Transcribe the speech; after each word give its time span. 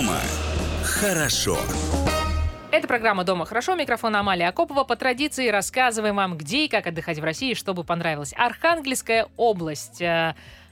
Дома 0.00 0.16
хорошо. 0.82 1.58
Это 2.72 2.88
программа 2.88 3.22
«Дома 3.22 3.44
хорошо». 3.44 3.74
Микрофон 3.74 4.16
Амалия 4.16 4.48
Акопова. 4.48 4.84
По 4.84 4.96
традиции 4.96 5.48
рассказываем 5.48 6.16
вам, 6.16 6.38
где 6.38 6.64
и 6.64 6.68
как 6.68 6.86
отдыхать 6.86 7.18
в 7.18 7.24
России, 7.24 7.52
чтобы 7.52 7.84
понравилось. 7.84 8.32
Архангельская 8.34 9.28
область. 9.36 10.00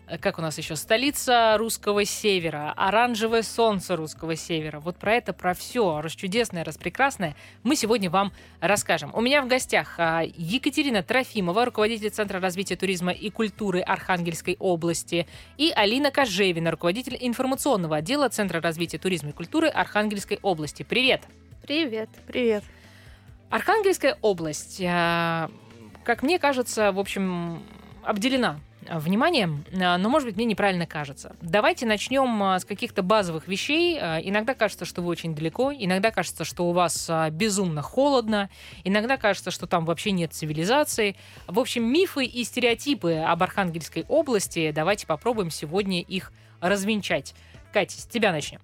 Э, 0.08 0.18
как 0.18 0.38
у 0.38 0.42
нас 0.42 0.56
еще, 0.58 0.76
столица 0.76 1.56
русского 1.58 2.04
севера, 2.04 2.72
оранжевое 2.76 3.42
солнце 3.42 3.96
русского 3.96 4.36
севера. 4.36 4.80
Вот 4.80 4.96
про 4.96 5.14
это, 5.14 5.32
про 5.32 5.54
все, 5.54 6.00
расчудесное, 6.00 6.64
распрекрасное 6.64 7.36
мы 7.62 7.76
сегодня 7.76 8.10
вам 8.10 8.32
расскажем. 8.60 9.10
У 9.14 9.20
меня 9.20 9.42
в 9.42 9.48
гостях 9.48 9.94
а, 9.98 10.22
Екатерина 10.36 11.02
Трофимова, 11.02 11.64
руководитель 11.64 12.10
Центра 12.10 12.40
развития 12.40 12.76
туризма 12.76 13.12
и 13.12 13.30
культуры 13.30 13.80
Архангельской 13.80 14.56
области, 14.58 15.26
и 15.56 15.72
Алина 15.74 16.10
Кожевина, 16.10 16.70
руководитель 16.70 17.16
информационного 17.20 17.96
отдела 17.96 18.28
Центра 18.28 18.60
развития 18.60 18.98
туризма 18.98 19.30
и 19.30 19.32
культуры 19.32 19.68
Архангельской 19.68 20.38
области. 20.42 20.82
Привет! 20.82 21.22
Привет! 21.62 22.08
Привет! 22.26 22.64
Архангельская 23.50 24.16
область, 24.22 24.80
а, 24.84 25.50
как 26.04 26.22
мне 26.22 26.38
кажется, 26.38 26.92
в 26.92 26.98
общем, 26.98 27.62
обделена 28.04 28.60
вниманием, 28.90 29.64
а, 29.72 29.98
но, 29.98 30.08
может 30.08 30.26
быть, 30.26 30.36
мне 30.36 30.44
неправильно 30.44 30.86
кажется. 30.86 31.36
Давайте 31.40 31.86
начнем 31.86 32.42
а, 32.42 32.58
с 32.58 32.64
каких-то 32.64 33.02
базовых 33.02 33.48
вещей. 33.48 33.98
Иногда 33.98 34.54
кажется, 34.54 34.84
что 34.84 35.02
вы 35.02 35.08
очень 35.08 35.34
далеко, 35.34 35.72
иногда 35.72 36.10
кажется, 36.10 36.44
что 36.44 36.68
у 36.68 36.72
вас 36.72 37.10
безумно 37.30 37.82
холодно, 37.82 38.50
иногда 38.84 39.16
кажется, 39.16 39.50
что 39.50 39.66
там 39.66 39.84
вообще 39.84 40.10
нет 40.10 40.32
цивилизации. 40.32 41.16
В 41.46 41.58
общем, 41.58 41.84
мифы 41.84 42.24
и 42.24 42.44
стереотипы 42.44 43.14
об 43.14 43.42
Архангельской 43.42 44.04
области, 44.08 44.70
давайте 44.70 45.06
попробуем 45.06 45.50
сегодня 45.50 46.00
их 46.00 46.32
развенчать. 46.60 47.34
Катя, 47.72 48.00
с 48.00 48.06
тебя 48.06 48.32
начнем. 48.32 48.60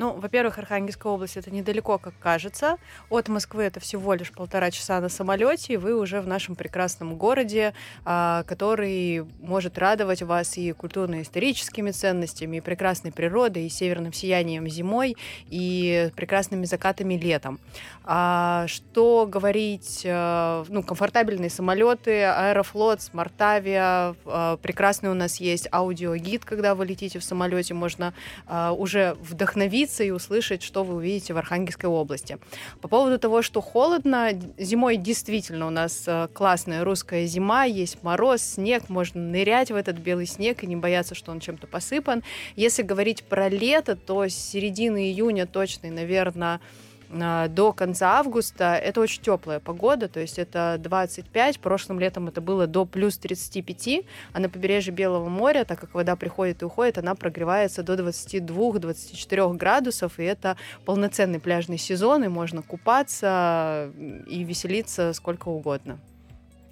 Ну, 0.00 0.14
во-первых, 0.14 0.56
Архангельская 0.56 1.12
область 1.12 1.36
это 1.36 1.50
недалеко, 1.50 1.98
как 1.98 2.14
кажется. 2.18 2.78
От 3.10 3.28
Москвы 3.28 3.64
это 3.64 3.80
всего 3.80 4.14
лишь 4.14 4.32
полтора 4.32 4.70
часа 4.70 4.98
на 4.98 5.10
самолете, 5.10 5.74
и 5.74 5.76
вы 5.76 5.94
уже 5.94 6.22
в 6.22 6.26
нашем 6.26 6.54
прекрасном 6.56 7.16
городе, 7.16 7.74
а, 8.06 8.44
который 8.44 9.26
может 9.42 9.76
радовать 9.76 10.22
вас 10.22 10.56
и 10.56 10.72
культурно-историческими 10.72 11.90
ценностями, 11.90 12.56
и 12.56 12.60
прекрасной 12.62 13.12
природой, 13.12 13.66
и 13.66 13.68
северным 13.68 14.14
сиянием 14.14 14.66
зимой, 14.70 15.18
и 15.50 16.10
прекрасными 16.16 16.64
закатами 16.64 17.12
летом. 17.12 17.60
А, 18.02 18.64
что 18.68 19.26
говорить, 19.30 20.04
а, 20.06 20.64
ну, 20.70 20.82
комфортабельные 20.82 21.50
самолеты, 21.50 22.24
Аэрофлот, 22.24 23.02
Смартавиа, 23.02 24.14
а, 24.24 24.56
прекрасный 24.62 25.10
у 25.10 25.14
нас 25.14 25.40
есть 25.40 25.68
аудиогид, 25.70 26.46
когда 26.46 26.74
вы 26.74 26.86
летите 26.86 27.18
в 27.18 27.22
самолете, 27.22 27.74
можно 27.74 28.14
а, 28.46 28.72
уже 28.72 29.18
вдохновиться 29.20 29.89
остановиться 29.90 30.04
и 30.04 30.10
услышать, 30.10 30.62
что 30.62 30.84
вы 30.84 30.94
увидите 30.94 31.34
в 31.34 31.38
Архангельской 31.38 31.88
области. 31.88 32.38
По 32.80 32.88
поводу 32.88 33.18
того, 33.18 33.42
что 33.42 33.60
холодно, 33.60 34.30
зимой 34.58 34.96
действительно 34.96 35.66
у 35.66 35.70
нас 35.70 36.04
э, 36.06 36.28
классная 36.32 36.84
русская 36.84 37.26
зима, 37.26 37.64
есть 37.64 38.02
мороз, 38.02 38.42
снег, 38.42 38.88
можно 38.88 39.20
нырять 39.20 39.70
в 39.70 39.74
этот 39.74 39.98
белый 39.98 40.26
снег 40.26 40.62
и 40.62 40.66
не 40.66 40.76
бояться, 40.76 41.14
что 41.14 41.32
он 41.32 41.40
чем-то 41.40 41.66
посыпан. 41.66 42.22
Если 42.56 42.82
говорить 42.82 43.24
про 43.24 43.48
лето, 43.48 43.96
то 43.96 44.24
с 44.24 44.34
середины 44.34 45.10
июня 45.10 45.46
точно, 45.46 45.90
наверное, 45.90 46.60
до 47.10 47.72
конца 47.72 48.18
августа 48.18 48.76
это 48.76 49.00
очень 49.00 49.22
теплая 49.22 49.58
погода, 49.58 50.08
то 50.08 50.20
есть 50.20 50.38
это 50.38 50.76
25, 50.78 51.58
прошлым 51.58 51.98
летом 51.98 52.28
это 52.28 52.40
было 52.40 52.68
до 52.68 52.84
плюс 52.84 53.18
35, 53.18 54.04
а 54.32 54.38
на 54.38 54.48
побережье 54.48 54.92
Белого 54.92 55.28
моря, 55.28 55.64
так 55.64 55.80
как 55.80 55.94
вода 55.94 56.14
приходит 56.14 56.62
и 56.62 56.64
уходит, 56.64 56.98
она 56.98 57.16
прогревается 57.16 57.82
до 57.82 57.94
22-24 57.94 59.56
градусов, 59.56 60.20
и 60.20 60.22
это 60.22 60.56
полноценный 60.84 61.40
пляжный 61.40 61.78
сезон, 61.78 62.22
и 62.22 62.28
можно 62.28 62.62
купаться 62.62 63.90
и 64.28 64.44
веселиться 64.44 65.12
сколько 65.12 65.48
угодно. 65.48 65.98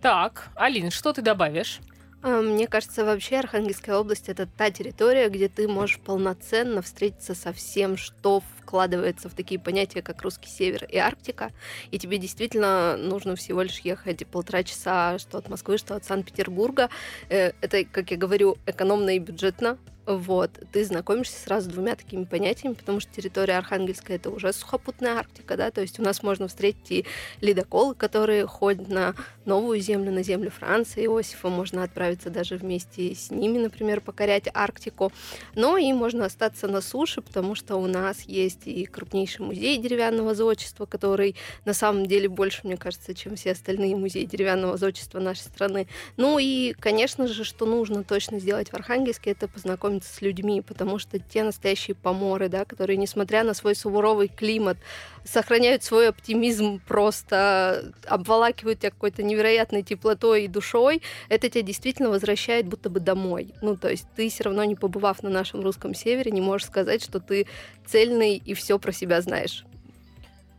Так, 0.01 0.51
Алин, 0.55 0.93
что 0.93 1.13
ты 1.13 1.21
добавишь? 1.21 1.81
А, 2.23 2.41
мне 2.41 2.67
кажется, 2.69 3.05
вообще 3.05 3.39
Архангельская 3.39 3.97
область 3.97 4.29
это 4.29 4.47
та 4.47 4.71
территория, 4.71 5.29
где 5.29 5.49
ты 5.49 5.67
можешь 5.67 5.99
полноценно 5.99 6.83
встретиться 6.83 7.35
со 7.35 7.53
всем, 7.53 7.97
что 7.97 8.43
вкладывается 8.69 9.31
в 9.31 9.35
такие 9.35 9.59
понятия, 9.59 10.03
как 10.03 10.21
русский 10.21 10.51
север 10.51 10.85
и 10.85 10.99
Арктика, 10.99 11.53
и 11.91 11.99
тебе 11.99 12.19
действительно 12.19 12.99
нужно 12.99 13.35
всего 13.35 13.63
лишь 13.63 13.79
ехать 13.81 14.27
полтора 14.27 14.63
часа 14.63 15.19
что 15.19 15.39
от 15.39 15.49
Москвы, 15.49 15.79
что 15.79 15.97
от 15.97 16.05
Санкт-Петербурга. 16.05 16.91
Э, 17.31 17.53
это, 17.63 17.85
как 17.85 18.11
я 18.11 18.19
говорю, 18.19 18.59
экономно 18.67 19.17
и 19.17 19.19
бюджетно, 19.19 19.79
вот, 20.09 20.51
ты 20.73 20.87
знакомишься 20.87 21.39
сразу 21.39 21.69
с 21.69 21.73
двумя 21.73 21.95
такими 21.95 22.25
понятиями, 22.25 22.73
потому 22.73 22.99
что 22.99 23.13
территория 23.13 23.59
Архангельская 23.59 24.17
это 24.17 24.31
уже 24.31 24.55
сухопутная 24.55 25.19
Арктика, 25.19 25.55
да, 25.59 25.71
то 25.71 25.83
есть 25.83 26.01
у 26.01 26.03
нас 26.03 26.23
можно 26.23 26.49
встретить 26.49 26.91
и 26.91 27.05
ледоколы, 27.43 27.95
которые 27.95 28.47
ходят 28.47 28.89
на 28.89 29.15
новую 29.45 29.81
землю, 29.81 30.11
на 30.11 30.23
землю 30.23 30.51
Франции, 30.51 31.05
Иосифа, 31.05 31.51
можно 31.51 31.83
отправиться 31.83 32.31
даже 32.31 32.57
вместе 32.57 33.15
с 33.15 33.31
ними, 33.31 33.59
например, 33.59 34.01
покорять 34.01 34.49
Арктику, 34.55 35.13
но 35.55 35.77
и 35.77 35.93
можно 35.93 36.25
остаться 36.25 36.69
на 36.69 36.81
суше, 36.81 37.21
потому 37.21 37.55
что 37.55 37.77
у 37.77 37.87
нас 37.87 38.23
есть 38.23 38.58
и 38.67 38.85
крупнейший 38.87 39.45
музей 39.45 39.79
деревянного 39.79 40.35
зодчества, 40.35 40.87
который 40.87 41.37
на 41.65 41.73
самом 41.73 42.07
деле 42.07 42.29
больше, 42.29 42.61
мне 42.65 42.77
кажется, 42.77 43.15
чем 43.15 43.37
все 43.37 43.53
остальные 43.53 43.97
музеи 43.97 44.25
деревянного 44.25 44.77
зодчества 44.77 45.21
нашей 45.21 45.41
страны. 45.41 45.87
Ну 46.17 46.39
и, 46.39 46.75
конечно 46.79 47.27
же, 47.27 47.45
что 47.45 47.67
нужно 47.67 48.05
точно 48.05 48.39
сделать 48.39 48.71
в 48.71 48.75
Архангельске, 48.75 49.31
это 49.31 49.49
познакомиться 49.49 50.13
с 50.13 50.21
людьми, 50.23 50.61
потому 50.61 50.99
что 50.99 51.19
те 51.19 51.43
настоящие 51.43 51.95
поморы, 51.95 52.49
да, 52.49 52.65
которые, 52.65 52.97
несмотря 52.97 53.45
на 53.45 53.55
свой 53.55 53.75
суровый 53.75 54.29
климат, 54.29 54.79
сохраняют 55.25 55.85
свой 55.85 56.09
оптимизм, 56.09 56.81
просто 56.87 57.93
обволакивают 58.07 58.81
тебя 58.81 58.91
какой-то 58.91 59.23
невероятной 59.23 59.83
теплотой 59.83 60.45
и 60.45 60.49
душой, 60.49 61.03
это 61.29 61.49
тебя 61.51 61.63
действительно 61.63 62.09
возвращает 62.11 62.67
будто 62.67 62.89
бы 62.91 63.01
домой. 63.01 63.55
Ну, 63.63 63.77
то 63.77 63.91
есть 63.91 64.07
ты 64.17 64.29
все 64.31 64.45
равно, 64.45 64.65
не 64.65 64.75
побывав 64.75 65.23
на 65.23 65.31
нашем 65.31 65.61
русском 65.61 65.95
севере, 65.95 66.31
не 66.31 66.41
можешь 66.41 66.67
сказать, 66.67 67.03
что 67.03 67.21
ты 67.21 67.47
цельный 67.87 68.37
и 68.49 68.55
все 68.55 68.79
про 68.79 68.93
себя 68.93 69.21
знаешь. 69.21 69.65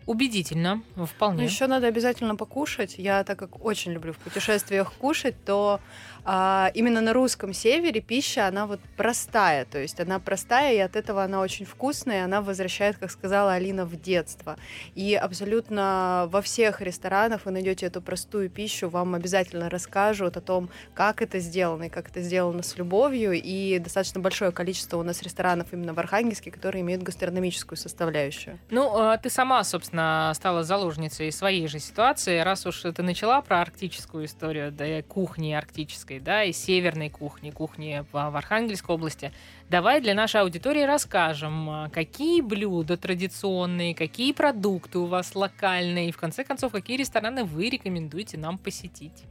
Убедительно, 0.06 0.82
вполне. 0.96 1.44
Еще 1.44 1.68
надо 1.68 1.88
обязательно 1.88 2.36
покушать. 2.36 2.96
Я, 2.98 3.24
так 3.24 3.38
как 3.38 3.64
очень 3.66 3.92
люблю 3.92 4.14
в 4.14 4.18
путешествиях 4.18 4.94
кушать, 4.94 5.36
то 5.46 5.80
а, 6.26 6.72
именно 6.74 7.02
на 7.02 7.14
русском 7.14 7.54
севере 7.54 8.02
пища, 8.02 8.48
она 8.48 8.68
вот 8.68 8.80
простая, 8.98 9.66
то 9.66 9.80
есть 9.80 10.00
она 10.00 10.20
простая, 10.20 10.74
и 10.74 10.80
от 10.80 10.96
этого 10.96 11.24
она 11.24 11.42
очень 11.42 11.66
вкусная, 11.66 12.22
и 12.22 12.24
она 12.24 12.42
возвращает, 12.42 12.98
как 12.98 13.12
сказала 13.12 13.54
Алина, 13.54 13.86
в 13.86 14.00
детство. 14.00 14.58
И 14.96 15.16
абсолютно 15.16 16.28
во 16.32 16.42
всех 16.42 16.82
ресторанах 16.82 17.46
вы 17.46 17.52
найдете 17.52 17.86
эту 17.86 18.02
простую 18.02 18.50
пищу, 18.50 18.90
вам 18.90 19.16
обязательно 19.16 19.70
расскажут 19.70 20.38
о 20.38 20.42
том, 20.42 20.70
как 20.94 21.22
это 21.22 21.40
сделано, 21.40 21.84
и 21.84 21.90
как 21.90 22.10
это 22.10 22.22
сделано 22.22 22.64
с 22.64 22.78
любовью, 22.78 23.34
и 23.34 23.80
достаточно 23.80 24.20
большое 24.20 24.52
количество 24.52 24.98
у 24.98 25.04
нас 25.04 25.22
ресторанов 25.22 25.68
именно 25.72 25.94
в 25.94 26.00
Архангельске, 26.00 26.52
которые 26.52 26.82
имеют 26.82 27.04
гастрономическую 27.04 27.78
составляющую. 27.78 28.60
Ну, 28.70 28.98
а 28.98 29.18
ты 29.18 29.30
сама, 29.30 29.64
собственно, 29.64 30.32
стала 30.36 30.64
заложницей 30.64 31.32
своей 31.32 31.68
же 31.68 31.80
ситуации, 31.80 32.40
раз 32.40 32.66
уж 32.66 32.82
ты 32.82 33.04
начала 33.04 33.42
про 33.42 33.62
арктическую 33.62 34.26
историю, 34.26 34.72
да, 34.72 35.02
кухни 35.04 35.54
арктической, 35.54 36.09
да, 36.18 36.44
и 36.44 36.52
северной 36.52 37.10
кухни, 37.10 37.52
кухни 37.52 38.04
в 38.12 38.36
Архангельской 38.36 38.96
области. 38.96 39.32
Давай 39.70 40.02
для 40.02 40.16
нашей 40.16 40.42
аудитории 40.42 40.82
расскажем, 40.82 41.70
а, 41.70 41.90
какие 41.90 42.42
блюда 42.42 42.98
традиционные, 42.98 43.94
какие 43.94 44.34
продукты 44.34 44.98
у 44.98 45.06
вас 45.06 45.36
локальные, 45.36 46.10
и 46.10 46.12
в 46.12 46.18
конце 46.18 46.44
концов, 46.44 46.72
какие 46.72 46.98
рестораны 46.98 47.44
вы 47.44 47.70
рекомендуете 47.70 48.38
нам 48.40 48.58
посетить. 48.58 49.26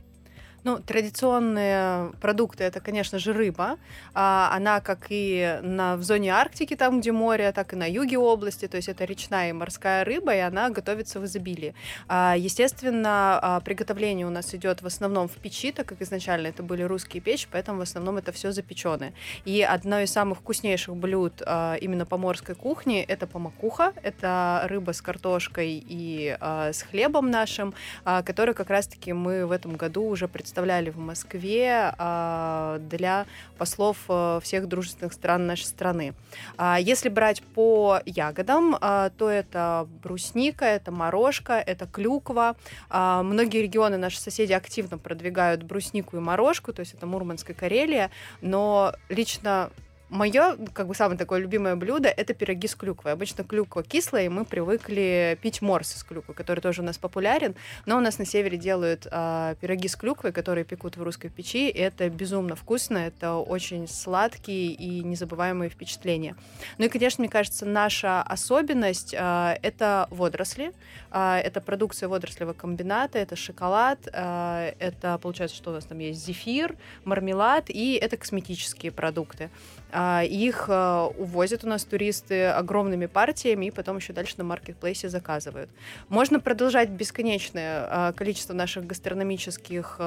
Ну, 0.65 0.81
традиционные 0.81 2.11
продукты 2.21 2.65
это, 2.65 2.81
конечно 2.81 3.19
же, 3.19 3.33
рыба. 3.33 3.79
А, 4.13 4.51
она 4.53 4.81
как 4.81 5.07
и 5.09 5.61
на, 5.63 5.97
в 5.97 6.03
зоне 6.03 6.33
Арктики, 6.33 6.75
там, 6.75 7.01
где 7.01 7.13
море, 7.13 7.53
так 7.53 7.73
и 7.73 7.77
на 7.77 7.89
юге 7.89 8.19
области. 8.19 8.67
То 8.67 8.77
есть 8.77 8.89
это 8.89 9.05
речная 9.05 9.51
и 9.51 9.53
морская 9.53 10.05
рыба, 10.05 10.35
и 10.35 10.39
она 10.39 10.71
готовится 10.71 11.21
в 11.21 11.25
изобилии. 11.25 11.75
А, 12.09 12.35
естественно, 12.37 13.39
а, 13.41 13.61
приготовление 13.61 14.27
у 14.27 14.31
нас 14.31 14.55
идет 14.55 14.83
в 14.83 14.87
основном 14.87 15.29
в 15.29 15.37
печи, 15.37 15.73
так 15.73 15.87
как 15.87 16.03
изначально 16.03 16.49
это 16.49 16.63
были 16.63 16.83
русские 16.83 17.23
печи, 17.23 17.47
поэтому 17.51 17.79
в 17.79 17.83
основном 17.83 18.19
это 18.19 18.33
все 18.33 18.53
запеченное. 18.53 19.13
И 19.45 19.63
одно 19.63 20.01
из 20.01 20.11
самых 20.11 20.39
вкуснейших 20.39 20.97
блюд 20.97 21.41
а, 21.47 21.77
именно 21.77 22.05
поморской 22.05 22.55
кухни 22.55 23.01
это 23.01 23.27
помакуха. 23.27 23.93
Это 24.03 24.63
рыба 24.65 24.93
с 24.93 25.01
картошкой 25.01 25.83
и 25.87 26.37
а, 26.41 26.73
с 26.73 26.83
хлебом 26.83 27.31
нашим, 27.31 27.75
а, 28.05 28.23
который 28.23 28.55
как 28.55 28.71
раз-таки 28.71 29.13
мы 29.13 29.47
в 29.47 29.53
этом 29.53 29.77
году 29.77 30.05
уже 30.05 30.27
представляем 30.29 30.58
представляли 30.59 30.91
в 30.91 30.99
Москве 30.99 31.95
а, 31.99 32.79
для 32.81 33.27
послов 33.59 33.97
э, 34.09 34.41
всех 34.43 34.67
дружественных 34.67 35.13
стран 35.13 35.47
нашей 35.47 35.67
страны. 35.67 36.15
А, 36.57 36.79
если 36.81 37.09
брать 37.09 37.45
по 37.55 38.01
ягодам, 38.05 38.77
а, 38.81 39.11
то 39.11 39.31
это 39.31 39.87
брусника, 40.03 40.65
это 40.65 40.91
морожка, 40.91 41.63
это 41.65 41.87
клюква. 41.87 42.57
Многие 42.91 43.63
регионы 43.63 43.99
наши 43.99 44.21
соседи 44.21 44.53
активно 44.53 44.99
продвигают 44.99 45.63
бруснику 45.63 46.17
и 46.17 46.21
морожку, 46.21 46.73
то 46.73 46.81
есть 46.81 46.95
это 46.95 47.07
Мурманская 47.07 47.55
Карелия, 47.55 48.11
но 48.41 48.95
лично 49.09 49.71
Мое, 50.11 50.57
как 50.73 50.87
бы, 50.87 50.95
самое 50.95 51.19
такое 51.19 51.41
любимое 51.41 51.77
блюдо— 51.77 52.09
это 52.17 52.33
пироги 52.33 52.67
с 52.67 52.75
клюквой. 52.75 53.13
Обычно 53.13 53.45
клюква 53.45 53.83
кислая, 53.83 54.25
и 54.25 54.29
мы 54.31 54.47
привыкли 54.47 55.39
пить 55.43 55.61
морс 55.61 55.97
из 55.97 56.03
клюквы, 56.03 56.33
который 56.33 56.61
тоже 56.61 56.81
у 56.81 56.85
нас 56.85 56.97
популярен. 56.97 57.55
Но 57.85 57.99
у 57.99 58.01
нас 58.01 58.19
на 58.19 58.25
севере 58.25 58.57
делают 58.57 59.07
а, 59.11 59.55
пироги 59.57 59.87
с 59.87 59.97
клюквой, 59.97 60.33
которые 60.33 60.65
пекут 60.65 60.97
в 60.97 61.03
русской 61.03 61.29
печи. 61.29 61.69
Это 61.69 62.09
безумно 62.09 62.57
вкусно, 62.57 62.99
это 62.99 63.35
очень 63.35 63.87
сладкие 63.87 64.73
и 64.73 65.03
незабываемые 65.03 65.69
впечатления. 65.69 66.37
Ну 66.79 66.87
и, 66.87 66.89
конечно, 66.89 67.21
мне 67.21 67.31
кажется, 67.31 67.67
наша 67.67 68.23
особенность 68.23 69.15
а,— 69.15 69.59
это 69.63 70.09
водоросли. 70.11 70.73
А, 71.11 71.39
это 71.39 71.61
продукция 71.61 72.09
водорослевого 72.09 72.55
комбината, 72.55 73.19
это 73.19 73.37
шоколад, 73.37 73.99
а, 74.13 74.73
это, 74.79 75.19
получается, 75.19 75.57
что 75.57 75.71
у 75.71 75.73
нас 75.75 75.85
там 75.85 75.99
есть 75.99 76.25
зефир, 76.25 76.77
мармелад, 77.05 77.65
и 77.69 77.95
это 77.95 78.17
косметические 78.17 78.93
продукты. 78.93 79.51
А, 79.91 80.23
их 80.23 80.67
а, 80.69 81.07
увозят 81.07 81.65
у 81.65 81.69
нас 81.69 81.85
туристы 81.85 82.47
огромными 82.47 83.07
партиями 83.07 83.67
и 83.67 83.71
потом 83.71 83.97
еще 83.97 84.13
дальше 84.13 84.35
на 84.37 84.45
маркетплейсе 84.45 85.09
заказывают. 85.09 85.71
Можно 86.09 86.41
продолжать 86.41 86.91
бесконечное 86.91 88.13
количество 88.13 88.53
наших 88.53 88.87
гастрономических 88.87 90.01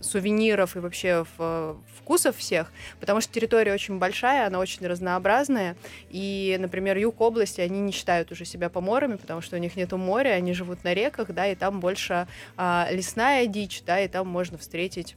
сувениров 0.00 0.76
и 0.76 0.80
вообще 0.80 1.24
вкусов 1.98 2.36
всех, 2.36 2.72
потому 2.98 3.20
что 3.20 3.32
территория 3.32 3.72
очень 3.72 3.98
большая, 3.98 4.46
она 4.46 4.58
очень 4.58 4.86
разнообразная. 4.86 5.76
И, 6.10 6.56
например, 6.60 6.96
юг 6.96 7.20
области, 7.20 7.60
они 7.60 7.80
не 7.80 7.92
считают 7.92 8.30
уже 8.32 8.44
себя 8.44 8.68
поморами, 8.68 9.16
потому 9.16 9.40
что 9.40 9.56
у 9.56 9.58
них 9.58 9.76
нету 9.76 9.96
моря, 9.96 10.09
они 10.18 10.52
живут 10.52 10.84
на 10.84 10.94
реках, 10.94 11.32
да, 11.32 11.46
и 11.46 11.54
там 11.54 11.80
больше 11.80 12.26
лесная 12.56 13.46
дичь, 13.46 13.82
да, 13.86 14.00
и 14.00 14.08
там 14.08 14.28
можно 14.28 14.58
встретить 14.58 15.16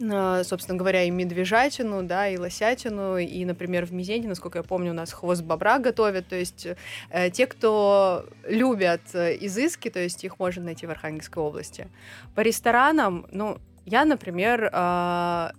а, 0.00 0.44
собственно 0.44 0.78
говоря, 0.78 1.02
и 1.02 1.10
медвежатину, 1.10 2.02
да, 2.02 2.28
и 2.28 2.36
лосятину, 2.36 3.16
и, 3.18 3.44
например, 3.44 3.84
в 3.84 3.92
Мизене, 3.92 4.28
насколько 4.28 4.58
я 4.58 4.62
помню, 4.62 4.92
у 4.92 4.94
нас 4.94 5.12
хвост 5.12 5.42
бобра 5.42 5.78
готовят, 5.78 6.28
то 6.28 6.36
есть 6.36 6.68
э, 7.10 7.30
те, 7.30 7.46
кто 7.46 8.26
любят 8.44 9.00
э, 9.14 9.36
изыски, 9.40 9.90
то 9.90 9.98
есть 9.98 10.22
их 10.22 10.38
можно 10.38 10.62
найти 10.62 10.86
в 10.86 10.90
Архангельской 10.90 11.42
области. 11.42 11.88
По 12.36 12.42
ресторанам, 12.42 13.26
ну, 13.32 13.58
я, 13.86 14.04
например, 14.04 14.70
э, 14.72 15.50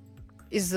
из 0.49 0.73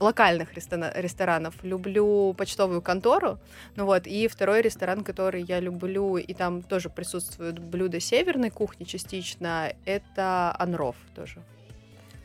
локальных 0.00 0.54
ресторанов 0.54 1.54
люблю 1.62 2.34
почтовую 2.36 2.82
контору, 2.82 3.38
ну 3.76 3.84
вот, 3.84 4.06
и 4.06 4.26
второй 4.28 4.62
ресторан, 4.62 5.04
который 5.04 5.42
я 5.42 5.60
люблю, 5.60 6.16
и 6.16 6.34
там 6.34 6.62
тоже 6.62 6.90
присутствуют 6.90 7.58
блюда 7.58 8.00
северной 8.00 8.50
кухни 8.50 8.84
частично, 8.84 9.72
это 9.84 10.54
Анров 10.58 10.96
тоже. 11.14 11.42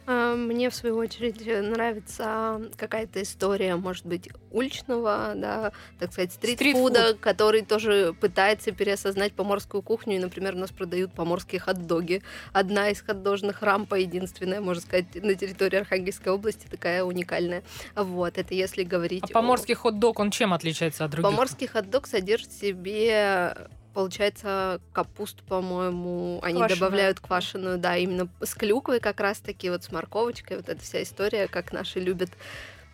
А, 0.08 0.36
мне, 0.36 0.70
в 0.70 0.76
свою 0.76 0.96
очередь, 0.96 1.46
нравится 1.46 2.62
какая-то 2.78 3.22
история, 3.22 3.76
может 3.76 4.06
быть, 4.06 4.30
уличного, 4.52 5.34
да, 5.36 5.74
так 6.00 6.14
сказать, 6.14 6.32
стритфуда, 6.32 7.10
Стрит 7.10 7.20
который 7.20 7.62
тоже 7.62 8.16
пытается 8.20 8.72
переосознать 8.72 9.34
поморскую 9.34 9.82
кухню. 9.82 10.16
И, 10.16 10.20
например, 10.20 10.56
у 10.56 10.60
нас 10.60 10.72
продают 10.72 11.12
поморские 11.12 11.60
хот-доги. 11.60 12.24
Одна 12.54 12.90
из 12.90 13.02
хот-дожных 13.02 13.62
рампа, 13.62 13.96
единственная, 13.96 14.62
можно 14.62 14.82
сказать, 14.82 15.08
на 15.16 15.36
территории 15.36 15.80
Архангельской 15.80 16.32
области, 16.32 16.68
такая 16.68 17.04
уникальная. 17.04 17.64
Вот, 17.94 18.38
это 18.38 18.54
если 18.54 18.84
говорить... 18.84 19.26
А 19.26 19.28
поморский 19.34 19.76
о... 19.76 19.78
хот-дог, 19.78 20.20
он 20.20 20.32
чем 20.32 20.54
отличается 20.54 21.04
от 21.04 21.12
других? 21.12 21.30
Поморский 21.30 21.68
хот-дог 21.68 22.08
содержит 22.08 22.52
в 22.52 22.60
себе 22.60 23.58
получается, 23.98 24.80
капусту, 24.94 25.44
по-моему, 25.46 26.40
они 26.44 26.60
квашеную. 26.60 26.80
добавляют 26.80 27.20
квашеную, 27.20 27.80
да, 27.80 27.98
именно 27.98 28.28
с 28.44 28.54
клюквой 28.54 29.00
как 29.00 29.20
раз-таки, 29.20 29.72
вот 29.72 29.86
с 29.86 29.92
морковочкой, 29.92 30.58
вот 30.58 30.70
эта 30.70 30.80
вся 30.84 31.02
история, 31.02 31.48
как 31.48 31.74
наши 31.74 32.00
любят. 32.00 32.30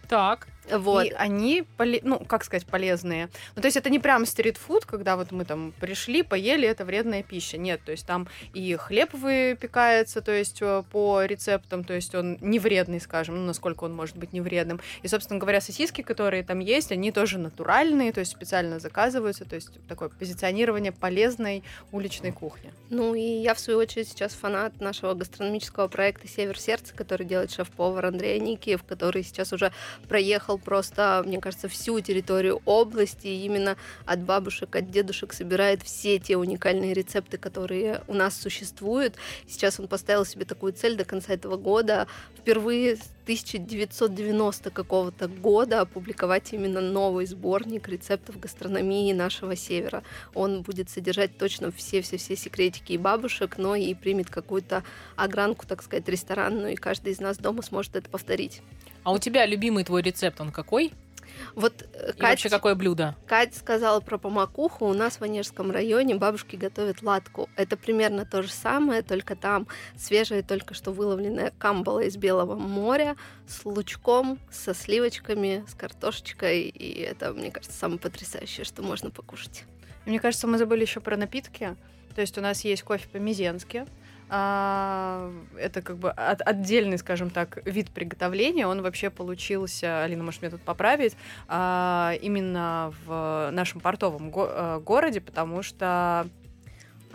Так. 0.08 0.48
Вот. 0.72 1.06
И 1.06 1.12
они, 1.12 1.66
ну, 2.04 2.20
как 2.20 2.44
сказать, 2.44 2.66
полезные. 2.66 3.30
Ну, 3.56 3.62
то 3.62 3.68
есть 3.68 3.78
это 3.78 3.90
не 3.90 4.00
прям 4.00 4.26
стритфуд, 4.26 4.86
когда 4.86 5.18
вот 5.18 5.32
мы 5.32 5.46
там 5.46 5.74
пришли, 5.80 6.24
поели, 6.24 6.68
это 6.68 6.86
вредная 6.86 7.24
пища. 7.24 7.58
Нет, 7.58 7.82
то 7.86 7.92
есть 7.92 8.06
там 8.06 8.28
и 8.54 8.76
хлеб 8.76 9.14
выпекается, 9.14 10.22
то 10.22 10.32
есть 10.32 10.62
э, 10.62 10.84
по 10.92 11.24
рецептам, 11.24 11.84
то 11.84 11.94
есть 11.94 12.16
он 12.16 12.38
не 12.42 12.60
вредный, 12.60 13.00
скажем, 13.00 13.36
ну, 13.36 13.46
насколько 13.46 13.84
он 13.84 13.94
может 13.94 14.18
быть 14.18 14.34
не 14.34 14.42
вредным. 14.42 14.80
И, 15.02 15.08
собственно 15.08 15.40
говоря, 15.40 15.62
сосиски, 15.62 16.02
которые 16.02 16.44
там 16.44 16.60
есть, 16.60 16.92
они 16.92 17.12
тоже 17.12 17.38
натуральные, 17.38 18.14
то 18.14 18.20
есть 18.20 18.32
специально 18.32 18.80
заказываются, 18.80 19.46
то 19.46 19.56
есть 19.56 19.70
такое 19.88 20.10
позиционирование 20.10 20.92
полезной 20.92 21.64
уличной 21.92 22.32
кухни. 22.32 22.72
Ну, 22.90 23.16
и 23.16 23.22
я, 23.22 23.54
в 23.54 23.60
свою 23.60 23.80
очередь, 23.80 24.08
сейчас 24.10 24.34
фанат 24.34 24.80
нашего 24.80 25.14
гастрономического 25.14 25.88
проекта 25.88 26.28
«Север 26.28 26.60
сердца», 26.60 26.94
который 26.96 27.26
делает 27.26 27.52
шеф-повар 27.52 28.06
Андрей 28.06 28.40
Никиев, 28.40 28.84
который 28.84 29.24
сейчас 29.24 29.54
уже 29.54 29.72
проехал 30.08 30.53
объехал 30.54 30.58
просто, 30.58 31.24
мне 31.26 31.40
кажется, 31.40 31.68
всю 31.68 32.00
территорию 32.02 32.62
области, 32.66 33.28
и 33.28 33.46
именно 33.46 33.76
от 34.06 34.20
бабушек, 34.20 34.76
от 34.76 34.92
дедушек 34.92 35.34
собирает 35.34 35.82
все 35.84 36.20
те 36.20 36.38
уникальные 36.38 36.94
рецепты, 36.94 37.38
которые 37.38 38.02
у 38.08 38.14
нас 38.14 38.40
существуют. 38.40 39.16
Сейчас 39.48 39.80
он 39.80 39.88
поставил 39.88 40.26
себе 40.26 40.46
такую 40.46 40.74
цель 40.74 40.96
до 40.96 41.06
конца 41.06 41.34
этого 41.34 41.58
года 41.58 42.08
впервые 42.38 42.98
с 42.98 43.10
1990 43.24 44.70
какого-то 44.70 45.28
года 45.28 45.82
опубликовать 45.82 46.54
именно 46.54 46.82
новый 46.82 47.26
сборник 47.26 47.88
рецептов 47.88 48.38
гастрономии 48.40 49.14
нашего 49.14 49.56
севера. 49.56 50.04
Он 50.34 50.62
будет 50.62 50.90
содержать 50.90 51.38
точно 51.38 51.72
все-все-все 51.72 52.36
секретики 52.36 52.94
и 52.94 52.98
бабушек, 52.98 53.58
но 53.58 53.76
и 53.76 53.94
примет 53.94 54.30
какую-то 54.30 54.84
огранку, 55.16 55.66
так 55.66 55.84
сказать, 55.84 56.10
ресторанную, 56.10 56.74
и 56.74 56.76
каждый 56.76 57.14
из 57.14 57.22
нас 57.22 57.38
дома 57.38 57.62
сможет 57.62 57.96
это 57.96 58.10
повторить. 58.10 58.62
А 59.04 59.12
у 59.12 59.20
тебя 59.20 59.46
любимый 59.46 59.84
твой 59.84 60.02
рецепт, 60.02 60.40
он 60.40 60.52
какой? 60.52 60.94
Вот 61.56 61.84
э, 61.94 62.12
И 62.12 62.20
Кать, 62.20 62.32
вообще 62.32 62.50
какое 62.50 62.76
блюдо? 62.76 63.16
Катя 63.28 63.58
сказала 63.58 64.00
про 64.00 64.18
помакуху. 64.18 64.86
У 64.86 64.94
нас 64.94 65.20
в 65.20 65.24
Онежском 65.24 65.72
районе 65.72 66.16
бабушки 66.16 66.56
готовят 66.56 67.02
латку. 67.02 67.50
Это 67.56 67.78
примерно 67.78 68.26
то 68.26 68.42
же 68.44 68.50
самое, 68.50 69.02
только 69.02 69.36
там 69.36 69.68
свежая, 69.98 70.44
только 70.44 70.74
что 70.74 70.92
выловленная 70.92 71.52
камбала 71.58 72.02
из 72.02 72.18
Белого 72.18 72.56
моря 72.56 73.16
с 73.48 73.66
лучком, 73.66 74.40
со 74.52 74.74
сливочками, 74.74 75.66
с 75.68 75.74
картошечкой. 75.74 76.62
И 76.62 77.02
это, 77.02 77.34
мне 77.34 77.52
кажется, 77.52 77.78
самое 77.78 78.00
потрясающее, 78.00 78.64
что 78.64 78.82
можно 78.82 79.12
покушать. 79.12 79.66
Мне 80.06 80.20
кажется, 80.20 80.48
мы 80.48 80.58
забыли 80.58 80.82
еще 80.82 81.00
про 81.00 81.18
напитки. 81.18 81.76
То 82.16 82.22
есть 82.22 82.38
у 82.38 82.42
нас 82.42 82.64
есть 82.64 82.84
кофе 82.84 83.08
по-мизенски, 83.10 83.86
а, 84.36 85.32
это 85.60 85.84
как 85.84 85.98
бы 85.98 86.10
от, 86.10 86.42
отдельный, 86.42 86.98
скажем 86.98 87.30
так, 87.30 87.60
вид 87.66 87.92
приготовления. 87.92 88.66
Он 88.66 88.82
вообще 88.82 89.12
получился, 89.12 90.04
Алина, 90.04 90.24
может, 90.24 90.42
меня 90.42 90.50
тут 90.50 90.62
поправить, 90.62 91.16
а, 91.48 92.16
именно 92.20 92.92
в 93.06 93.52
нашем 93.52 93.80
портовом 93.80 94.32
го- 94.32 94.50
э, 94.50 94.80
городе, 94.80 95.22
потому 95.22 95.62
что 95.62 96.28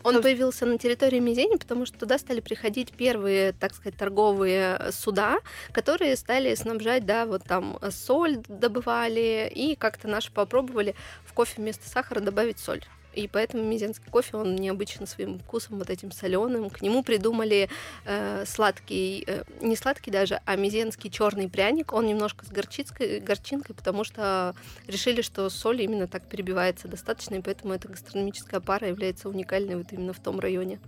он 0.05 0.23
появился 0.23 0.65
на 0.65 0.79
территории 0.79 1.19
Мизени, 1.19 1.57
потому 1.57 1.85
что 1.85 1.99
туда 1.99 2.19
стали 2.19 2.39
приходить 2.39 2.93
первые, 2.93 3.53
так 3.53 3.75
сказать, 3.75 3.97
торговые 3.97 4.93
суда, 4.93 5.39
которые 5.73 6.15
стали 6.15 6.55
снабжать, 6.55 7.05
да, 7.05 7.27
вот 7.27 7.43
там 7.43 7.81
соль 7.91 8.39
добывали, 8.47 9.51
и 9.53 9.75
как-то 9.75 10.07
наши 10.07 10.31
попробовали 10.31 10.95
в 11.25 11.33
кофе 11.33 11.55
вместо 11.57 11.89
сахара 11.89 12.21
добавить 12.21 12.61
соль. 12.61 12.85
И 13.15 13.29
поэтому 13.29 13.65
мизенский 13.65 14.11
кофе, 14.11 14.37
он 14.37 14.55
необычно 14.57 15.07
своим 15.07 15.39
вкусом, 15.39 15.79
вот 15.79 15.91
этим 15.91 16.13
соленым. 16.13 16.71
К 16.71 16.83
нему 16.83 17.03
придумали 17.03 17.69
э, 18.05 18.45
сладкий, 18.47 19.25
э, 19.27 19.45
не 19.61 19.77
сладкий 19.77 20.11
даже, 20.11 20.41
а 20.45 20.57
мизенский 20.57 21.11
черный 21.11 21.49
пряник. 21.49 21.93
Он 21.93 22.07
немножко 22.07 22.45
с 22.45 22.49
горчицкой, 22.49 23.21
горчинкой, 23.21 23.75
потому 23.75 24.05
что 24.05 24.55
решили, 24.87 25.23
что 25.23 25.49
соль 25.51 25.83
именно 25.83 26.07
так 26.07 26.29
перебивается 26.29 26.89
достаточно, 26.89 27.37
и 27.37 27.43
поэтому 27.43 27.75
эта 27.75 27.89
гастрономическая 27.89 28.61
пара 28.61 28.89
является 28.89 29.29
уникальной 29.29 29.77
вот 29.77 29.93
именно 29.93 30.13
в 30.13 30.21
том 30.21 30.39
районе. 30.41 30.79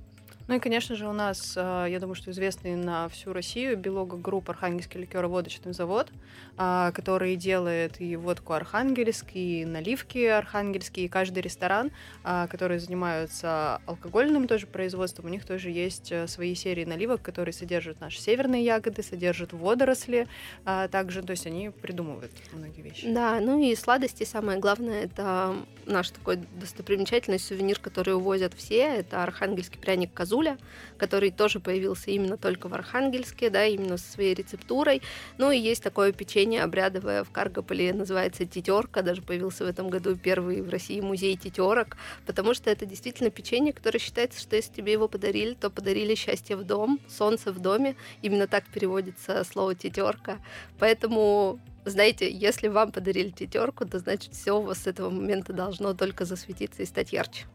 Ну 0.48 0.56
и, 0.56 0.58
конечно 0.58 0.96
же, 0.96 1.06
у 1.06 1.12
нас, 1.12 1.54
а, 1.56 1.86
я 1.86 2.00
думаю, 2.00 2.14
что 2.14 2.30
известный 2.30 2.74
на 2.74 3.08
всю 3.08 3.32
Россию 3.32 3.76
Beluga 3.76 4.16
Group 4.16 4.50
Архангельский 4.50 5.00
ликероводочный 5.00 5.72
завод, 5.72 6.08
а, 6.56 6.90
который 6.92 7.36
делает 7.36 8.00
и 8.00 8.16
водку 8.16 8.52
архангельский, 8.52 9.62
и 9.62 9.64
наливки 9.64 10.24
архангельские, 10.24 11.06
и 11.06 11.08
каждый 11.08 11.40
ресторан, 11.40 11.90
а, 12.24 12.48
который 12.48 12.78
занимаются 12.78 13.80
алкогольным 13.86 14.48
тоже 14.48 14.66
производством, 14.66 15.26
у 15.26 15.28
них 15.28 15.44
тоже 15.44 15.70
есть 15.70 16.10
э, 16.12 16.26
свои 16.26 16.54
серии 16.54 16.84
наливок, 16.84 17.22
которые 17.22 17.52
содержат 17.52 18.00
наши 18.00 18.20
северные 18.20 18.64
ягоды, 18.64 19.02
содержат 19.02 19.52
водоросли 19.52 20.26
также, 20.64 21.22
то 21.22 21.30
есть 21.30 21.46
они 21.46 21.70
придумывают 21.70 22.32
многие 22.52 22.82
вещи. 22.82 23.12
Да, 23.12 23.40
ну 23.40 23.62
и 23.62 23.74
сладости, 23.74 24.24
самое 24.24 24.58
главное, 24.58 25.04
это 25.04 25.56
наш 25.86 26.10
такой 26.10 26.38
достопримечательный 26.60 27.38
сувенир, 27.38 27.78
который 27.78 28.14
увозят 28.14 28.54
все, 28.54 28.80
это 28.80 29.22
архангельский 29.22 29.78
пряник 29.78 30.12
козу, 30.12 30.39
Зуля, 30.40 30.58
который 30.96 31.30
тоже 31.30 31.60
появился 31.60 32.10
именно 32.10 32.38
только 32.38 32.68
в 32.68 32.74
Архангельске, 32.74 33.50
да, 33.50 33.66
именно 33.66 33.98
со 33.98 34.12
своей 34.12 34.34
рецептурой. 34.34 35.02
Ну 35.36 35.50
и 35.50 35.58
есть 35.58 35.82
такое 35.82 36.12
печенье 36.12 36.62
обрядовое 36.62 37.24
в 37.24 37.30
Каргополе, 37.30 37.92
называется 37.92 38.46
тетерка, 38.46 39.02
даже 39.02 39.20
появился 39.20 39.64
в 39.64 39.68
этом 39.68 39.90
году 39.90 40.16
первый 40.16 40.62
в 40.62 40.70
России 40.70 41.00
музей 41.00 41.36
тетерок, 41.36 41.96
потому 42.24 42.54
что 42.54 42.70
это 42.70 42.86
действительно 42.86 43.30
печенье, 43.30 43.74
которое 43.74 43.98
считается, 43.98 44.40
что 44.40 44.56
если 44.56 44.72
тебе 44.72 44.92
его 44.92 45.08
подарили, 45.08 45.52
то 45.52 45.68
подарили 45.68 46.14
счастье 46.14 46.56
в 46.56 46.64
дом, 46.64 47.00
солнце 47.08 47.52
в 47.52 47.58
доме. 47.58 47.96
Именно 48.22 48.46
так 48.46 48.64
переводится 48.72 49.44
слово 49.44 49.74
тетерка. 49.74 50.38
Поэтому 50.78 51.60
знаете, 51.84 52.30
если 52.30 52.68
вам 52.68 52.92
подарили 52.92 53.30
пятерку, 53.30 53.86
то 53.86 53.98
значит 53.98 54.34
все 54.34 54.58
у 54.58 54.62
вас 54.62 54.78
с 54.78 54.86
этого 54.86 55.10
момента 55.10 55.52
должно 55.52 55.94
только 55.94 56.24
засветиться 56.24 56.82
и 56.82 56.86
стать 56.86 57.12
ярче. 57.12 57.46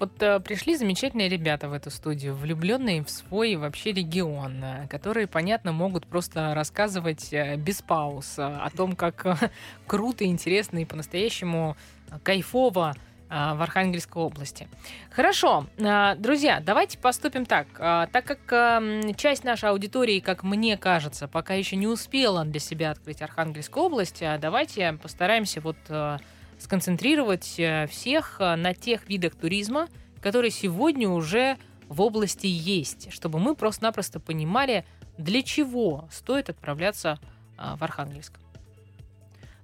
Вот 0.00 0.10
э, 0.22 0.40
пришли 0.40 0.76
замечательные 0.76 1.28
ребята 1.28 1.68
в 1.68 1.72
эту 1.72 1.90
студию, 1.90 2.34
влюбленные 2.34 3.04
в 3.04 3.10
свой 3.10 3.54
вообще 3.54 3.92
регион, 3.92 4.62
э, 4.62 4.88
которые, 4.88 5.26
понятно, 5.28 5.72
могут 5.72 6.06
просто 6.06 6.52
рассказывать 6.54 7.32
э, 7.32 7.56
без 7.56 7.80
пауз 7.80 8.38
э, 8.38 8.42
о 8.42 8.70
том, 8.70 8.96
как 8.96 9.24
э, 9.24 9.36
круто, 9.86 10.24
интересно 10.24 10.78
и 10.78 10.84
по-настоящему 10.84 11.76
кайфово 12.24 12.96
э, 13.30 13.54
в 13.54 13.62
Архангельской 13.62 14.20
области. 14.20 14.66
Хорошо, 15.10 15.66
э, 15.78 16.16
друзья, 16.16 16.60
давайте 16.60 16.98
поступим 16.98 17.46
так. 17.46 17.68
Э, 17.78 18.08
Так 18.10 18.24
как 18.24 18.40
эм, 18.52 19.14
часть 19.14 19.44
нашей 19.44 19.70
аудитории, 19.70 20.18
как 20.18 20.42
мне 20.42 20.76
кажется, 20.76 21.28
пока 21.28 21.54
еще 21.54 21.76
не 21.76 21.86
успела 21.86 22.44
для 22.44 22.58
себя 22.60 22.90
открыть 22.90 23.22
Архангельскую 23.22 23.86
область, 23.86 24.22
э, 24.22 24.38
давайте 24.40 24.94
постараемся 24.94 25.60
вот 25.60 25.76
э, 25.88 26.18
сконцентрировать 26.64 27.54
э, 27.58 27.86
всех 27.86 28.40
э, 28.40 28.56
на 28.56 28.74
тех 28.74 29.08
видах 29.08 29.34
туризма, 29.34 29.88
которые 30.20 30.50
сегодня 30.50 31.08
уже 31.08 31.58
в 31.88 32.00
области 32.00 32.46
есть, 32.46 33.12
чтобы 33.12 33.38
мы 33.38 33.54
просто-напросто 33.54 34.18
понимали, 34.18 34.84
для 35.18 35.42
чего 35.42 36.08
стоит 36.10 36.48
отправляться 36.48 37.20
а, 37.56 37.76
в 37.76 37.84
Архангельск. 37.84 38.32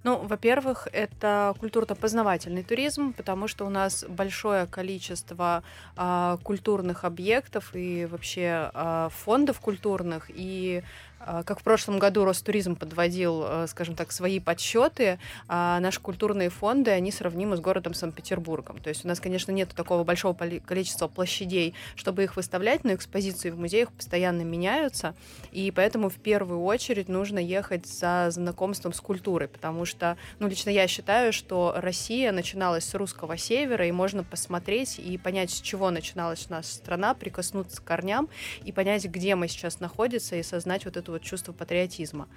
Ну, 0.03 0.17
во-первых, 0.17 0.89
это 0.93 1.55
культурно-познавательный 1.59 2.63
туризм, 2.63 3.13
потому 3.13 3.49
что 3.49 3.67
у 3.67 3.69
нас 3.69 4.05
большое 4.09 4.67
количество 4.67 5.63
а, 5.97 6.39
культурных 6.43 7.05
объектов 7.05 7.73
и 7.75 8.07
вообще 8.07 8.71
а, 8.73 9.11
фондов 9.11 9.61
культурных, 9.61 10.31
и 10.33 10.83
как 11.21 11.61
в 11.61 11.63
прошлом 11.63 11.99
году 11.99 12.25
Ростуризм 12.25 12.77
подводил, 12.77 13.43
а, 13.45 13.67
скажем 13.67 13.95
так, 13.95 14.13
свои 14.13 14.41
подсчеты, 14.41 15.19
а, 15.49 15.79
наши 15.81 16.01
культурные 16.01 16.49
фонды, 16.49 16.91
они 16.91 17.13
сравнимы 17.13 17.57
с 17.57 17.61
городом 17.61 17.95
Санкт-Петербургом. 17.95 18.79
То 18.79 18.89
есть 18.89 19.05
у 19.05 19.09
нас, 19.09 19.21
конечно, 19.21 19.53
нет 19.53 19.71
такого 19.75 20.05
большого 20.05 20.35
количества 20.35 21.09
площадей, 21.09 21.75
чтобы 21.95 22.25
их 22.25 22.37
выставлять, 22.37 22.85
но 22.85 22.95
экспозиции 22.95 23.51
в 23.51 23.59
музеях 23.59 23.93
постоянно 23.93 24.43
меняются, 24.43 25.15
и 25.53 25.71
поэтому 25.71 26.09
в 26.09 26.17
первую 26.17 26.63
очередь 26.63 27.09
нужно 27.09 27.39
ехать 27.39 27.87
за 27.87 28.31
знакомством 28.31 28.93
с 28.93 29.01
культурой, 29.01 29.49
потому 29.49 29.85
что, 29.85 30.17
ну, 30.39 30.49
лично 30.49 30.71
я 30.71 30.87
считаю, 30.89 31.33
что 31.33 31.75
Россия 31.77 32.33
начиналась 32.33 32.85
с 32.85 32.95
русского 32.95 33.37
севера, 33.37 33.87
и 33.87 33.93
можно 33.93 34.25
посмотреть 34.25 34.99
и 34.99 35.19
понять, 35.19 35.51
с 35.51 35.61
чего 35.61 35.91
начиналась 35.91 36.49
наша 36.49 36.69
страна, 36.69 37.15
прикоснуться 37.15 37.81
к 37.81 37.85
корням 37.85 38.29
и 38.65 38.73
понять, 38.73 39.05
где 39.05 39.35
мы 39.35 39.49
сейчас 39.49 39.81
находимся, 39.81 40.37
и 40.37 40.43
сознать 40.43 40.85
вот 40.85 40.97
это 41.11 41.13
вот 41.13 41.23
чувство 41.23 41.53
патриотизма. 41.53 42.29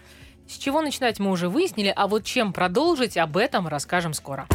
С 0.48 0.58
чего 0.58 0.82
начинать 0.82 1.20
мы 1.20 1.32
уже 1.32 1.48
выяснили, 1.48 1.94
а 1.96 2.08
вот 2.08 2.26
чем 2.26 2.52
продолжить, 2.52 3.18
об 3.18 3.38
этом 3.38 3.68
расскажем 3.68 4.14
скоро. 4.14 4.48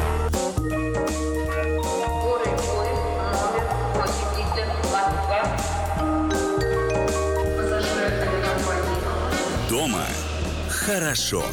Дома 9.71 10.05
хорошо. 10.69 11.45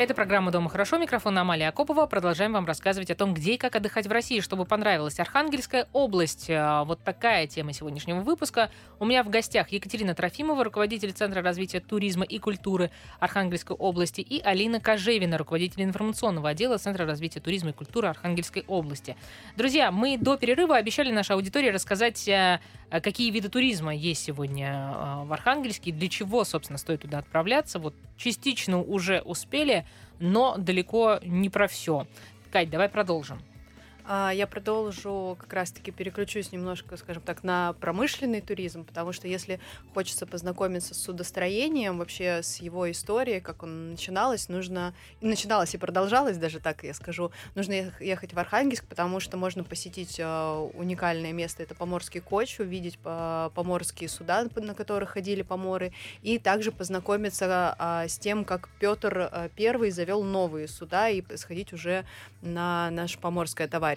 Это 0.00 0.14
программа 0.14 0.50
«Дома 0.50 0.70
хорошо». 0.70 0.96
Микрофон 0.96 1.36
Амалия 1.36 1.68
Акопова. 1.68 2.06
Продолжаем 2.06 2.54
вам 2.54 2.64
рассказывать 2.64 3.10
о 3.10 3.14
том, 3.14 3.34
где 3.34 3.52
и 3.52 3.58
как 3.58 3.76
отдыхать 3.76 4.06
в 4.06 4.10
России, 4.10 4.40
чтобы 4.40 4.64
понравилась 4.64 5.20
Архангельская 5.20 5.88
область. 5.92 6.48
А, 6.48 6.84
Вот 6.84 7.04
такая 7.04 7.46
тема 7.46 7.74
сегодняшнего 7.74 8.20
выпуска. 8.20 8.70
У 8.98 9.04
меня 9.04 9.22
в 9.22 9.28
гостях 9.28 9.68
Екатерина 9.68 10.14
Трофимова, 10.14 10.64
руководитель 10.64 11.12
Центра 11.12 11.42
развития 11.42 11.80
туризма 11.80 12.24
и 12.24 12.38
культуры 12.38 12.90
Архангельской 13.18 13.76
области, 13.76 14.22
и 14.22 14.40
Алина 14.40 14.80
Кожевина, 14.80 15.36
руководитель 15.36 15.82
информационного 15.82 16.48
отдела 16.48 16.78
Центра 16.78 17.04
развития 17.04 17.40
туризма 17.40 17.68
и 17.68 17.74
культуры 17.74 18.08
Архангельской 18.08 18.64
области. 18.68 19.18
Друзья, 19.58 19.92
мы 19.92 20.16
до 20.16 20.38
перерыва 20.38 20.76
обещали 20.76 21.12
нашей 21.12 21.32
аудитории 21.32 21.68
рассказать, 21.68 22.26
а 22.26 22.58
какие 22.98 23.30
виды 23.30 23.48
туризма 23.48 23.94
есть 23.94 24.24
сегодня 24.24 24.68
а, 24.72 25.24
в 25.24 25.32
Архангельске, 25.32 25.92
для 25.92 26.08
чего, 26.08 26.42
собственно, 26.42 26.78
стоит 26.78 27.02
туда 27.02 27.18
отправляться. 27.18 27.78
Вот 27.78 27.94
частично 28.16 28.80
уже 28.80 29.20
успели, 29.20 29.86
но 30.18 30.56
далеко 30.56 31.20
не 31.22 31.48
про 31.48 31.68
все. 31.68 32.08
Кать, 32.50 32.68
давай 32.68 32.88
продолжим. 32.88 33.40
А, 34.06 34.30
Я 34.30 34.46
продолжу, 34.46 35.36
как 35.38 35.52
раз-таки 35.52 35.90
переключусь 35.90 36.52
немножко, 36.52 36.96
скажем 36.96 37.22
так, 37.22 37.44
на 37.44 37.74
промышленный 37.74 38.40
туризм, 38.40 38.84
потому 38.84 39.12
что 39.12 39.28
если 39.28 39.60
хочется 39.94 40.26
познакомиться 40.26 40.94
с 40.94 41.02
судостроением, 41.02 41.98
вообще 41.98 42.42
с 42.42 42.56
его 42.56 42.90
историей, 42.90 43.40
как 43.40 43.62
он 43.62 43.90
начиналось, 43.90 44.48
нужно... 44.48 44.94
И 45.20 45.26
начиналось 45.26 45.74
и 45.74 45.78
продолжалось, 45.78 46.38
даже 46.38 46.60
так 46.60 46.82
я 46.84 46.94
скажу, 46.94 47.30
нужно 47.54 47.72
ех- 47.72 48.00
ехать 48.00 48.32
в 48.32 48.38
Архангельск, 48.38 48.84
потому 48.86 49.20
что 49.20 49.36
можно 49.36 49.64
посетить 49.64 50.18
а, 50.22 50.60
уникальное 50.74 51.32
место, 51.32 51.62
это 51.62 51.74
Поморский 51.74 52.20
коч, 52.20 52.60
увидеть 52.60 52.98
по- 52.98 53.52
поморские 53.54 54.08
суда, 54.08 54.46
на 54.56 54.74
которых 54.74 55.10
ходили 55.10 55.42
поморы, 55.42 55.92
и 56.22 56.38
также 56.38 56.72
познакомиться 56.72 57.74
а, 57.78 58.08
с 58.08 58.18
тем, 58.18 58.44
как 58.44 58.68
Петр 58.78 59.50
I 59.58 59.90
завел 59.90 60.22
новые 60.22 60.68
суда 60.68 61.08
и 61.08 61.22
сходить 61.36 61.72
уже 61.72 62.04
на 62.42 62.90
наше 62.90 63.18
поморское 63.18 63.68
товарищество. 63.68 63.89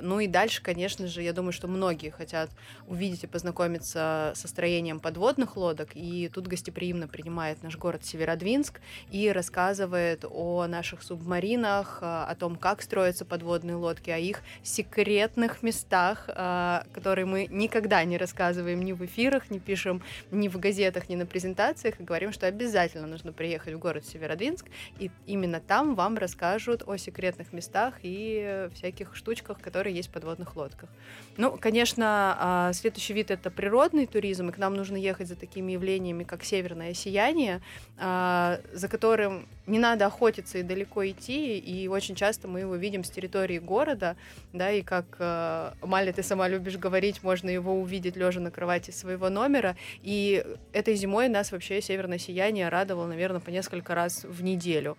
Ну 0.00 0.20
и 0.20 0.26
дальше, 0.26 0.62
конечно 0.62 1.06
же, 1.06 1.22
я 1.22 1.32
думаю, 1.32 1.52
что 1.52 1.68
многие 1.68 2.10
хотят 2.10 2.50
увидеть 2.86 3.24
и 3.24 3.26
познакомиться 3.26 4.32
со 4.34 4.48
строением 4.48 5.00
подводных 5.00 5.56
лодок, 5.56 5.90
и 5.94 6.30
тут 6.32 6.46
гостеприимно 6.46 7.08
принимает 7.08 7.62
наш 7.62 7.76
город 7.76 8.04
Северодвинск 8.04 8.80
и 9.10 9.30
рассказывает 9.30 10.24
о 10.28 10.66
наших 10.66 11.02
субмаринах, 11.02 11.98
а, 12.02 12.26
о 12.26 12.34
том, 12.34 12.56
как 12.56 12.82
строятся 12.82 13.24
подводные 13.24 13.76
лодки, 13.76 14.10
о 14.10 14.18
их 14.18 14.42
секретных 14.62 15.62
местах, 15.62 16.28
а, 16.28 16.84
которые 16.92 17.26
мы 17.26 17.46
никогда 17.50 18.04
не 18.04 18.18
рассказываем 18.18 18.82
ни 18.82 18.92
в 18.92 19.04
эфирах, 19.04 19.50
не 19.50 19.58
пишем 19.58 20.02
ни 20.30 20.48
в 20.48 20.58
газетах, 20.58 21.08
ни 21.08 21.16
на 21.16 21.26
презентациях, 21.26 22.00
и 22.00 22.04
говорим, 22.04 22.32
что 22.32 22.46
обязательно 22.46 23.06
нужно 23.06 23.32
приехать 23.32 23.74
в 23.74 23.78
город 23.78 24.04
Северодвинск, 24.06 24.66
и 24.98 25.10
именно 25.26 25.60
там 25.60 25.94
вам 25.94 26.18
расскажут 26.18 26.82
о 26.86 26.96
секретных 26.96 27.52
местах 27.52 27.94
и 28.02 28.68
всяких 28.74 29.14
штучках, 29.16 29.39
которые 29.42 29.94
есть 29.94 30.08
в 30.08 30.12
подводных 30.12 30.56
лодках. 30.56 30.88
Ну, 31.36 31.56
конечно, 31.58 32.36
а, 32.38 32.72
следующий 32.72 33.14
вид 33.14 33.30
это 33.30 33.50
природный 33.50 34.06
туризм, 34.06 34.48
и 34.48 34.52
к 34.52 34.58
нам 34.58 34.74
нужно 34.74 34.96
ехать 34.96 35.28
за 35.28 35.36
такими 35.36 35.72
явлениями, 35.72 36.24
как 36.24 36.44
северное 36.44 36.94
сияние, 36.94 37.60
а, 37.98 38.60
за 38.72 38.88
которым 38.88 39.46
не 39.66 39.78
надо 39.78 40.06
охотиться 40.06 40.58
и 40.58 40.62
далеко 40.62 41.06
идти, 41.06 41.58
и 41.58 41.88
очень 41.88 42.14
часто 42.14 42.48
мы 42.48 42.60
его 42.60 42.74
видим 42.74 43.04
с 43.04 43.10
территории 43.10 43.58
города, 43.58 44.16
да, 44.52 44.70
и 44.70 44.82
как 44.82 45.16
э, 45.18 45.72
Маля, 45.82 46.12
ты 46.12 46.22
сама 46.22 46.48
любишь 46.48 46.76
говорить, 46.76 47.22
можно 47.22 47.48
его 47.48 47.74
увидеть 47.80 48.16
лежа 48.16 48.40
на 48.40 48.50
кровати 48.50 48.90
своего 48.90 49.28
номера, 49.28 49.76
и 50.02 50.44
этой 50.72 50.96
зимой 50.96 51.28
нас 51.28 51.52
вообще 51.52 51.80
северное 51.80 52.18
сияние 52.18 52.68
радовало, 52.68 53.06
наверное, 53.06 53.40
по 53.40 53.50
несколько 53.50 53.94
раз 53.94 54.24
в 54.24 54.42
неделю. 54.42 54.96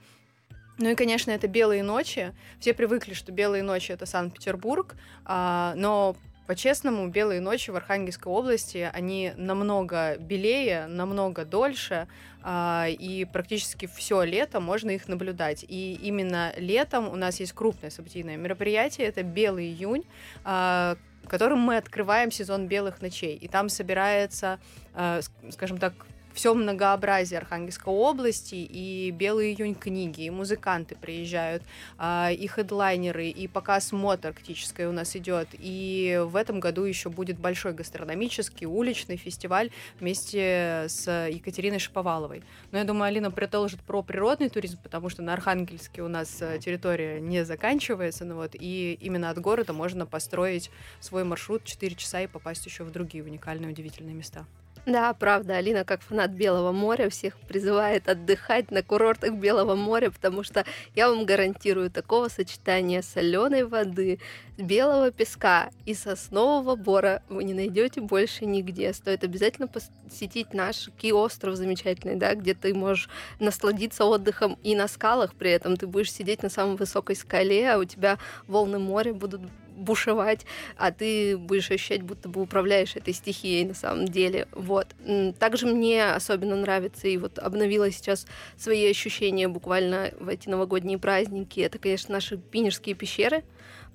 Ну 0.81 0.89
и, 0.89 0.95
конечно, 0.95 1.29
это 1.29 1.47
белые 1.47 1.83
ночи. 1.83 2.33
Все 2.59 2.73
привыкли, 2.73 3.13
что 3.13 3.31
белые 3.31 3.61
ночи 3.61 3.91
это 3.91 4.07
Санкт-Петербург, 4.07 4.95
а, 5.25 5.73
но 5.75 6.15
по-честному, 6.47 7.07
белые 7.07 7.39
ночи 7.39 7.69
в 7.69 7.75
Архангельской 7.75 8.31
области, 8.31 8.89
они 8.91 9.31
намного 9.38 10.17
белее, 10.17 10.88
намного 10.88 11.45
дольше, 11.45 12.07
а, 12.41 12.88
и 12.89 13.25
практически 13.25 13.85
все 13.85 14.23
лето 14.23 14.59
можно 14.59 14.89
их 14.89 15.07
наблюдать. 15.07 15.63
И 15.67 16.00
именно 16.01 16.51
летом 16.57 17.07
у 17.07 17.15
нас 17.15 17.39
есть 17.39 17.53
крупное 17.53 17.91
событийное 17.91 18.38
мероприятие, 18.38 19.05
это 19.05 19.21
Белый 19.21 19.67
июнь, 19.67 20.03
а, 20.43 20.97
которым 21.27 21.59
мы 21.59 21.77
открываем 21.77 22.31
сезон 22.31 22.65
белых 22.67 23.03
ночей. 23.03 23.35
И 23.35 23.47
там 23.47 23.69
собирается, 23.69 24.59
а, 24.95 25.19
ск- 25.19 25.51
скажем 25.51 25.77
так, 25.77 25.93
все 26.33 26.53
многообразие 26.53 27.39
Архангельской 27.39 27.93
области, 27.93 28.55
и 28.55 29.11
«Белый 29.11 29.53
июнь» 29.53 29.75
книги, 29.75 30.23
и 30.23 30.29
музыканты 30.29 30.95
приезжают, 30.95 31.63
а, 31.97 32.31
и 32.31 32.47
хедлайнеры, 32.47 33.27
и 33.27 33.47
показ 33.47 33.91
мод 33.91 34.25
арктической 34.25 34.88
у 34.88 34.91
нас 34.91 35.15
идет. 35.15 35.47
И 35.53 36.21
в 36.25 36.35
этом 36.35 36.59
году 36.59 36.83
еще 36.83 37.09
будет 37.09 37.39
большой 37.39 37.73
гастрономический 37.73 38.67
уличный 38.67 39.17
фестиваль 39.17 39.71
вместе 40.00 40.85
с 40.88 41.27
Екатериной 41.27 41.79
Шаповаловой. 41.79 42.43
Но 42.71 42.77
я 42.77 42.83
думаю, 42.83 43.05
Алина 43.05 43.31
продолжит 43.31 43.81
про 43.81 44.01
природный 44.01 44.50
туризм, 44.50 44.77
потому 44.81 45.09
что 45.09 45.21
на 45.21 45.33
Архангельске 45.33 46.01
у 46.01 46.07
нас 46.07 46.41
э, 46.41 46.59
территория 46.59 47.19
не 47.19 47.45
заканчивается, 47.45 48.25
ну 48.25 48.35
вот, 48.35 48.51
и 48.53 48.97
именно 49.01 49.29
от 49.29 49.39
города 49.39 49.73
можно 49.73 50.05
построить 50.05 50.71
свой 51.00 51.23
маршрут 51.23 51.63
4 51.63 51.95
часа 51.95 52.21
и 52.21 52.27
попасть 52.27 52.65
еще 52.65 52.83
в 52.83 52.91
другие 52.91 53.23
уникальные, 53.23 53.71
удивительные 53.71 54.15
места. 54.15 54.45
Да, 54.88 55.13
правда, 55.13 55.57
Алина, 55.57 55.85
как 55.85 56.01
фанат 56.01 56.31
Белого 56.31 56.71
моря, 56.71 57.09
всех 57.09 57.38
призывает 57.47 58.09
отдыхать 58.09 58.71
на 58.71 58.81
курортах 58.81 59.33
Белого 59.33 59.75
моря, 59.75 60.09
потому 60.09 60.43
что 60.43 60.65
я 60.95 61.07
вам 61.07 61.25
гарантирую, 61.25 61.91
такого 61.91 62.29
сочетания 62.29 63.03
соленой 63.03 63.63
воды, 63.63 64.19
белого 64.57 65.11
песка 65.11 65.69
и 65.85 65.93
соснового 65.93 66.75
бора 66.75 67.21
вы 67.29 67.43
не 67.43 67.53
найдете 67.53 68.01
больше 68.01 68.45
нигде. 68.45 68.91
Стоит 68.93 69.23
обязательно 69.23 69.67
посетить 69.67 70.53
наш 70.53 70.89
Ки-остров 70.97 71.55
замечательный, 71.55 72.15
да, 72.15 72.33
где 72.33 72.55
ты 72.55 72.73
можешь 72.73 73.07
насладиться 73.39 74.05
отдыхом 74.05 74.57
и 74.63 74.75
на 74.75 74.88
скалах 74.88 75.35
при 75.35 75.51
этом. 75.51 75.77
Ты 75.77 75.85
будешь 75.85 76.11
сидеть 76.11 76.41
на 76.41 76.50
самой 76.50 76.75
высокой 76.75 77.15
скале, 77.15 77.71
а 77.71 77.77
у 77.77 77.85
тебя 77.85 78.17
волны 78.47 78.79
моря 78.79 79.13
будут 79.13 79.41
бушевать, 79.81 80.45
а 80.77 80.91
ты 80.91 81.38
будешь 81.38 81.71
ощущать, 81.71 82.01
будто 82.01 82.29
бы 82.29 82.41
управляешь 82.41 82.95
этой 82.95 83.13
стихией 83.13 83.65
на 83.65 83.73
самом 83.73 84.07
деле. 84.07 84.47
Вот. 84.51 84.88
Также 85.39 85.67
мне 85.67 86.11
особенно 86.11 86.55
нравится, 86.55 87.07
и 87.07 87.17
вот 87.17 87.39
обновила 87.39 87.91
сейчас 87.91 88.25
свои 88.57 88.89
ощущения 88.89 89.47
буквально 89.47 90.11
в 90.19 90.29
эти 90.29 90.47
новогодние 90.47 90.97
праздники, 90.97 91.59
это, 91.59 91.79
конечно, 91.79 92.13
наши 92.13 92.38
пинерские 92.38 92.95
пещеры, 92.95 93.43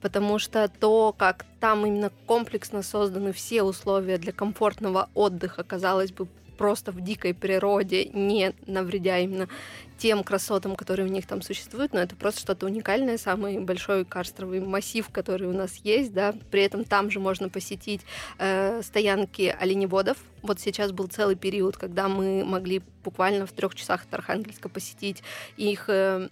потому 0.01 0.39
что 0.39 0.69
то, 0.69 1.15
как 1.17 1.47
там 1.61 1.87
именно 1.87 2.11
комплексно 2.27 2.83
созданы 2.83 3.33
все 3.33 3.63
условия 3.63 4.19
для 4.19 4.33
комфортного 4.33 5.09
отдыха, 5.15 5.65
казалось 5.65 6.13
бы, 6.13 6.29
просто 6.57 6.93
в 6.93 7.01
дикой 7.01 7.35
природе, 7.35 8.07
не 8.07 8.53
навредя 8.67 9.19
именно 9.19 9.49
тем 9.99 10.23
красотам, 10.25 10.77
которые 10.77 11.07
у 11.07 11.11
них 11.11 11.27
там 11.27 11.43
существуют, 11.43 11.93
но 11.93 12.01
это 12.01 12.17
просто 12.17 12.41
что-то 12.41 12.67
уникальное, 12.67 13.19
самый 13.19 13.59
большой 13.61 14.05
карстровый 14.05 14.61
массив, 14.61 15.09
который 15.11 15.49
у 15.49 15.53
нас 15.53 15.77
есть, 15.77 16.13
да, 16.13 16.35
при 16.51 16.63
этом 16.63 16.85
там 16.85 17.11
же 17.11 17.19
можно 17.19 17.49
посетить 17.49 18.03
э, 18.39 18.83
стоянки 18.83 19.55
оленеводов. 19.59 20.19
Вот 20.43 20.61
сейчас 20.61 20.93
был 20.93 21.07
целый 21.07 21.37
период, 21.37 21.77
когда 21.77 22.09
мы 22.09 22.45
могли 22.45 22.83
буквально 23.05 23.47
в 23.47 23.53
трех 23.53 23.75
часах 23.75 24.05
от 24.05 24.15
Архангельска 24.15 24.69
посетить 24.69 25.23
их 25.57 25.89
э, 25.89 26.29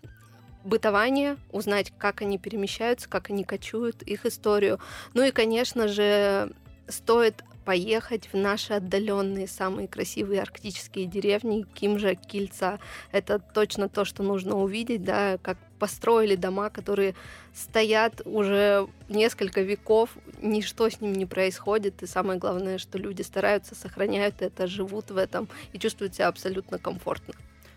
бытование, 0.64 1.36
узнать, 1.52 1.92
как 1.96 2.22
они 2.22 2.38
перемещаются, 2.38 3.08
как 3.08 3.30
они 3.30 3.44
кочуют, 3.44 4.02
их 4.02 4.26
историю. 4.26 4.78
Ну 5.12 5.22
и, 5.22 5.30
конечно 5.30 5.88
же, 5.88 6.52
стоит 6.88 7.44
поехать 7.64 8.28
в 8.32 8.36
наши 8.36 8.74
отдаленные, 8.74 9.48
самые 9.48 9.88
красивые 9.88 10.42
арктические 10.42 11.06
деревни 11.06 11.66
Кимжа, 11.74 12.14
Кильца. 12.14 12.78
Это 13.12 13.38
точно 13.38 13.88
то, 13.88 14.04
что 14.04 14.22
нужно 14.22 14.56
увидеть, 14.56 15.02
да, 15.02 15.38
как 15.38 15.58
построили 15.78 16.36
дома, 16.36 16.70
которые 16.70 17.14
стоят 17.52 18.22
уже 18.24 18.88
несколько 19.08 19.60
веков, 19.60 20.10
ничто 20.40 20.88
с 20.88 21.00
ним 21.00 21.12
не 21.12 21.26
происходит, 21.26 22.02
и 22.02 22.06
самое 22.06 22.38
главное, 22.38 22.78
что 22.78 22.98
люди 22.98 23.22
стараются, 23.22 23.74
сохраняют 23.74 24.40
это, 24.40 24.66
живут 24.66 25.10
в 25.10 25.16
этом 25.16 25.48
и 25.72 25.78
чувствуют 25.78 26.14
себя 26.14 26.28
абсолютно 26.28 26.78
комфортно. 26.78 27.34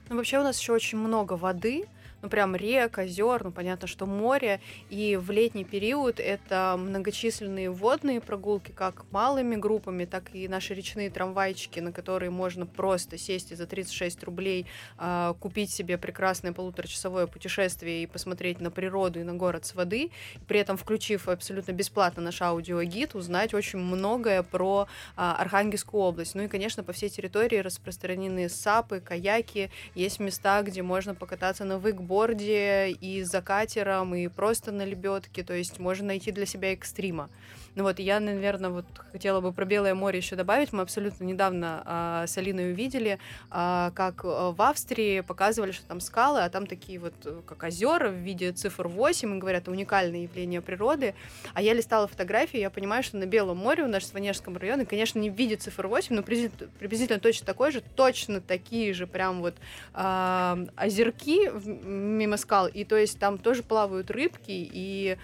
Ну, 0.10 0.15
вообще 0.15 0.39
у 0.39 0.44
нас 0.44 0.60
еще 0.60 0.74
очень 0.74 0.98
много 0.98 1.34
воды, 1.34 1.86
ну, 2.21 2.29
прям 2.29 2.55
рек, 2.55 2.97
озер, 2.97 3.43
ну, 3.43 3.51
понятно, 3.51 3.88
что 3.88 4.05
море. 4.05 4.59
И 4.89 5.15
в 5.15 5.29
летний 5.31 5.63
период 5.63 6.19
это 6.19 6.75
многочисленные 6.77 7.69
водные 7.69 8.21
прогулки, 8.21 8.71
как 8.71 9.05
малыми 9.12 9.55
группами, 9.55 10.05
так 10.05 10.33
и 10.33 10.47
наши 10.47 10.74
речные 10.74 11.09
трамвайчики, 11.09 11.79
на 11.79 11.91
которые 11.91 12.31
можно 12.31 12.65
просто 12.65 13.17
сесть 13.17 13.51
и 13.51 13.55
за 13.55 13.67
36 13.67 14.24
рублей 14.24 14.65
э, 14.97 15.33
купить 15.39 15.69
себе 15.71 15.97
прекрасное 15.97 16.53
полуторачасовое 16.53 17.27
путешествие 17.27 18.03
и 18.03 18.07
посмотреть 18.07 18.59
на 18.62 18.71
природу 18.71 19.19
и 19.19 19.24
на 19.24 19.33
город 19.33 19.65
с 19.65 19.75
воды, 19.75 20.12
при 20.47 20.59
этом 20.59 20.77
включив 20.77 21.27
абсолютно 21.27 21.71
бесплатно 21.71 22.24
наш 22.24 22.41
аудиогид, 22.41 23.15
узнать 23.15 23.53
очень 23.53 23.79
многое 23.79 24.41
про 24.43 24.88
э, 25.15 25.21
Архангельскую 25.21 26.01
область. 26.01 26.33
Ну 26.36 26.43
и, 26.43 26.47
конечно, 26.47 26.83
по 26.83 26.93
всей 26.93 27.09
территории 27.09 27.57
распространены 27.57 28.50
сапы, 28.50 29.00
каяки, 29.00 29.69
есть 29.93 30.19
места, 30.19 30.62
где 30.63 30.81
можно 30.81 31.13
покататься 31.13 31.63
на 31.63 31.77
выкборде, 31.77 32.06
борде, 32.07 32.89
и 32.89 33.23
за 33.23 33.41
катером, 33.41 34.15
и 34.15 34.27
просто 34.27 34.71
на 34.71 34.85
лебедке. 34.85 35.43
То 35.43 35.53
есть 35.53 35.79
можно 35.79 36.07
найти 36.07 36.31
для 36.31 36.45
себя 36.45 36.73
экстрима. 36.73 37.29
Ну 37.77 37.84
вот, 37.84 38.00
я, 38.00 38.19
наверное, 38.19 38.72
вот 38.72 38.86
хотела 39.12 39.39
бы 39.39 39.53
про 39.53 39.63
Белое 39.63 39.93
море 39.93 40.17
еще 40.17 40.36
добавить. 40.36 40.74
Мы 40.74 40.81
абсолютно 40.81 41.24
недавно 41.25 41.84
а, 41.86 42.25
с 42.25 42.36
Алиной 42.36 42.72
увидели, 42.72 43.19
а, 43.51 43.91
как 43.91 44.22
а, 44.24 44.51
в 44.51 44.60
Австрии 44.63 45.19
показывали, 45.19 45.74
что 45.74 45.85
там 45.85 46.00
скалы, 46.00 46.40
а 46.40 46.50
там 46.50 46.66
такие 46.66 46.98
вот, 46.98 47.13
э, 47.25 47.40
как 47.46 47.61
озера 47.61 48.09
в 48.09 48.16
виде 48.16 48.51
цифр 48.51 48.87
8, 48.87 49.35
и 49.35 49.37
говорят, 49.37 49.68
уникальное 49.68 50.22
явление 50.22 50.59
природы. 50.59 51.13
А 51.53 51.61
я 51.61 51.75
листала 51.75 52.07
фотографии, 52.07 52.59
я 52.59 52.72
понимаю, 52.72 53.03
что 53.03 53.18
на 53.18 53.27
Белом 53.27 53.57
море 53.57 53.83
у 53.83 53.87
нас 53.87 54.01
в 54.01 54.07
Сванежском 54.07 54.57
районе, 54.57 54.87
конечно, 54.87 55.20
не 55.20 55.29
в 55.29 55.35
виде 55.35 55.55
цифр 55.55 55.85
8, 55.85 56.16
но 56.16 56.24
приблизительно, 56.24 56.72
приблизительно 56.79 57.20
точно 57.20 57.46
такой 57.46 57.72
же, 57.72 57.83
точно 57.96 58.42
такие 58.42 58.92
же 58.96 59.05
прям 59.05 59.42
вот 59.42 59.53
а, 59.94 60.57
озерки 60.75 61.51
мимо 61.85 62.37
скал, 62.37 62.66
и 62.66 62.83
то 62.85 62.96
есть 62.96 63.20
там 63.20 63.37
тоже 63.37 63.61
плавают 63.61 64.09
рыбки, 64.09 64.48
и 64.48 65.20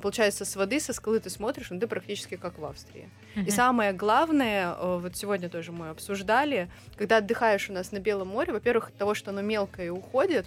получается, 0.00 0.44
с 0.44 0.54
воды, 0.56 0.80
со 0.80 0.92
скалы 0.92 1.20
ты 1.20 1.30
смотришь, 1.30 1.70
ну 1.70 1.80
ты 1.80 1.86
практически 1.86 2.36
как 2.36 2.58
в 2.58 2.64
Австрии. 2.64 3.10
Mm-hmm. 3.34 3.44
И 3.46 3.50
самое 3.50 3.92
главное, 3.92 4.74
э, 4.74 4.98
вот 5.00 5.16
сегодня 5.16 5.48
тоже 5.48 5.72
мы 5.72 5.88
обсуждали, 5.88 6.70
когда 6.96 7.16
отдыхаешь 7.16 7.68
у 7.68 7.72
нас 7.72 7.90
на 7.92 7.98
Белом 7.98 8.28
море, 8.28 8.52
во-первых, 8.52 8.88
от 8.88 8.96
того, 8.96 9.14
что 9.14 9.30
оно 9.30 9.40
мелкое 9.40 9.86
и 9.86 9.90
уходит, 9.90 10.46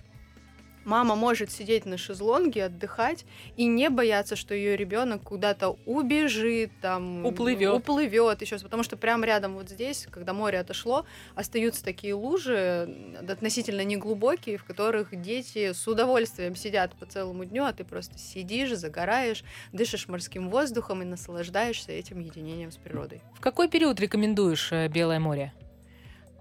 Мама 0.84 1.16
может 1.16 1.52
сидеть 1.52 1.86
на 1.86 1.98
шезлонге, 1.98 2.66
отдыхать 2.66 3.26
и 3.56 3.66
не 3.66 3.90
бояться, 3.90 4.36
что 4.36 4.56
ее 4.56 4.76
ребенок 4.76 5.22
куда-то 5.24 5.78
убежит, 5.86 6.72
там 6.82 7.26
уплывет, 7.26 7.74
уплывет 7.74 8.42
еще, 8.42 8.58
потому 8.58 8.84
что 8.84 8.98
прямо 8.98 9.26
рядом 9.26 9.54
вот 9.54 9.70
здесь, 9.70 10.08
когда 10.10 10.34
море 10.34 10.60
отошло, 10.60 11.06
остаются 11.36 11.84
такие 11.84 12.16
лужи 12.16 13.16
относительно 13.28 13.84
неглубокие, 13.84 14.58
в 14.58 14.64
которых 14.64 15.20
дети 15.22 15.74
с 15.74 15.88
удовольствием 15.88 16.56
сидят 16.56 16.96
по 16.96 17.06
целому 17.06 17.46
дню, 17.46 17.64
а 17.64 17.74
ты 17.74 17.84
просто 17.84 18.18
сидишь, 18.18 18.76
загораешь, 18.76 19.44
дышишь 19.72 20.08
морским 20.08 20.50
воздухом 20.50 21.04
и 21.04 21.06
наслаждаешься 21.06 21.92
этим 21.92 22.20
единением 22.20 22.72
с 22.72 22.78
природой. 22.78 23.22
В 23.36 23.40
какой 23.40 23.70
период 23.70 24.00
рекомендуешь 24.00 24.72
э, 24.72 24.88
Белое 24.88 25.20
море? 25.20 25.54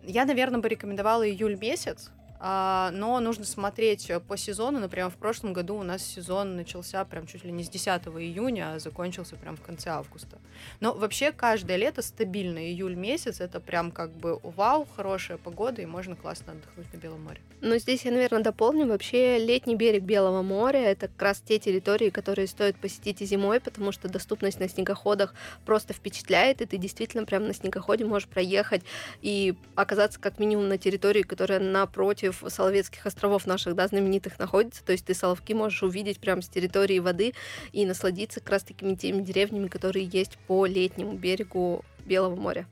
Я, 0.03 0.25
наверное, 0.25 0.61
бы 0.61 0.69
рекомендовала 0.69 1.29
июль 1.29 1.57
месяц, 1.57 2.11
но 2.41 3.21
нужно 3.21 3.45
смотреть 3.45 4.09
э, 4.09 4.19
по 4.19 4.37
сезону. 4.37 4.79
Например, 4.79 5.11
в 5.11 5.17
прошлом 5.17 5.53
году 5.53 5.77
у 5.77 5.83
нас 5.83 6.03
сезон 6.03 6.57
начался 6.57 7.05
прям 7.05 7.27
чуть 7.27 7.45
ли 7.45 7.53
не 7.53 7.63
с 7.65 7.69
10 7.69 7.87
июня, 7.87 8.73
а 8.73 8.79
закончился 8.79 9.37
прям 9.37 9.57
в 9.57 9.61
конце 9.61 9.91
августа. 9.91 10.39
Но 10.81 10.95
вообще 10.95 11.33
каждое 11.33 11.77
лето 11.77 12.01
стабильно, 12.01 12.59
июль 12.59 12.95
месяц, 12.95 13.41
это 13.41 13.61
прям 13.61 13.91
как 13.91 14.13
бы 14.13 14.41
вау, 14.43 14.87
хорошая 14.97 15.37
погода, 15.37 15.83
и 15.83 15.87
можно 15.87 16.17
классно 16.17 16.53
отдохнуть 16.53 16.93
на 16.95 16.97
Белом 16.97 17.25
море. 17.25 17.41
Но 17.61 17.77
здесь 17.77 18.05
я, 18.07 18.11
наверное, 18.11 18.43
дополню. 18.43 18.87
Вообще 18.87 19.39
летний 19.39 19.77
берег 19.77 20.03
Белого 20.03 20.41
моря— 20.41 20.79
это 20.91 21.09
как 21.09 21.21
раз 21.21 21.41
те 21.41 21.59
территории, 21.59 22.09
которые 22.09 22.47
стоит 22.47 22.77
посетить 22.77 23.21
и 23.21 23.27
зимой, 23.27 23.61
потому 23.61 23.93
что 23.93 24.09
доступность 24.09 24.61
на 24.61 24.69
снегоходах 24.69 25.35
просто 25.67 25.93
впечатляет, 25.93 26.63
и 26.63 26.67
ты 26.67 26.79
действительно 26.79 27.27
прям 27.27 27.47
на 27.47 27.53
снегоходе 27.53 28.07
можешь 28.07 28.29
проехать 28.29 28.83
и 29.21 29.55
оказаться 29.75 30.19
как 30.19 30.39
минимум 30.39 30.69
на 30.69 30.79
территории, 30.79 31.23
которая 31.23 31.61
напротив 31.61 32.30
напротив 32.31 32.53
Соловецких 32.53 33.07
островов 33.07 33.47
наших, 33.47 33.75
да, 33.75 33.87
знаменитых 33.87 34.39
находится, 34.39 34.85
то 34.85 34.93
есть 34.93 35.05
ты 35.05 35.15
Соловки 35.15 35.53
можешь 35.53 35.83
увидеть 35.83 36.21
прямо 36.21 36.43
с 36.43 36.49
территории 36.49 36.99
воды 36.99 37.35
и 37.73 37.87
насладиться 37.87 38.41
как 38.41 38.51
раз 38.51 38.63
такими 38.63 38.95
теми 38.95 39.23
деревнями, 39.23 39.69
которые 39.69 40.05
есть 40.07 40.39
по 40.47 40.67
летнему 40.67 41.13
берегу 41.13 41.85
Белого 42.07 42.37
моря. 42.37 42.67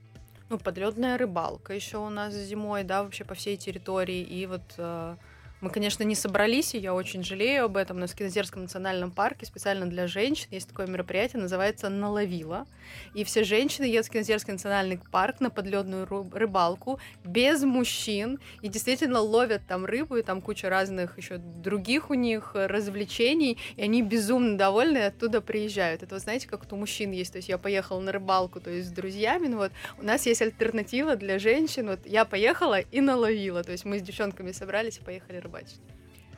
Ну, 0.50 0.58
подледная 0.58 1.18
рыбалка 1.18 1.74
еще 1.74 1.98
у 1.98 2.08
нас 2.08 2.34
зимой, 2.34 2.82
да, 2.82 3.02
вообще 3.02 3.24
по 3.24 3.34
всей 3.34 3.56
территории. 3.56 4.22
И 4.22 4.46
вот 4.46 4.62
э, 4.78 5.16
мы, 5.60 5.70
конечно, 5.70 6.02
не 6.04 6.14
собрались, 6.14 6.74
и 6.74 6.78
я 6.78 6.94
очень 6.94 7.22
жалею 7.22 7.64
об 7.64 7.76
этом, 7.76 7.98
но 7.98 8.06
в 8.06 8.14
Кинозерском 8.14 8.62
национальном 8.62 9.10
парке 9.10 9.46
специально 9.46 9.86
для 9.86 10.06
женщин 10.06 10.48
есть 10.50 10.68
такое 10.68 10.86
мероприятие, 10.86 11.42
называется 11.42 11.88
«Наловила». 11.88 12.66
И 13.14 13.24
все 13.24 13.44
женщины 13.44 13.84
едут 13.84 14.06
в 14.06 14.10
Кинозерский 14.10 14.52
национальный 14.52 15.00
парк 15.10 15.40
на 15.40 15.50
подледную 15.50 16.06
рыбалку 16.06 17.00
без 17.24 17.62
мужчин, 17.62 18.38
и 18.62 18.68
действительно 18.68 19.20
ловят 19.20 19.62
там 19.66 19.84
рыбу, 19.84 20.16
и 20.16 20.22
там 20.22 20.40
куча 20.40 20.68
разных 20.68 21.18
еще 21.18 21.38
других 21.38 22.10
у 22.10 22.14
них 22.14 22.52
развлечений, 22.54 23.58
и 23.76 23.82
они 23.82 24.02
безумно 24.02 24.56
довольны 24.56 24.98
и 24.98 25.02
оттуда 25.02 25.40
приезжают. 25.40 26.02
Это, 26.02 26.14
вы 26.14 26.20
знаете, 26.20 26.46
как 26.46 26.70
у 26.70 26.76
мужчин 26.76 27.10
есть, 27.12 27.32
то 27.32 27.38
есть 27.38 27.48
я 27.48 27.58
поехала 27.58 28.00
на 28.00 28.12
рыбалку, 28.12 28.60
то 28.60 28.70
есть 28.70 28.88
с 28.88 28.92
друзьями, 28.92 29.48
ну 29.48 29.58
вот 29.58 29.72
у 29.98 30.04
нас 30.04 30.26
есть 30.26 30.42
альтернатива 30.42 31.16
для 31.16 31.38
женщин, 31.38 31.88
вот 31.88 32.00
я 32.04 32.24
поехала 32.24 32.80
и 32.80 33.00
наловила, 33.00 33.64
то 33.64 33.72
есть 33.72 33.84
мы 33.84 33.98
с 33.98 34.02
девчонками 34.02 34.52
собрались 34.52 34.98
и 34.98 35.00
поехали 35.00 35.38
рыбачить. 35.48 35.80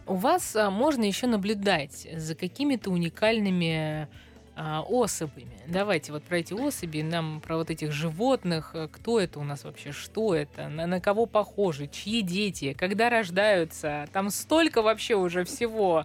У 0.06 0.14
вас 0.14 0.56
а, 0.56 0.70
можно 0.70 1.04
еще 1.04 1.26
наблюдать 1.26 2.08
за 2.12 2.34
какими-то 2.34 2.90
уникальными 2.90 4.08
а, 4.56 4.82
особями. 4.88 5.56
Давайте 5.68 6.12
вот 6.12 6.24
про 6.24 6.38
эти 6.38 6.52
особи, 6.52 7.02
нам 7.02 7.40
про 7.40 7.56
вот 7.56 7.70
этих 7.70 7.92
животных, 7.92 8.72
э, 8.74 8.88
кто 8.90 9.20
это 9.20 9.38
у 9.38 9.44
нас 9.44 9.64
вообще, 9.64 9.92
что 9.92 10.34
это, 10.34 10.68
на, 10.68 10.86
на 10.86 11.00
кого 11.00 11.26
похожи, 11.26 11.86
чьи 11.86 12.22
дети, 12.22 12.72
когда 12.72 13.08
рождаются, 13.08 14.08
там 14.12 14.30
столько 14.30 14.82
вообще 14.82 15.14
уже 15.14 15.44
всего. 15.44 16.04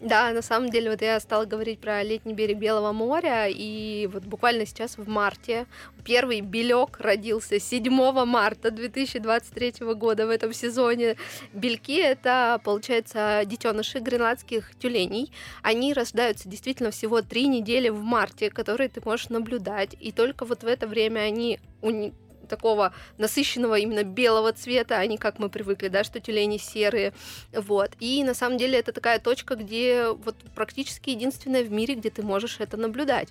Да, 0.00 0.32
на 0.32 0.40
самом 0.40 0.70
деле, 0.70 0.90
вот 0.90 1.02
я 1.02 1.20
стала 1.20 1.44
говорить 1.44 1.78
про 1.78 2.02
летний 2.02 2.32
берег 2.32 2.56
Белого 2.56 2.92
моря, 2.92 3.48
и 3.48 4.08
вот 4.10 4.24
буквально 4.24 4.64
сейчас 4.64 4.96
в 4.96 5.06
марте 5.06 5.66
первый 6.04 6.40
белек 6.40 6.98
родился 7.00 7.60
7 7.60 7.90
марта 8.24 8.70
2023 8.70 9.74
года 9.94 10.26
в 10.26 10.30
этом 10.30 10.54
сезоне. 10.54 11.16
Бельки— 11.52 11.96
это, 11.98 12.60
получается, 12.64 13.42
детеныши 13.44 13.98
гренландских 13.98 14.74
тюленей. 14.78 15.30
Они 15.62 15.92
рождаются 15.92 16.48
действительно 16.48 16.90
всего 16.92 17.20
три 17.20 17.46
недели 17.46 17.90
в 17.90 18.02
марте, 18.02 18.48
которые 18.48 18.88
ты 18.88 19.02
можешь 19.04 19.28
наблюдать, 19.28 19.94
и 20.00 20.12
только 20.12 20.46
вот 20.46 20.62
в 20.62 20.66
это 20.66 20.86
время 20.86 21.20
они 21.20 21.60
уни 21.82 22.14
такого 22.50 22.92
насыщенного 23.16 23.76
именно 23.78 24.02
белого 24.02 24.52
цвета, 24.52 24.98
а 24.98 25.06
не 25.06 25.16
как 25.16 25.38
мы 25.38 25.48
привыкли, 25.48 25.88
да, 25.88 26.04
что 26.04 26.20
тюлени 26.20 26.58
серые. 26.58 27.14
Вот. 27.54 27.92
И 28.00 28.22
на 28.24 28.34
самом 28.34 28.58
деле 28.58 28.78
это 28.78 28.92
такая 28.92 29.18
точка, 29.20 29.54
где 29.54 30.08
вот 30.10 30.36
практически 30.54 31.10
единственная 31.10 31.64
в 31.64 31.70
мире, 31.70 31.94
где 31.94 32.10
ты 32.10 32.22
можешь 32.22 32.60
это 32.60 32.76
наблюдать. 32.76 33.28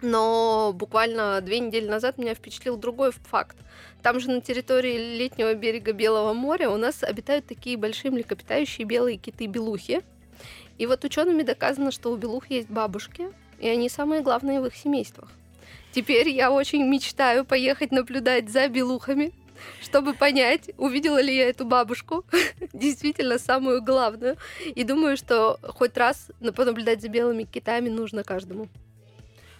Но 0.00 0.72
буквально 0.74 1.40
две 1.40 1.58
недели 1.58 1.88
назад 1.88 2.18
меня 2.18 2.34
впечатлил 2.34 2.76
другой 2.76 3.12
факт. 3.12 3.56
Там 4.02 4.20
же 4.20 4.30
на 4.30 4.40
территории 4.40 5.16
летнего 5.18 5.54
берега 5.54 5.92
Белого 5.92 6.34
моря 6.34 6.70
у 6.70 6.76
нас 6.76 7.02
обитают 7.02 7.46
такие 7.46 7.76
большие 7.76 8.10
млекопитающие 8.10 8.86
белые 8.86 9.16
киты-белухи. 9.16 10.02
И 10.78 10.86
вот 10.86 11.04
учеными 11.04 11.42
доказано, 11.42 11.90
что 11.90 12.12
у 12.12 12.16
белух 12.16 12.48
есть 12.50 12.70
бабушки, 12.70 13.28
и 13.58 13.68
они 13.68 13.88
самые 13.88 14.20
главные 14.22 14.60
в 14.60 14.66
их 14.66 14.76
семействах. 14.76 15.30
Теперь 15.98 16.28
я 16.28 16.52
очень 16.52 16.86
мечтаю 16.86 17.44
поехать 17.44 17.90
наблюдать 17.90 18.48
за 18.48 18.68
белухами, 18.68 19.32
чтобы 19.82 20.14
понять, 20.14 20.70
увидела 20.78 21.20
ли 21.20 21.36
я 21.36 21.48
эту 21.48 21.64
бабушку, 21.64 22.24
действительно 22.72 23.36
самую 23.36 23.82
главную. 23.82 24.36
И 24.64 24.84
думаю, 24.84 25.16
что 25.16 25.58
хоть 25.60 25.96
раз 25.96 26.30
понаблюдать 26.54 27.02
за 27.02 27.08
белыми 27.08 27.42
китами 27.42 27.88
нужно 27.88 28.22
каждому. 28.22 28.68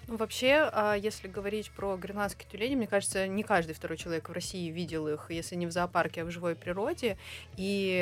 Ну, 0.07 0.16
вообще, 0.16 0.70
а, 0.72 0.94
если 0.94 1.27
говорить 1.27 1.72
про 1.72 1.96
гренландские 1.96 2.48
тюлени, 2.48 2.77
мне 2.77 2.87
кажется, 2.87 3.27
не 3.27 3.42
каждый 3.42 3.74
второй 3.74 3.98
человек 3.98 4.29
в 4.29 4.33
России 4.33 4.70
видел 4.70 5.09
их, 5.09 5.27
если 5.31 5.57
не 5.57 5.66
в 5.66 5.72
зоопарке, 5.72 6.22
а 6.22 6.24
в 6.24 6.31
живой 6.31 6.55
природе. 6.55 7.18
И 7.57 7.98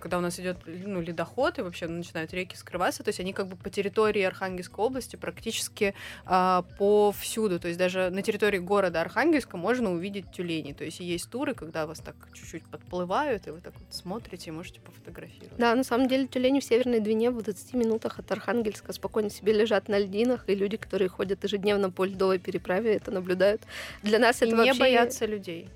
когда 0.00 0.18
у 0.18 0.20
нас 0.20 0.38
идет 0.38 0.58
ну, 0.66 1.00
ледоход 1.00 1.58
и 1.58 1.62
вообще 1.62 1.86
начинают 1.86 2.32
реки 2.32 2.56
скрываться, 2.56 3.02
то 3.02 3.08
есть 3.08 3.20
они 3.20 3.32
как 3.32 3.48
бы 3.48 3.56
по 3.56 3.70
территории 3.70 4.22
Архангельской 4.22 4.84
области 4.84 5.16
практически 5.16 5.94
а, 6.24 6.62
повсюду. 6.78 7.58
То 7.60 7.68
есть 7.68 7.78
даже 7.78 8.10
на 8.10 8.22
территории 8.22 8.58
города 8.58 9.00
Архангельска 9.00 9.56
можно 9.56 9.92
увидеть 9.92 10.30
тюленей. 10.32 10.74
То 10.74 10.84
есть 10.84 11.00
есть 11.00 11.30
туры, 11.30 11.54
когда 11.54 11.86
вас 11.86 12.00
так 12.00 12.16
чуть-чуть 12.34 12.64
подплывают, 12.64 13.46
и 13.46 13.50
вы 13.50 13.60
так 13.60 13.74
вот 13.74 13.94
смотрите 13.94 14.50
и 14.50 14.52
можете 14.52 14.80
пофотографировать. 14.80 15.56
Да, 15.58 15.74
на 15.74 15.84
самом 15.84 16.08
деле 16.08 16.26
тюлени 16.26 16.60
в 16.60 16.64
Северной 16.64 17.00
Двине 17.00 17.30
в 17.30 17.42
20 17.42 17.74
минутах 17.74 18.18
от 18.18 18.30
Архангельска 18.30 18.92
спокойно 18.92 19.30
себе 19.30 19.52
лежат 19.52 19.88
на 19.88 19.98
льдинах, 19.98 20.44
и 20.48 20.54
люди, 20.54 20.76
которые 20.76 21.08
ходят 21.08 21.44
ежедневно 21.44 21.90
по 21.90 22.04
льдовой 22.04 22.38
переправе, 22.38 22.96
это 22.96 23.10
наблюдают. 23.10 23.62
Для 24.02 24.18
нас 24.18 24.42
и 24.42 24.46
это 24.46 24.56
не 24.56 24.64
вообще... 24.64 24.80
боятся 24.80 25.26
людей. 25.26 25.68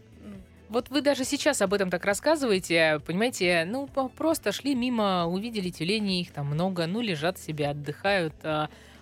Вот 0.70 0.88
вы 0.88 1.00
даже 1.02 1.24
сейчас 1.24 1.62
об 1.62 1.74
этом 1.74 1.90
так 1.90 2.04
рассказываете, 2.04 3.00
понимаете, 3.04 3.66
ну, 3.66 3.88
просто 3.88 4.52
шли 4.52 4.76
мимо, 4.76 5.26
увидели 5.26 5.68
тюлени, 5.70 6.20
их 6.20 6.30
там 6.30 6.46
много, 6.46 6.87
ну, 6.87 7.00
лежат 7.00 7.40
себе, 7.40 7.66
отдыхают. 7.66 8.35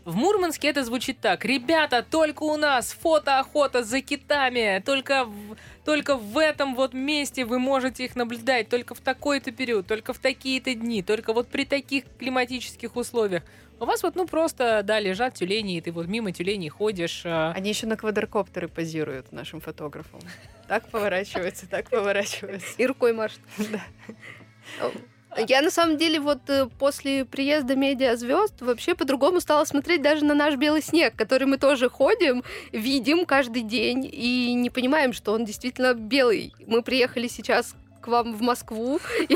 В 0.09 0.17
Мурманске 0.17 0.69
это 0.69 0.85
звучит 0.85 1.21
так. 1.21 1.45
Ребята, 1.45 2.03
только 2.03 2.43
у 2.43 2.57
нас 2.57 2.93
фотоохота 2.93 3.85
за 3.85 4.01
китами. 4.01 4.83
Только 4.83 5.27
в, 5.27 5.57
только 5.85 6.17
в 6.17 6.39
этом 6.39 6.75
вот 6.75 6.95
месте 6.95 7.45
вы 7.45 7.59
можете 7.59 8.07
их 8.07 8.17
наблюдать. 8.17 8.71
Только 8.71 8.95
в 8.95 9.01
такой-то 9.01 9.53
период, 9.53 9.87
только 9.87 10.15
в 10.15 10.19
такие-то 10.19 10.75
дни, 10.75 11.03
только 11.03 11.35
вот 11.35 11.49
при 11.49 11.67
таких 11.67 12.05
климатических 12.19 12.97
условиях. 12.97 13.43
У 13.81 13.85
вас 13.85 14.03
вот, 14.03 14.17
ну, 14.17 14.27
просто, 14.27 14.81
да, 14.83 14.99
лежат 14.99 15.35
тюлени, 15.35 15.77
и 15.77 15.83
ты 15.83 15.93
вот 15.93 16.07
мимо 16.07 16.33
тюленей 16.33 16.71
ходишь. 16.71 17.25
А 17.27 17.53
Они 17.55 17.69
еще 17.69 17.87
на 17.87 17.99
квадрокоптеры 17.99 18.69
позируют 18.69 19.31
нашим 19.31 19.61
фотографам. 19.61 20.21
Так 20.69 20.89
поворачивается, 20.89 21.69
так 21.69 21.91
поворачивается. 21.91 22.67
И 22.79 22.87
рукой 22.87 23.13
машет. 23.13 23.41
Я 25.47 25.63
на 25.63 25.71
самом 25.71 25.97
деле 25.97 26.21
вот 26.21 26.49
э, 26.49 26.67
после 26.79 27.25
приезда 27.25 27.77
медиа 27.77 28.17
звезд 28.17 28.55
вообще 28.61 28.95
по-другому 28.95 29.41
стала 29.41 29.65
смотреть 29.65 30.03
даже 30.03 30.25
на 30.25 30.35
наш 30.35 30.57
белый 30.57 30.83
снег, 30.83 31.15
который 31.17 31.47
мы 31.47 31.59
тоже 31.59 31.89
ходим, 31.89 32.43
видим 32.73 33.25
каждый 33.25 33.63
день 33.63 34.09
и 34.11 34.55
не 34.55 34.71
понимаем, 34.71 35.13
что 35.13 35.33
он 35.33 35.45
действительно 35.45 35.95
белый. 35.95 36.53
Мы 36.67 36.83
приехали 36.83 37.29
сейчас 37.29 37.75
к 38.01 38.09
вам 38.09 38.35
в 38.35 38.41
Москву, 38.41 39.01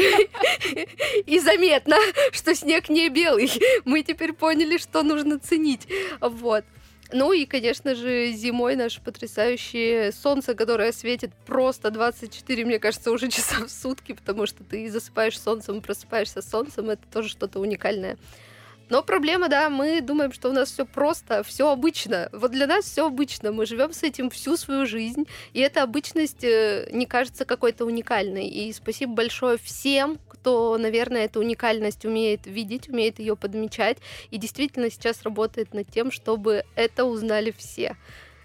и 1.26 1.38
заметно, 1.40 1.96
что 2.32 2.54
снег 2.54 2.88
не 2.88 3.08
белый. 3.08 3.50
Мы 3.84 4.02
теперь 4.02 4.32
поняли, 4.32 4.78
что 4.78 5.02
нужно 5.02 5.38
ценить. 5.38 5.86
Вот. 6.20 6.64
Ну 7.12 7.32
и, 7.32 7.44
конечно 7.44 7.94
же, 7.94 8.32
зимой 8.32 8.74
наше 8.74 9.00
потрясающее 9.02 10.12
солнце, 10.12 10.54
которое 10.54 10.92
светит 10.92 11.32
просто 11.46 11.90
24, 11.90 12.64
мне 12.64 12.78
кажется, 12.78 13.10
уже 13.10 13.28
часа 13.28 13.66
в 13.66 13.70
сутки, 13.70 14.12
потому 14.12 14.46
что 14.46 14.64
ты 14.64 14.90
засыпаешь 14.90 15.38
солнцем, 15.38 15.82
просыпаешься 15.82 16.40
солнцем, 16.40 16.90
это 16.90 17.02
тоже 17.12 17.28
что-то 17.28 17.60
уникальное. 17.60 18.16
Но 18.92 19.02
проблема, 19.02 19.48
да, 19.48 19.70
мы 19.70 20.02
думаем, 20.02 20.34
что 20.34 20.50
у 20.50 20.52
нас 20.52 20.70
все 20.70 20.84
просто, 20.84 21.42
все 21.44 21.70
обычно. 21.70 22.28
Вот 22.30 22.50
для 22.50 22.66
нас 22.66 22.84
все 22.84 23.06
обычно. 23.06 23.50
Мы 23.50 23.64
живем 23.64 23.94
с 23.94 24.02
этим 24.02 24.28
всю 24.28 24.58
свою 24.58 24.84
жизнь, 24.84 25.26
и 25.54 25.60
эта 25.60 25.82
обычность 25.82 26.44
э, 26.44 26.90
не 26.92 27.06
кажется 27.06 27.46
какой-то 27.46 27.86
уникальной. 27.86 28.48
И 28.48 28.70
спасибо 28.74 29.14
большое 29.14 29.56
всем, 29.56 30.18
кто, 30.28 30.76
наверное, 30.76 31.24
эту 31.24 31.40
уникальность 31.40 32.04
умеет 32.04 32.40
видеть, 32.44 32.90
умеет 32.90 33.18
ее 33.18 33.34
подмечать, 33.34 33.96
и 34.30 34.36
действительно 34.36 34.90
сейчас 34.90 35.22
работает 35.22 35.72
над 35.72 35.90
тем, 35.90 36.10
чтобы 36.10 36.64
это 36.74 37.06
узнали 37.06 37.50
все. 37.50 37.96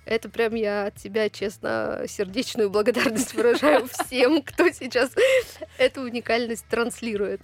Это 0.06 0.30
прям 0.30 0.56
я 0.56 0.86
от 0.86 0.98
себя, 0.98 1.30
честно, 1.30 2.06
сердечную 2.08 2.70
благодарность 2.70 3.34
выражаю 3.34 3.90
всем, 3.92 4.42
кто 4.42 4.70
сейчас 4.70 5.12
эту 5.78 6.04
уникальность 6.04 6.66
транслирует. 6.70 7.42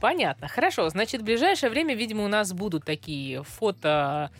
Понятно. 0.00 0.48
Хорошо. 0.48 0.88
Значит, 0.88 1.20
в 1.20 1.24
ближайшее 1.24 1.70
время, 1.70 1.94
видимо, 1.94 2.24
у 2.24 2.28
нас 2.28 2.52
будут 2.52 2.84
такие 2.84 3.42
фото 3.42 4.30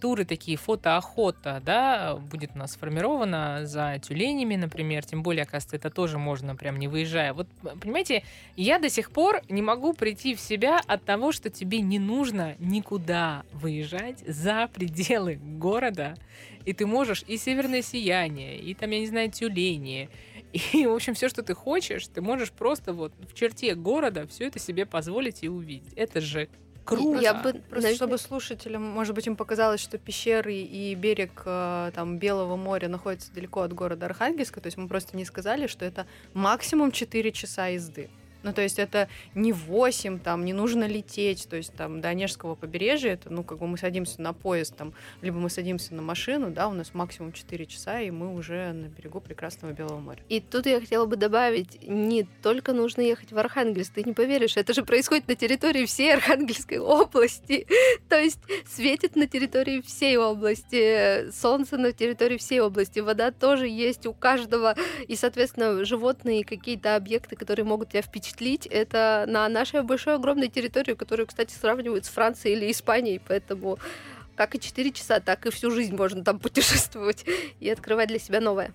туры, 0.00 0.24
такие 0.24 0.56
фотоохота, 0.56 1.60
да, 1.64 2.16
будет 2.16 2.52
у 2.54 2.58
нас 2.58 2.72
сформирована 2.72 3.66
за 3.66 3.98
тюленями, 3.98 4.56
например, 4.56 5.04
тем 5.04 5.22
более, 5.22 5.42
оказывается, 5.42 5.76
это 5.76 5.90
тоже 5.90 6.18
можно 6.18 6.56
прям 6.56 6.78
не 6.78 6.88
выезжая. 6.88 7.32
Вот, 7.32 7.48
понимаете, 7.80 8.24
я 8.56 8.78
до 8.78 8.88
сих 8.88 9.10
пор 9.10 9.42
не 9.48 9.62
могу 9.62 9.92
прийти 9.92 10.34
в 10.34 10.40
себя 10.40 10.80
от 10.86 11.04
того, 11.04 11.32
что 11.32 11.50
тебе 11.50 11.80
не 11.80 11.98
нужно 11.98 12.56
никуда 12.58 13.44
выезжать 13.52 14.20
за 14.26 14.68
пределы 14.72 15.34
города, 15.34 16.16
и 16.64 16.72
ты 16.72 16.86
можешь 16.86 17.24
и 17.26 17.36
северное 17.36 17.82
сияние, 17.82 18.58
и 18.58 18.74
там, 18.74 18.90
я 18.90 19.00
не 19.00 19.06
знаю, 19.06 19.30
тюлени, 19.30 20.08
и, 20.54 20.86
в 20.86 20.92
общем, 20.92 21.14
все, 21.14 21.28
что 21.28 21.42
ты 21.42 21.52
хочешь, 21.52 22.06
ты 22.06 22.20
можешь 22.20 22.52
просто 22.52 22.92
вот 22.92 23.12
в 23.28 23.34
черте 23.34 23.74
города 23.74 24.26
все 24.28 24.46
это 24.46 24.60
себе 24.60 24.86
позволить 24.86 25.42
и 25.42 25.48
увидеть. 25.48 25.92
Это 25.94 26.20
же 26.20 26.48
круто. 26.84 27.20
Я 27.20 27.34
бы, 27.34 27.52
просто 27.52 27.68
наверное... 27.70 27.94
чтобы 27.94 28.18
слушателям, 28.18 28.82
может 28.82 29.14
быть, 29.14 29.26
им 29.26 29.36
показалось, 29.36 29.80
что 29.80 29.98
пещеры 29.98 30.54
и 30.54 30.94
берег 30.94 31.42
э, 31.44 31.90
там 31.94 32.18
Белого 32.18 32.56
моря 32.56 32.88
находятся 32.88 33.32
далеко 33.32 33.60
от 33.62 33.72
города 33.72 34.06
Архангельска, 34.06 34.60
то 34.60 34.66
есть 34.66 34.76
мы 34.76 34.88
просто 34.88 35.16
не 35.16 35.24
сказали, 35.24 35.66
что 35.66 35.84
это 35.84 36.06
максимум 36.32 36.92
4 36.92 37.32
часа 37.32 37.66
езды. 37.68 38.10
Ну, 38.44 38.52
то 38.52 38.60
есть 38.60 38.78
это 38.78 39.08
не 39.34 39.52
8, 39.52 40.20
там, 40.20 40.44
не 40.44 40.52
нужно 40.52 40.86
лететь, 40.86 41.48
то 41.48 41.56
есть 41.56 41.72
там 41.74 42.02
до 42.02 42.08
Онежского 42.10 42.54
побережья, 42.54 43.12
это, 43.12 43.32
ну, 43.32 43.42
как 43.42 43.58
бы 43.58 43.66
мы 43.66 43.78
садимся 43.78 44.20
на 44.20 44.34
поезд, 44.34 44.76
там, 44.76 44.92
либо 45.22 45.38
мы 45.38 45.48
садимся 45.48 45.94
на 45.94 46.02
машину, 46.02 46.50
да, 46.50 46.68
у 46.68 46.72
нас 46.72 46.92
максимум 46.92 47.32
4 47.32 47.66
часа, 47.66 48.00
и 48.00 48.10
мы 48.10 48.34
уже 48.34 48.72
на 48.72 48.88
берегу 48.88 49.20
прекрасного 49.20 49.72
Белого 49.72 49.98
моря. 49.98 50.22
И 50.28 50.40
тут 50.40 50.66
я 50.66 50.78
хотела 50.78 51.06
бы 51.06 51.16
добавить, 51.16 51.82
не 51.88 52.24
только 52.42 52.74
нужно 52.74 53.00
ехать 53.00 53.32
в 53.32 53.38
Архангельск, 53.38 53.94
ты 53.94 54.04
не 54.04 54.12
поверишь, 54.12 54.58
это 54.58 54.74
же 54.74 54.84
происходит 54.84 55.26
на 55.26 55.36
территории 55.36 55.86
всей 55.86 56.12
Архангельской 56.12 56.78
области, 56.78 57.66
то 58.10 58.18
есть 58.18 58.40
светит 58.66 59.16
на 59.16 59.26
территории 59.26 59.80
всей 59.80 60.18
области, 60.18 61.30
солнце 61.30 61.78
на 61.78 61.92
территории 61.92 62.36
всей 62.36 62.60
области, 62.60 63.00
вода 63.00 63.30
тоже 63.30 63.68
есть 63.68 64.04
у 64.04 64.12
каждого, 64.12 64.74
и, 65.08 65.16
соответственно, 65.16 65.82
животные, 65.86 66.44
какие-то 66.44 66.94
объекты, 66.94 67.36
которые 67.36 67.64
могут 67.64 67.88
тебя 67.88 68.02
впечатлить, 68.02 68.33
впечатлить, 68.34 68.66
это 68.66 69.24
на 69.28 69.48
нашей 69.48 69.82
большой 69.82 70.16
огромной 70.16 70.48
территории, 70.48 70.94
которую, 70.94 71.26
кстати, 71.26 71.52
сравнивают 71.52 72.04
с 72.04 72.08
Францией 72.08 72.56
или 72.56 72.70
Испанией, 72.70 73.20
поэтому 73.26 73.78
как 74.36 74.54
и 74.56 74.60
4 74.60 74.92
часа, 74.92 75.20
так 75.20 75.46
и 75.46 75.50
всю 75.50 75.70
жизнь 75.70 75.96
можно 75.96 76.24
там 76.24 76.38
путешествовать 76.40 77.24
и 77.60 77.70
открывать 77.70 78.08
для 78.08 78.18
себя 78.18 78.40
новое. 78.40 78.72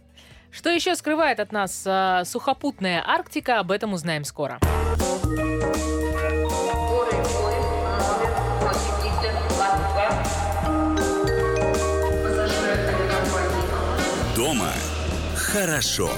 Что 0.51 0.69
еще 0.69 0.95
скрывает 0.95 1.39
от 1.39 1.51
нас 1.51 1.83
э, 1.85 2.23
сухопутная 2.25 3.03
Арктика, 3.05 3.59
об 3.59 3.71
этом 3.71 3.93
узнаем 3.93 4.23
скоро. 4.23 4.59
Дома 14.35 14.71
хорошо. 15.35 16.09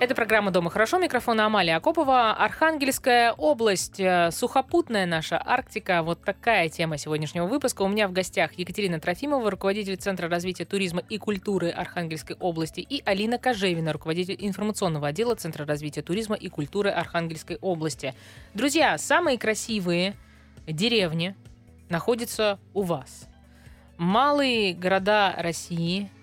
Это 0.00 0.14
программа 0.14 0.52
«Дома 0.52 0.70
хорошо». 0.70 0.98
Микрофон 0.98 1.40
Амалия 1.40 1.76
Акопова. 1.76 2.30
Архангельская 2.30 3.32
область, 3.32 3.98
э, 3.98 4.30
сухопутная 4.30 5.06
наша 5.06 5.42
Арктика. 5.44 6.04
Вот 6.04 6.22
такая 6.22 6.68
тема 6.68 6.98
сегодняшнего 6.98 7.46
выпуска. 7.46 7.82
У 7.82 7.88
меня 7.88 8.06
в 8.06 8.12
гостях 8.12 8.52
Екатерина 8.52 9.00
Трофимова, 9.00 9.50
руководитель 9.50 9.96
Центра 9.96 10.28
развития 10.28 10.66
туризма 10.66 11.02
и 11.08 11.18
культуры 11.18 11.70
Архангельской 11.70 12.36
области, 12.38 12.78
и 12.78 13.02
Алина 13.04 13.38
Кожевина, 13.38 13.92
руководитель 13.92 14.36
информационного 14.38 15.08
отдела 15.08 15.34
Центра 15.34 15.66
развития 15.66 16.02
туризма 16.02 16.36
и 16.36 16.48
культуры 16.48 16.90
Архангельской 16.90 17.58
области. 17.60 18.14
Друзья, 18.54 18.98
самые 18.98 19.36
красивые 19.36 20.14
деревни 20.68 21.34
находятся 21.88 22.60
у 22.72 22.82
вас. 22.82 23.26
Малые 23.96 24.74
города 24.74 25.34
России– 25.36 26.08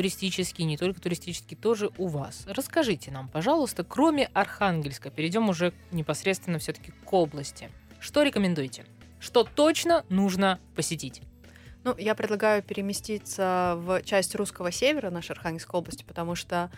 туристические, 0.00 0.66
не 0.66 0.78
только 0.78 0.98
туристические, 0.98 1.58
тоже 1.60 1.90
у 1.98 2.06
вас. 2.06 2.44
Расскажите 2.46 3.10
нам, 3.10 3.28
пожалуйста, 3.28 3.84
кроме 3.84 4.30
Архангельска, 4.32 5.10
перейдем 5.10 5.50
уже 5.50 5.74
непосредственно 5.90 6.58
все-таки 6.58 6.90
к 7.04 7.12
области. 7.12 7.70
Что 8.00 8.22
рекомендуете? 8.22 8.86
Что 9.18 9.44
точно 9.44 10.06
нужно 10.08 10.58
посетить? 10.74 11.20
Ну, 11.84 11.94
я 11.98 12.14
предлагаю 12.14 12.62
переместиться 12.62 13.74
в 13.76 14.02
часть 14.02 14.34
русского 14.36 14.72
севера 14.72 15.10
нашей 15.10 15.32
Архангельской 15.32 15.78
области, 15.78 16.02
потому 16.02 16.34
что 16.34 16.70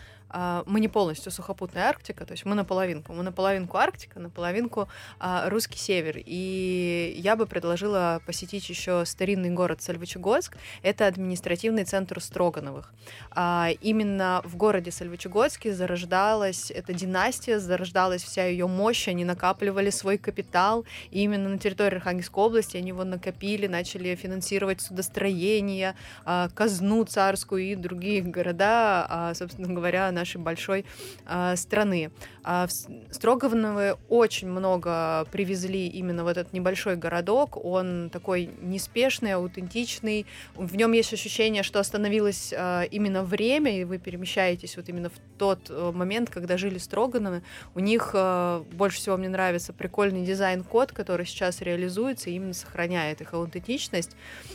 мы 0.65 0.79
не 0.79 0.87
полностью 0.87 1.31
сухопутная 1.31 1.89
Арктика, 1.89 2.25
то 2.25 2.31
есть 2.31 2.45
мы 2.45 2.55
наполовинку. 2.55 3.13
Мы 3.13 3.23
наполовинку 3.23 3.77
Арктика, 3.77 4.19
наполовинку 4.19 4.87
а, 5.19 5.49
русский 5.49 5.77
север. 5.77 6.15
И 6.17 7.13
я 7.17 7.35
бы 7.35 7.45
предложила 7.45 8.21
посетить 8.25 8.67
еще 8.69 9.03
старинный 9.05 9.51
город 9.51 9.81
Сальвычегодск. 9.81 10.57
Это 10.81 11.05
административный 11.07 11.83
центр 11.85 12.19
Строгановых. 12.19 12.91
А, 13.31 13.69
именно 13.81 14.41
в 14.43 14.57
городе 14.57 14.91
Сальвычегодске 14.91 15.73
зарождалась 15.73 16.71
эта 16.71 16.93
династия, 16.93 17.59
зарождалась 17.59 18.23
вся 18.23 18.45
ее 18.45 18.67
мощь, 18.67 19.07
они 19.07 19.25
накапливали 19.25 19.91
свой 19.91 20.17
капитал. 20.17 20.85
И 21.11 21.21
именно 21.21 21.49
на 21.49 21.59
территории 21.59 21.97
Архангельской 21.97 22.43
области 22.43 22.77
они 22.77 22.89
его 22.89 23.03
накопили, 23.03 23.67
начали 23.67 24.15
финансировать 24.15 24.81
судостроение, 24.81 25.95
казну 26.25 27.03
царскую 27.05 27.63
и 27.63 27.75
другие 27.75 28.21
города, 28.21 29.33
собственно 29.35 29.73
говоря, 29.73 30.11
на 30.11 30.22
нашей 30.23 30.37
большой 30.41 30.85
э, 31.25 31.55
страны. 31.55 32.11
А 32.43 32.67
в 32.67 32.71
Строгановы 33.13 33.95
очень 34.09 34.49
много 34.49 35.25
привезли 35.31 35.87
именно 35.87 36.23
в 36.23 36.27
этот 36.27 36.53
небольшой 36.53 36.95
городок. 36.95 37.63
Он 37.63 38.09
такой 38.09 38.49
неспешный, 38.61 39.33
аутентичный. 39.33 40.25
В 40.55 40.75
нем 40.75 40.91
есть 40.93 41.13
ощущение, 41.13 41.63
что 41.63 41.79
остановилось 41.79 42.53
э, 42.55 42.87
именно 42.91 43.23
время, 43.23 43.79
и 43.79 43.83
вы 43.83 43.97
перемещаетесь 43.97 44.77
вот 44.77 44.89
именно 44.89 45.09
в 45.09 45.19
тот 45.37 45.69
э, 45.69 45.91
момент, 45.93 46.29
когда 46.29 46.57
жили 46.57 46.77
Строгановы. 46.77 47.43
У 47.75 47.79
них 47.79 48.11
э, 48.13 48.63
больше 48.71 48.97
всего 48.97 49.17
мне 49.17 49.29
нравится 49.29 49.73
прикольный 49.73 50.25
дизайн-код, 50.25 50.91
который 50.91 51.25
сейчас 51.25 51.61
реализуется 51.61 52.29
и 52.29 52.33
именно 52.33 52.53
сохраняет 52.53 53.21
их 53.21 53.33
аутентичность. 53.33 54.11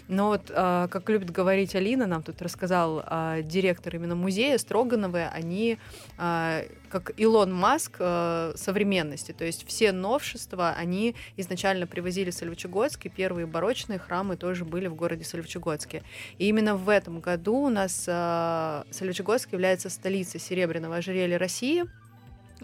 Но 0.09 0.29
вот, 0.29 0.51
э, 0.51 0.89
как 0.91 1.09
любит 1.09 1.31
говорить 1.31 1.75
Алина, 1.75 2.07
нам 2.07 2.23
тут 2.23 2.43
рассказал 2.43 3.03
э, 3.05 3.43
директор 3.45 3.95
именно 3.97 4.15
музея 4.15 4.59
Строгановы, 4.59 5.25
они 5.25 5.58
они 5.59 5.79
а, 6.17 6.63
как 6.89 7.13
Илон 7.19 7.53
Маск 7.53 7.97
э, 7.99 8.53
современности. 8.57 9.33
То 9.33 9.45
есть 9.45 9.67
все 9.67 9.93
новшества, 9.93 10.75
они 10.77 11.15
изначально 11.37 11.87
привозили 11.87 12.31
в 12.31 12.35
Сольвычегодск, 12.35 13.07
первые 13.15 13.47
барочные 13.47 13.99
храмы 13.99 14.37
тоже 14.37 14.65
были 14.65 14.87
в 14.87 14.95
городе 14.95 15.25
Сольвычегодске. 15.25 16.03
И 16.39 16.49
именно 16.49 16.77
в 16.77 16.89
этом 16.89 17.21
году 17.21 17.57
у 17.57 17.69
нас 17.69 18.05
э, 18.07 18.83
Сольвычегодск 18.91 19.53
является 19.53 19.91
столицей 19.91 20.41
серебряного 20.41 20.97
ожерелья 20.97 21.39
России. 21.39 21.85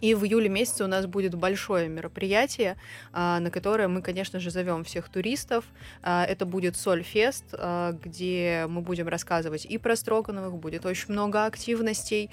И 0.01 0.15
в 0.15 0.25
июле 0.25 0.49
месяце 0.49 0.85
у 0.85 0.87
нас 0.87 1.07
будет 1.07 1.35
большое 1.35 1.89
мероприятие, 1.89 2.77
а, 3.13 3.41
на 3.41 3.51
которое 3.51 3.89
мы, 3.89 4.03
конечно 4.03 4.41
же, 4.41 4.51
зовем 4.51 4.85
всех 4.85 5.09
туристов. 5.09 5.65
А, 6.03 6.25
это 6.25 6.47
будет 6.47 6.77
Сольфест, 6.77 7.45
а, 7.53 7.93
где 7.93 8.67
мы 8.69 8.81
будем 8.81 9.09
рассказывать 9.09 9.65
и 9.65 9.79
про 9.79 9.97
Строгановых, 9.97 10.57
будет 10.57 10.87
очень 10.87 11.13
много 11.13 11.45
активностей 11.45 12.31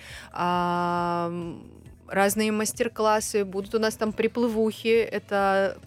разные 2.12 2.52
мастер-классы, 2.52 3.46
будут 3.46 3.74
у 3.74 3.80
нас 3.80 3.96
там 3.96 4.12
приплывухи, 4.12 4.98
это 4.98 5.78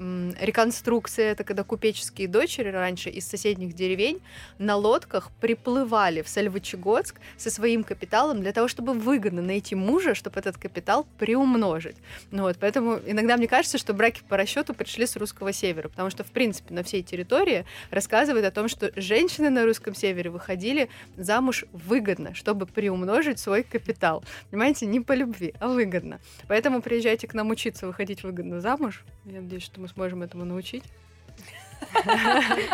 реконструкция, 0.00 1.32
это 1.32 1.44
когда 1.44 1.62
купеческие 1.62 2.26
дочери 2.26 2.70
раньше 2.70 3.10
из 3.10 3.26
соседних 3.26 3.74
деревень 3.74 4.20
на 4.58 4.76
лодках 4.76 5.30
приплывали 5.40 6.22
в 6.22 6.28
Сальвычегодск 6.28 7.20
со 7.36 7.50
своим 7.50 7.84
капиталом 7.84 8.40
для 8.40 8.52
того, 8.52 8.66
чтобы 8.66 8.94
выгодно 8.94 9.42
найти 9.42 9.74
мужа, 9.74 10.14
чтобы 10.14 10.40
этот 10.40 10.56
капитал 10.56 11.06
приумножить. 11.18 11.96
Ну 12.30 12.44
вот, 12.44 12.56
поэтому 12.58 12.98
иногда 13.06 13.36
мне 13.36 13.46
кажется, 13.46 13.76
что 13.76 13.92
браки 13.92 14.22
по 14.26 14.38
расчету 14.38 14.72
пришли 14.72 15.06
с 15.06 15.16
русского 15.16 15.52
севера, 15.52 15.88
потому 15.88 16.08
что, 16.08 16.24
в 16.24 16.30
принципе, 16.30 16.72
на 16.72 16.82
всей 16.82 17.02
территории 17.02 17.66
рассказывает 17.90 18.46
о 18.46 18.50
том, 18.50 18.68
что 18.68 18.90
женщины 18.96 19.50
на 19.50 19.66
русском 19.66 19.94
севере 19.94 20.30
выходили 20.30 20.88
замуж 21.18 21.66
выгодно, 21.72 22.34
чтобы 22.34 22.64
приумножить 22.64 23.38
свой 23.38 23.62
капитал. 23.62 24.24
Понимаете, 24.50 24.86
не 24.86 25.00
по 25.00 25.12
любви, 25.12 25.52
а 25.60 25.68
выгодно. 25.68 26.20
Поэтому 26.48 26.80
приезжайте 26.80 27.28
к 27.28 27.34
нам 27.34 27.50
учиться 27.50 27.86
выходить 27.86 28.22
выгодно 28.22 28.60
замуж. 28.62 29.04
Я 29.26 29.42
надеюсь, 29.42 29.64
что 29.64 29.80
мы 29.80 29.89
сможем 29.90 30.22
этому 30.22 30.44
научить. 30.44 30.84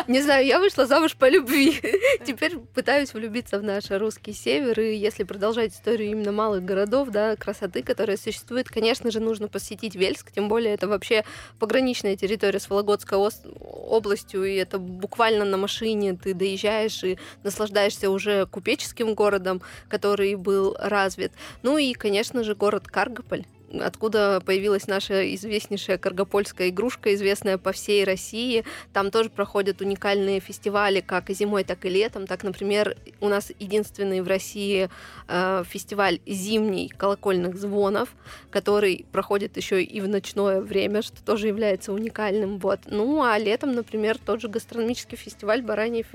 Не 0.07 0.21
знаю, 0.21 0.45
я 0.45 0.59
вышла 0.59 0.85
замуж 0.85 1.15
по 1.15 1.29
любви. 1.29 1.79
Теперь 2.25 2.57
пытаюсь 2.57 3.13
влюбиться 3.13 3.59
в 3.59 3.63
наш 3.63 3.89
русский 3.89 4.33
север. 4.33 4.79
И 4.79 4.95
если 4.95 5.23
продолжать 5.23 5.73
историю 5.73 6.11
именно 6.11 6.31
малых 6.31 6.63
городов, 6.63 7.09
да, 7.09 7.35
красоты, 7.35 7.83
которая 7.83 8.17
существует, 8.17 8.69
конечно 8.69 9.11
же, 9.11 9.19
нужно 9.19 9.47
посетить 9.47 9.95
Вельск. 9.95 10.31
Тем 10.31 10.47
более 10.47 10.73
это 10.73 10.87
вообще 10.87 11.23
пограничная 11.59 12.15
территория 12.15 12.59
с 12.59 12.69
Вологодской 12.69 13.17
областью. 13.17 14.45
И 14.45 14.55
это 14.55 14.79
буквально 14.79 15.45
на 15.45 15.57
машине 15.57 16.17
ты 16.21 16.33
доезжаешь 16.33 17.03
и 17.03 17.17
наслаждаешься 17.43 18.09
уже 18.09 18.45
купеческим 18.45 19.13
городом, 19.13 19.61
который 19.89 20.35
был 20.35 20.75
развит. 20.79 21.31
Ну 21.63 21.77
и, 21.77 21.93
конечно 21.93 22.43
же, 22.43 22.55
город 22.55 22.87
Каргополь 22.87 23.45
откуда 23.71 24.41
появилась 24.45 24.87
наша 24.87 25.33
известнейшая 25.35 25.97
каргопольская 25.97 26.69
игрушка, 26.69 27.13
известная 27.13 27.57
по 27.57 27.71
всей 27.71 28.03
России. 28.03 28.63
Там 28.93 29.11
тоже 29.11 29.29
проходят 29.29 29.81
уникальные 29.81 30.39
фестивали, 30.39 31.01
как 31.01 31.29
и 31.29 31.33
зимой, 31.33 31.63
так 31.63 31.85
и 31.85 31.89
летом. 31.89 32.27
Так, 32.27 32.43
например, 32.43 32.97
у 33.19 33.27
нас 33.27 33.51
единственный 33.59 34.21
в 34.21 34.27
России 34.27 34.89
э, 35.27 35.63
фестиваль 35.67 36.19
зимний 36.25 36.89
колокольных 36.89 37.57
звонов, 37.57 38.09
который 38.49 39.05
проходит 39.11 39.57
еще 39.57 39.83
и 39.83 40.01
в 40.01 40.07
ночное 40.07 40.61
время, 40.61 41.01
что 41.01 41.23
тоже 41.23 41.47
является 41.47 41.91
уникальным. 41.91 42.59
Вот. 42.59 42.81
Ну, 42.85 43.23
а 43.23 43.37
летом, 43.37 43.73
например, 43.73 44.17
тот 44.17 44.41
же 44.41 44.47
гастрономический 44.47 45.17
фестиваль 45.17 45.61
«Баранье 45.61 46.05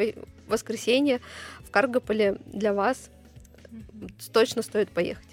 воскресенье» 0.49 1.21
в 1.61 1.71
Каргополе 1.71 2.39
для 2.47 2.73
вас 2.73 3.11
точно 4.33 4.63
стоит 4.63 4.91
поехать. 4.91 5.32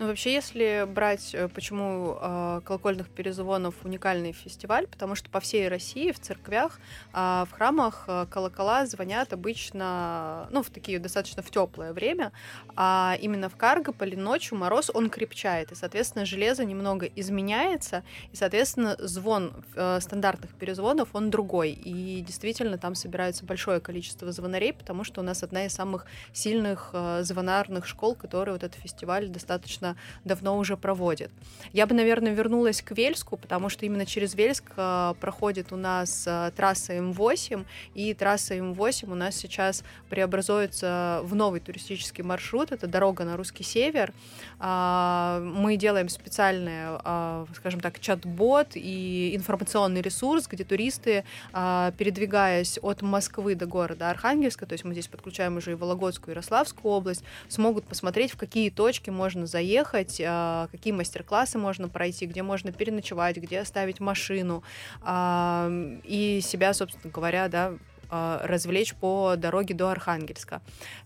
Ну, 0.00 0.06
вообще, 0.06 0.32
если 0.32 0.86
брать, 0.88 1.34
э, 1.34 1.48
почему 1.48 2.16
э, 2.20 2.60
колокольных 2.64 3.08
перезвонов 3.08 3.74
уникальный 3.82 4.30
фестиваль, 4.30 4.86
потому 4.86 5.16
что 5.16 5.28
по 5.28 5.40
всей 5.40 5.66
России 5.66 6.12
в 6.12 6.20
церквях, 6.20 6.78
э, 7.12 7.44
в 7.44 7.48
храмах 7.50 8.04
э, 8.06 8.26
колокола 8.30 8.86
звонят 8.86 9.32
обычно, 9.32 10.46
ну, 10.52 10.62
в 10.62 10.70
такие 10.70 11.00
достаточно 11.00 11.42
в 11.42 11.50
теплое 11.50 11.92
время, 11.92 12.30
а 12.76 13.16
именно 13.20 13.48
в 13.48 13.56
Каргополе 13.56 14.16
ночью 14.16 14.56
мороз, 14.56 14.88
он 14.94 15.10
крепчает, 15.10 15.72
и, 15.72 15.74
соответственно, 15.74 16.24
железо 16.24 16.64
немного 16.64 17.06
изменяется, 17.16 18.04
и, 18.32 18.36
соответственно, 18.36 18.94
звон 19.00 19.52
э, 19.74 19.98
стандартных 20.00 20.54
перезвонов, 20.54 21.08
он 21.12 21.30
другой, 21.30 21.72
и 21.72 22.20
действительно 22.20 22.78
там 22.78 22.94
собирается 22.94 23.44
большое 23.44 23.80
количество 23.80 24.30
звонарей, 24.30 24.72
потому 24.72 25.02
что 25.02 25.22
у 25.22 25.24
нас 25.24 25.42
одна 25.42 25.66
из 25.66 25.74
самых 25.74 26.06
сильных 26.32 26.90
э, 26.92 27.22
звонарных 27.24 27.84
школ, 27.84 28.14
которые 28.14 28.52
вот 28.52 28.62
этот 28.62 28.80
фестиваль 28.80 29.26
достаточно 29.26 29.87
достаточно 29.88 29.96
давно 30.24 30.58
уже 30.58 30.76
проводит. 30.76 31.30
Я 31.72 31.86
бы, 31.86 31.94
наверное, 31.94 32.32
вернулась 32.32 32.82
к 32.82 32.92
Вельску, 32.92 33.36
потому 33.36 33.68
что 33.68 33.86
именно 33.86 34.06
через 34.06 34.34
Вельск 34.34 34.64
э, 34.76 35.14
проходит 35.20 35.72
у 35.72 35.76
нас 35.76 36.24
э, 36.26 36.52
трасса 36.56 36.94
М8, 36.94 37.64
и 37.94 38.14
трасса 38.14 38.54
М8 38.56 39.10
у 39.10 39.14
нас 39.14 39.36
сейчас 39.36 39.84
преобразуется 40.10 41.20
в 41.24 41.34
новый 41.34 41.60
туристический 41.60 42.24
маршрут, 42.24 42.72
это 42.72 42.86
дорога 42.86 43.24
на 43.24 43.36
русский 43.36 43.64
север. 43.64 44.12
Э, 44.60 45.40
мы 45.42 45.76
делаем 45.76 46.08
специальный, 46.08 46.98
э, 47.04 47.46
скажем 47.54 47.80
так, 47.80 47.98
чат-бот 48.00 48.68
и 48.74 49.34
информационный 49.34 50.02
ресурс, 50.02 50.46
где 50.46 50.64
туристы, 50.64 51.24
э, 51.52 51.92
передвигаясь 51.98 52.78
от 52.82 53.02
Москвы 53.02 53.54
до 53.54 53.66
города 53.66 54.10
Архангельска, 54.10 54.66
то 54.66 54.74
есть 54.74 54.84
мы 54.84 54.92
здесь 54.92 55.08
подключаем 55.08 55.56
уже 55.56 55.72
и 55.72 55.74
Вологодскую, 55.74 56.32
и 56.32 56.34
Ярославскую 56.34 56.92
область, 56.92 57.24
смогут 57.48 57.84
посмотреть, 57.84 58.32
в 58.32 58.36
какие 58.36 58.70
точки 58.70 59.10
можно 59.10 59.46
заехать, 59.46 59.77
ехать, 59.78 60.20
а, 60.24 60.68
какие 60.70 60.92
мастер-классы 60.92 61.58
можно 61.58 61.88
пройти, 61.88 62.26
где 62.26 62.42
можно 62.42 62.72
переночевать, 62.72 63.36
где 63.36 63.60
оставить 63.60 64.00
машину, 64.00 64.62
и 65.06 66.40
себя, 66.42 66.74
собственно 66.74 67.12
говоря, 67.12 67.48
да, 67.48 67.74
развлечь 68.10 68.94
по 68.94 69.34
дороге 69.36 69.74
до 69.74 69.90
Архангельска. 69.90 70.60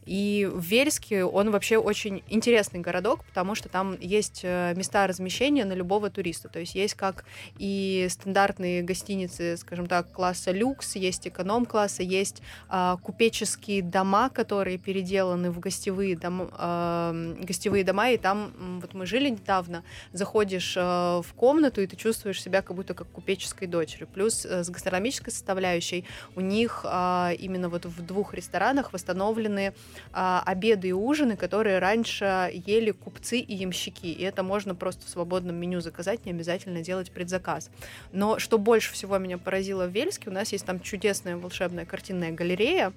И 0.05 0.49
в 0.53 0.61
Вельске 0.61 1.25
он 1.25 1.51
вообще 1.51 1.77
очень 1.77 2.23
интересный 2.29 2.81
городок, 2.81 3.25
потому 3.25 3.55
что 3.55 3.69
там 3.69 3.97
есть 4.01 4.41
э, 4.43 4.75
места 4.75 5.07
размещения 5.07 5.65
на 5.65 5.75
любого 5.75 6.11
туриста. 6.11 6.49
То 6.49 6.59
есть 6.59 6.75
есть 6.75 6.95
как 6.95 7.25
и 7.59 8.09
стандартные 8.11 8.83
гостиницы, 8.83 9.57
скажем 9.57 9.87
так, 9.87 10.11
класса 10.11 10.51
люкс, 10.51 10.97
есть 10.97 11.29
эконом-класса, 11.29 12.03
есть 12.03 12.43
э, 12.69 12.97
купеческие 13.03 13.83
дома, 13.83 14.29
которые 14.29 14.79
переделаны 14.79 15.51
в 15.51 15.61
гостевые, 15.61 16.17
дом, 16.17 16.51
э, 16.53 17.37
гостевые 17.41 17.85
дома, 17.85 18.11
и 18.11 18.19
там, 18.19 18.81
вот 18.81 18.95
мы 18.95 19.07
жили 19.07 19.29
недавно, 19.29 19.85
заходишь 20.13 20.77
э, 20.77 20.81
в 20.81 21.35
комнату, 21.37 21.81
и 21.81 21.87
ты 21.87 21.97
чувствуешь 21.97 22.43
себя 22.43 22.63
как 22.63 22.75
будто 22.75 22.95
как 22.95 23.09
купеческой 23.09 23.69
дочери. 23.69 24.05
Плюс 24.05 24.45
э, 24.45 24.65
с 24.65 24.71
гастрономической 24.71 25.33
составляющей 25.33 26.05
у 26.35 26.41
них 26.41 26.85
э, 26.93 27.37
именно 27.39 27.69
вот 27.69 27.87
в 27.87 28.05
двух 28.05 28.35
ресторанах 28.35 28.93
восстановлены 28.93 29.73
а, 30.13 30.43
обеды 30.45 30.89
и 30.89 30.93
ужины, 30.93 31.37
которые 31.37 31.79
раньше 31.79 32.51
ели 32.53 32.91
купцы 32.91 33.39
и 33.39 33.55
ямщики. 33.55 34.07
И 34.07 34.23
это 34.23 34.43
можно 34.43 34.75
просто 34.75 35.07
в 35.07 35.09
свободном 35.09 35.57
меню 35.57 35.81
заказать, 35.81 36.27
не 36.27 36.33
обязательно 36.33 36.83
делать 36.83 37.11
предзаказ. 37.11 37.71
Но 38.13 38.39
что 38.39 38.59
больше 38.59 38.93
всего 38.93 39.19
меня 39.19 39.39
поразило 39.39 39.87
в 39.87 39.91
Вельске, 39.91 40.31
у 40.31 40.33
нас 40.33 40.53
есть 40.53 40.67
там 40.67 40.81
чудесная 40.81 41.37
волшебная 41.37 41.87
картинная 41.87 42.33
галерея, 42.33 42.93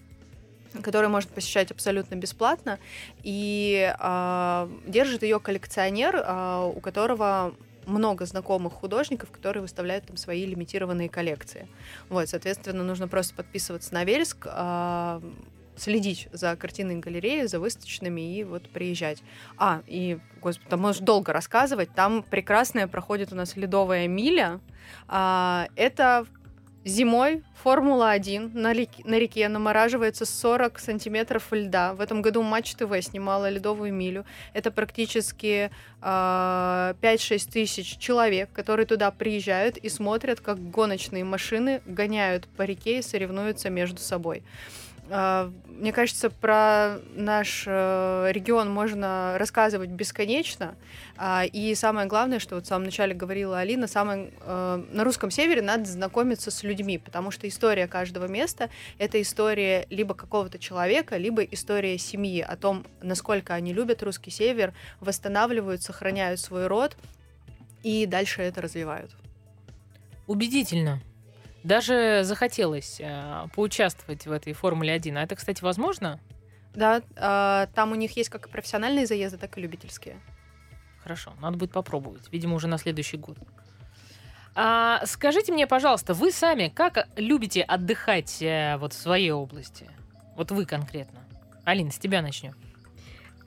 которую 0.82 1.10
можно 1.10 1.32
посещать 1.32 1.72
абсолютно 1.72 2.16
бесплатно, 2.16 2.80
и 3.24 3.94
э, 3.98 4.70
держит 4.88 5.24
ее 5.24 5.40
коллекционер, 5.40 6.16
э, 6.18 6.72
у 6.76 6.80
которого 6.80 7.56
много 7.86 8.26
знакомых 8.26 8.74
художников, 8.74 9.32
которые 9.32 9.62
выставляют 9.62 10.08
там 10.08 10.18
свои 10.18 10.46
лимитированные 10.46 11.10
коллекции. 11.10 11.68
Вот, 12.10 12.30
соответственно, 12.30 12.84
нужно 12.84 13.08
просто 13.08 13.36
подписываться 13.36 13.94
на 13.94 14.04
Вельск, 14.04 14.46
э, 14.46 15.22
следить 15.78 16.28
за 16.32 16.56
картинной 16.56 16.96
галереей, 16.98 17.48
за 17.48 17.60
выставочными 17.60 18.38
и 18.38 18.44
вот 18.44 18.70
приезжать. 18.70 19.22
А, 19.58 19.82
и, 19.88 20.20
господи, 20.42 20.70
там 20.70 20.82
можешь 20.82 21.02
долго 21.02 21.34
рассказывать. 21.34 21.94
Там 21.94 22.24
прекрасная 22.24 22.88
проходит 22.88 23.34
у 23.34 23.36
нас 23.36 23.56
ледовая 23.56 24.08
миля. 24.08 24.60
А, 25.08 25.68
это 25.76 26.26
Зимой 26.86 27.42
Формула-1 27.64 28.52
на, 28.54 28.72
на 29.10 29.20
реке 29.20 29.50
намораживается 29.50 30.24
40 30.24 30.78
сантиметров 30.78 31.48
льда. 31.50 31.96
В 31.96 32.00
этом 32.00 32.22
году 32.22 32.44
Матч 32.44 32.76
ТВ 32.76 32.94
снимала 33.02 33.50
ледовую 33.50 33.92
милю. 33.92 34.24
Это 34.54 34.70
практически 34.70 35.72
э, 36.00 36.94
5-6 37.02 37.52
тысяч 37.52 37.98
человек, 37.98 38.52
которые 38.54 38.86
туда 38.86 39.10
приезжают 39.10 39.78
и 39.78 39.90
смотрят, 39.90 40.42
как 40.42 40.60
гоночные 40.70 41.24
машины 41.24 41.82
гоняют 41.88 42.48
по 42.50 42.62
реке 42.62 43.00
и 43.00 43.02
соревнуются 43.02 43.72
между 43.72 44.00
собой. 44.00 44.44
А, 45.10 45.52
мне 45.68 45.92
кажется, 45.92 46.30
про 46.30 46.98
наш 47.14 47.66
э, 47.68 48.28
регион 48.32 48.72
можно 48.72 49.36
рассказывать 49.38 49.90
бесконечно. 49.90 50.76
А, 51.18 51.46
и 51.46 51.76
самое 51.76 52.08
главное, 52.08 52.40
что 52.40 52.56
вот 52.56 52.66
в 52.66 52.68
самом 52.68 52.86
начале 52.86 53.14
говорила 53.14 53.60
Алина, 53.60 53.88
самое, 53.88 54.32
э, 54.42 54.84
на 54.92 55.04
русском 55.04 55.30
севере 55.30 55.62
надо 55.62 55.86
знакомиться 55.86 56.50
с 56.50 56.64
людьми, 56.64 56.98
потому 56.98 57.30
что 57.30 57.48
история 57.48 57.88
каждого 57.88 58.28
места— 58.28 58.70
это 58.98 59.22
история 59.22 59.86
либо 59.90 60.16
какого-то 60.16 60.58
человека, 60.58 61.18
либо 61.18 61.44
история 61.44 61.98
семьи 61.98 62.42
о 62.42 62.56
том, 62.56 62.86
насколько 63.02 63.54
они 63.54 63.74
любят 63.74 64.02
русский 64.02 64.32
север, 64.32 64.74
восстанавливают, 65.02 65.84
сохраняют 65.84 66.40
свой 66.40 66.68
род 66.68 66.98
и 67.84 68.08
дальше 68.08 68.42
это 68.42 68.62
развивают. 68.62 69.12
Убедительно. 70.26 71.00
Даже 71.66 72.20
захотелось 72.22 72.98
э, 73.00 73.48
поучаствовать 73.56 74.28
в 74.28 74.32
этой 74.32 74.54
Формуле 74.54 74.94
1. 74.94 75.18
А 75.18 75.24
это, 75.24 75.36
кстати, 75.36 75.64
возможно? 75.64 76.20
Да, 76.76 77.02
э, 77.16 77.68
там 77.74 77.92
у 77.92 77.96
них 77.96 78.16
есть 78.16 78.30
как 78.30 78.50
профессиональные 78.50 79.08
заезды, 79.08 79.40
так 79.40 79.58
и 79.58 79.62
любительские. 79.62 80.18
Хорошо, 81.02 81.34
надо 81.42 81.58
будет 81.58 81.72
попробовать. 81.72 82.32
Видимо, 82.32 82.54
уже 82.54 82.68
на 82.68 82.78
следующий 82.78 83.18
год. 83.18 83.40
А, 84.54 85.02
скажите 85.08 85.52
мне, 85.52 85.66
пожалуйста, 85.66 86.14
вы 86.14 86.32
сами 86.32 86.68
как 86.68 87.08
любите 87.16 87.64
отдыхать 87.64 88.44
э, 88.44 88.78
вот 88.78 88.94
в 88.94 88.98
своей 88.98 89.32
области? 89.32 89.90
Вот 90.36 90.52
вы 90.52 90.68
конкретно. 90.68 91.22
Алина, 91.64 91.90
с 91.90 91.98
тебя 91.98 92.22
начнем. 92.22 92.54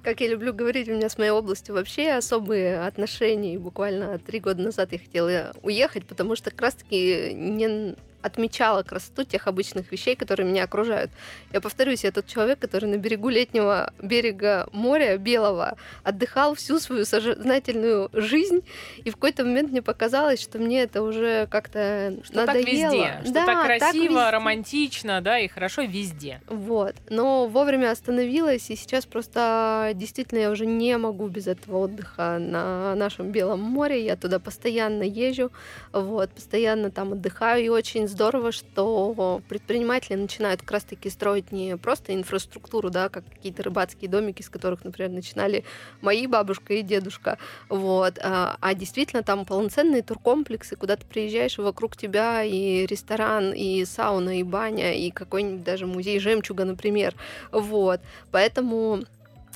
Как 0.02 0.20
я 0.20 0.26
люблю 0.26 0.52
говорить, 0.52 0.88
у 0.88 0.94
меня 0.94 1.08
с 1.08 1.18
моей 1.18 1.30
областью 1.30 1.76
вообще 1.76 2.10
особые 2.14 2.80
отношения. 2.80 3.54
И 3.54 3.58
буквально 3.58 4.18
три 4.18 4.40
года 4.40 4.60
назад 4.60 4.90
я 4.90 4.98
хотела 4.98 5.52
уехать, 5.62 6.04
потому 6.04 6.34
что 6.34 6.50
как 6.50 6.62
раз-таки 6.62 7.32
не 7.32 7.94
отмечала 8.22 8.82
красоту 8.82 9.24
тех 9.24 9.46
обычных 9.46 9.92
вещей, 9.92 10.16
которые 10.16 10.48
меня 10.48 10.64
окружают. 10.64 11.10
Я 11.52 11.60
повторюсь, 11.60 12.04
я 12.04 12.10
тот 12.10 12.26
человек, 12.26 12.58
который 12.58 12.88
на 12.88 12.96
берегу 12.96 13.28
летнего 13.28 13.92
берега 14.02 14.68
моря 14.72 15.16
Белого 15.18 15.76
отдыхал 16.02 16.54
всю 16.54 16.80
свою 16.80 17.04
сознательную 17.04 18.10
жизнь, 18.12 18.60
и 19.04 19.10
в 19.10 19.14
какой-то 19.14 19.44
момент 19.44 19.70
мне 19.70 19.82
показалось, 19.82 20.40
что 20.40 20.58
мне 20.58 20.82
это 20.82 21.02
уже 21.02 21.46
как-то 21.46 22.14
что 22.24 22.46
надоело. 22.46 22.64
так 22.64 22.72
везде, 22.72 23.20
что 23.22 23.32
да, 23.32 23.46
так 23.46 23.66
красиво, 23.66 24.20
так 24.20 24.32
романтично, 24.32 25.20
да, 25.20 25.38
и 25.38 25.48
хорошо 25.48 25.82
везде. 25.82 26.40
Вот, 26.46 26.94
но 27.08 27.46
вовремя 27.46 27.92
остановилась, 27.92 28.70
и 28.70 28.76
сейчас 28.76 29.06
просто 29.06 29.92
действительно 29.94 30.40
я 30.40 30.50
уже 30.50 30.66
не 30.66 30.96
могу 30.98 31.28
без 31.28 31.46
этого 31.46 31.78
отдыха 31.78 32.38
на 32.40 32.94
нашем 32.96 33.30
Белом 33.30 33.60
море, 33.60 34.04
я 34.04 34.16
туда 34.16 34.38
постоянно 34.40 35.04
езжу, 35.04 35.52
вот, 35.92 36.30
постоянно 36.30 36.90
там 36.90 37.12
отдыхаю, 37.12 37.64
и 37.64 37.68
очень 37.68 38.07
здорово, 38.08 38.52
что 38.52 39.42
предприниматели 39.48 40.14
начинают 40.14 40.60
как 40.60 40.72
раз-таки 40.72 41.10
строить 41.10 41.52
не 41.52 41.76
просто 41.76 42.14
инфраструктуру, 42.14 42.90
да, 42.90 43.08
как 43.08 43.24
какие-то 43.26 43.62
рыбацкие 43.62 44.10
домики, 44.10 44.42
с 44.42 44.48
которых, 44.48 44.84
например, 44.84 45.10
начинали 45.10 45.64
мои 46.00 46.26
бабушка 46.26 46.74
и 46.74 46.82
дедушка, 46.82 47.38
вот, 47.68 48.18
а, 48.22 48.56
а 48.60 48.74
действительно 48.74 49.22
там 49.22 49.44
полноценные 49.44 50.02
туркомплексы, 50.02 50.76
куда 50.76 50.96
ты 50.96 51.06
приезжаешь, 51.06 51.58
вокруг 51.58 51.96
тебя 51.96 52.42
и 52.42 52.86
ресторан, 52.86 53.52
и 53.52 53.84
сауна, 53.84 54.40
и 54.40 54.42
баня, 54.42 54.94
и 54.94 55.10
какой-нибудь 55.10 55.64
даже 55.64 55.86
музей 55.86 56.18
жемчуга, 56.18 56.64
например, 56.64 57.14
вот, 57.52 58.00
поэтому 58.30 59.04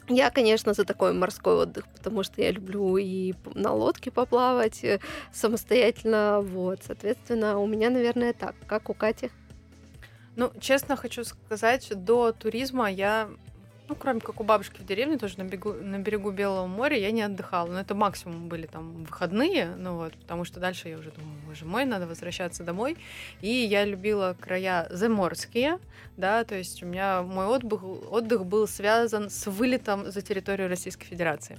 я, 0.08 0.30
конечно, 0.30 0.74
за 0.74 0.84
такой 0.84 1.12
морской 1.12 1.54
отдых, 1.54 1.86
потому 1.88 2.22
что 2.22 2.42
я 2.42 2.50
люблю 2.50 2.96
и 2.96 3.34
на 3.54 3.72
лодке 3.72 4.10
поплавать 4.10 4.82
э, 4.84 5.00
самостоятельно, 5.32 6.40
вот, 6.40 6.80
соответственно, 6.84 7.58
у 7.58 7.66
меня, 7.66 7.90
наверное, 7.90 8.32
так, 8.32 8.54
как 8.66 8.90
у 8.90 8.94
Кати. 8.94 9.30
Ну, 10.34 10.50
честно 10.60 10.96
хочу 10.96 11.24
сказать, 11.24 11.88
до 11.94 12.32
туризма 12.32 12.90
я 12.90 13.28
ну, 13.92 13.96
кроме 14.00 14.20
как 14.20 14.40
у 14.40 14.44
бабушки 14.44 14.80
в 14.80 14.86
деревне, 14.86 15.18
тоже 15.18 15.34
на, 15.36 15.42
бегу, 15.42 15.74
на 15.74 15.98
берегу 15.98 16.30
Белого 16.30 16.66
моря, 16.66 16.96
я 16.96 17.10
не 17.10 17.20
отдыхала. 17.20 17.66
Но 17.68 17.78
это 17.78 17.94
максимум 17.94 18.48
были 18.48 18.66
там 18.66 19.04
выходные, 19.04 19.74
ну 19.76 19.96
вот, 19.96 20.14
потому 20.14 20.46
что 20.46 20.60
дальше 20.60 20.88
я 20.88 20.96
уже 20.96 21.10
думаю, 21.10 21.36
боже 21.46 21.66
мой, 21.66 21.84
надо 21.84 22.06
возвращаться 22.06 22.64
домой. 22.64 22.96
И 23.42 23.50
я 23.50 23.84
любила 23.84 24.34
края 24.40 24.86
заморские, 24.88 25.78
да, 26.16 26.42
то 26.44 26.54
есть 26.54 26.82
у 26.82 26.86
меня 26.86 27.20
мой 27.20 27.44
отдых, 27.44 27.84
отдых 27.84 28.46
был 28.46 28.66
связан 28.66 29.28
с 29.28 29.46
вылетом 29.46 30.10
за 30.10 30.22
территорию 30.22 30.70
Российской 30.70 31.04
Федерации. 31.04 31.58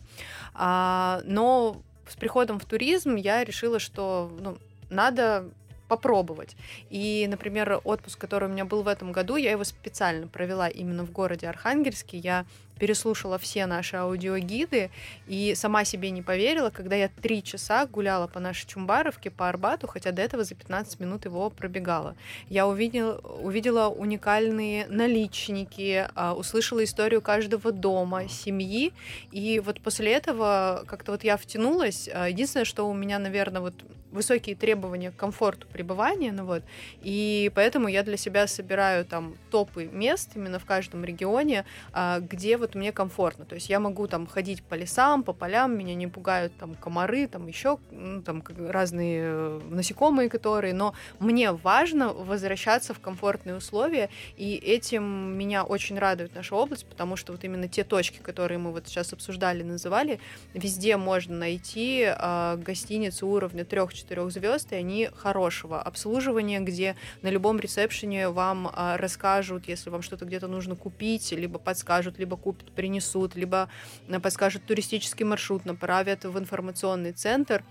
А, 0.55 1.21
но 1.25 1.83
с 2.07 2.15
приходом 2.15 2.59
в 2.59 2.65
туризм 2.65 3.15
я 3.15 3.43
решила, 3.43 3.77
что 3.77 4.35
ну, 4.39 4.57
надо 4.89 5.51
попробовать. 5.87 6.55
И, 6.89 7.27
например, 7.29 7.81
отпуск, 7.83 8.19
который 8.19 8.49
у 8.49 8.51
меня 8.51 8.65
был 8.65 8.83
в 8.83 8.87
этом 8.87 9.11
году, 9.11 9.35
я 9.35 9.51
его 9.51 9.63
специально 9.63 10.27
провела 10.27 10.67
именно 10.67 11.05
в 11.05 11.11
городе 11.11 11.47
Архангельске. 11.47 12.17
Я 12.17 12.45
переслушала 12.83 13.37
все 13.37 13.65
наши 13.65 13.95
аудиогиды 13.95 14.91
и 15.25 15.55
сама 15.55 15.85
себе 15.85 16.09
не 16.09 16.21
поверила, 16.21 16.69
когда 16.69 16.97
я 16.97 17.07
три 17.07 17.41
часа 17.41 17.85
гуляла 17.85 18.27
по 18.27 18.41
нашей 18.41 18.67
Чумбаровке, 18.67 19.31
по 19.31 19.47
Арбату, 19.47 19.87
хотя 19.87 20.11
до 20.11 20.21
этого 20.21 20.43
за 20.43 20.53
15 20.55 20.99
минут 20.99 21.23
его 21.23 21.49
пробегала. 21.49 22.17
Я 22.49 22.67
увидела, 22.67 23.19
увидела 23.39 23.87
уникальные 23.87 24.87
наличники, 24.87 26.09
а, 26.13 26.33
услышала 26.33 26.83
историю 26.83 27.21
каждого 27.21 27.71
дома, 27.71 28.27
семьи, 28.27 28.91
и 29.31 29.61
вот 29.61 29.79
после 29.79 30.11
этого 30.11 30.83
как-то 30.85 31.13
вот 31.13 31.23
я 31.23 31.37
втянулась. 31.37 32.09
А, 32.13 32.27
единственное, 32.27 32.65
что 32.65 32.89
у 32.89 32.93
меня, 32.93 33.17
наверное, 33.17 33.61
вот 33.61 33.75
высокие 34.13 34.55
требования 34.55 35.11
к 35.11 35.15
комфорту 35.15 35.67
пребывания, 35.67 36.31
ну 36.31 36.45
вот, 36.45 36.63
и 37.01 37.51
поэтому 37.55 37.87
я 37.87 38.03
для 38.03 38.15
себя 38.15 38.47
собираю 38.47 39.05
там 39.05 39.35
топы 39.49 39.85
мест 39.85 40.31
именно 40.35 40.59
в 40.59 40.65
каждом 40.65 41.03
регионе, 41.03 41.65
а, 41.91 42.19
где 42.19 42.57
вот 42.57 42.72
мне 42.75 42.91
комфортно. 42.91 43.45
То 43.45 43.55
есть 43.55 43.69
я 43.69 43.79
могу 43.79 44.07
там 44.07 44.27
ходить 44.27 44.63
по 44.63 44.75
лесам, 44.75 45.23
по 45.23 45.33
полям, 45.33 45.77
меня 45.77 45.95
не 45.95 46.07
пугают 46.07 46.55
там 46.57 46.75
комары, 46.75 47.27
там 47.27 47.47
еще 47.47 47.77
ну, 47.91 48.21
там 48.21 48.43
разные 48.57 49.21
э, 49.25 49.61
насекомые, 49.69 50.29
которые, 50.29 50.73
но 50.73 50.93
мне 51.19 51.51
важно 51.51 52.13
возвращаться 52.13 52.93
в 52.93 52.99
комфортные 52.99 53.55
условия, 53.55 54.09
и 54.37 54.55
этим 54.55 55.37
меня 55.37 55.63
очень 55.63 55.97
радует 55.97 56.35
наша 56.35 56.55
область, 56.55 56.85
потому 56.85 57.15
что 57.15 57.33
вот 57.33 57.43
именно 57.43 57.67
те 57.67 57.83
точки, 57.83 58.19
которые 58.19 58.57
мы 58.57 58.71
вот 58.71 58.87
сейчас 58.87 59.13
обсуждали, 59.13 59.63
называли, 59.63 60.19
везде 60.53 60.97
можно 60.97 61.35
найти 61.35 62.05
э, 62.07 62.57
гостиницы 62.57 63.25
уровня 63.25 63.63
3-4 63.63 64.29
звезд, 64.29 64.71
и 64.71 64.75
они 64.75 65.09
хорошего 65.15 65.81
обслуживания, 65.81 66.59
где 66.59 66.95
на 67.21 67.29
любом 67.29 67.59
ресепшене 67.59 68.29
вам 68.29 68.67
э, 68.67 68.95
расскажут, 68.97 69.67
если 69.67 69.89
вам 69.89 70.01
что-то 70.01 70.25
где-то 70.25 70.47
нужно 70.47 70.75
купить, 70.75 71.31
либо 71.31 71.59
подскажут, 71.59 72.19
либо 72.19 72.37
купят, 72.37 72.52
принесут, 72.75 73.35
либо 73.35 73.69
э, 74.07 74.19
подскажут 74.19 74.65
туристический 74.65 75.25
маршрут, 75.25 75.65
направят 75.65 76.25
в 76.25 76.37
информационный 76.37 77.11
центр 77.11 77.63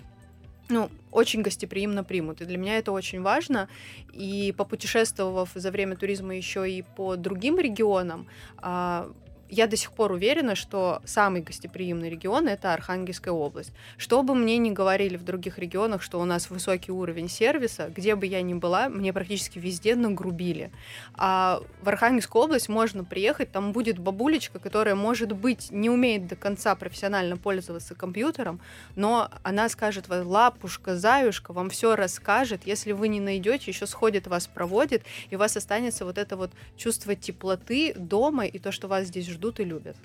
ну, 0.68 0.90
очень 1.10 1.42
гостеприимно 1.42 2.04
примут. 2.04 2.40
И 2.40 2.44
для 2.44 2.56
меня 2.56 2.78
это 2.78 2.92
очень 2.92 3.20
важно. 3.20 3.68
И 4.12 4.54
попутешествовав 4.56 5.50
за 5.54 5.70
время 5.70 5.96
туризма 5.96 6.34
еще 6.34 6.70
и 6.70 6.82
по 6.82 7.16
другим 7.16 7.58
регионам, 7.58 8.26
а, 8.56 9.10
я 9.52 9.66
до 9.66 9.76
сих 9.76 9.92
пор 9.92 10.12
уверена, 10.12 10.54
что 10.54 11.02
самый 11.04 11.42
гостеприимный 11.42 12.08
регион 12.08 12.48
это 12.48 12.72
Архангельская 12.72 13.34
область. 13.34 13.70
Что 13.98 14.22
бы 14.22 14.34
мне 14.34 14.56
ни 14.56 14.70
говорили 14.70 15.18
в 15.18 15.24
других 15.24 15.58
регионах, 15.58 16.00
что 16.00 16.18
у 16.20 16.24
нас 16.24 16.48
высокий 16.48 16.90
уровень 16.90 17.28
сервиса, 17.28 17.92
где 17.94 18.16
бы 18.16 18.24
я 18.24 18.40
ни 18.40 18.54
была, 18.54 18.88
мне 18.88 19.12
практически 19.12 19.58
везде 19.58 19.94
нагрубили. 19.94 20.70
А 21.16 21.60
в 21.82 21.88
Архангельскую 21.90 22.44
область 22.44 22.70
можно 22.70 23.04
приехать, 23.04 23.52
там 23.52 23.72
будет 23.72 23.98
бабулечка, 23.98 24.58
которая, 24.58 24.94
может 24.94 25.32
быть, 25.32 25.70
не 25.70 25.90
умеет 25.90 26.28
до 26.28 26.34
конца 26.34 26.74
профессионально 26.74 27.36
пользоваться 27.36 27.94
компьютером, 27.94 28.58
но 28.96 29.30
она 29.42 29.68
скажет, 29.68 30.06
лапушка, 30.08 30.96
заюшка, 30.96 31.52
вам 31.52 31.68
все 31.68 31.94
расскажет. 31.94 32.62
Если 32.64 32.92
вы 32.92 33.08
не 33.08 33.20
найдете, 33.20 33.70
еще 33.70 33.86
сходит, 33.86 34.28
вас 34.28 34.46
проводит, 34.46 35.02
и 35.28 35.36
у 35.36 35.38
вас 35.38 35.58
останется 35.58 36.06
вот 36.06 36.16
это 36.16 36.38
вот 36.38 36.52
чувство 36.78 37.14
теплоты 37.14 37.92
дома 37.94 38.46
и 38.46 38.58
то, 38.58 38.72
что 38.72 38.88
вас 38.88 39.08
здесь 39.08 39.28
ждут 39.28 39.41
ждут 39.42 39.58
и 39.58 39.64
любят. 39.64 39.96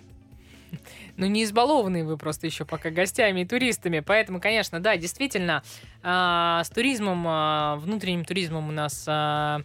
Ну, 1.16 1.28
не 1.28 1.44
избалованные 1.44 2.04
вы 2.04 2.18
просто 2.18 2.48
еще 2.48 2.66
пока 2.66 2.90
гостями 2.90 3.42
и 3.42 3.46
туристами. 3.46 4.02
Поэтому, 4.02 4.42
конечно, 4.42 4.80
да, 4.80 4.98
действительно, 4.98 5.64
э, 6.04 6.62
с 6.64 6.70
туризмом, 6.70 7.26
э, 7.28 7.76
внутренним 7.78 8.26
туризмом 8.26 8.68
у 8.68 8.72
нас 8.72 9.06
э, 9.08 9.62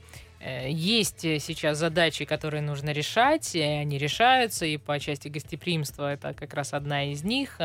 есть 0.68 1.20
сейчас 1.20 1.78
задачи, 1.78 2.24
которые 2.24 2.62
нужно 2.62 2.90
решать, 2.90 3.54
и 3.54 3.60
они 3.60 3.98
решаются, 3.98 4.66
и 4.66 4.76
по 4.76 4.98
части 5.00 5.28
гостеприимства 5.28 6.12
это 6.12 6.34
как 6.34 6.54
раз 6.54 6.72
одна 6.72 7.10
из 7.12 7.24
них. 7.24 7.58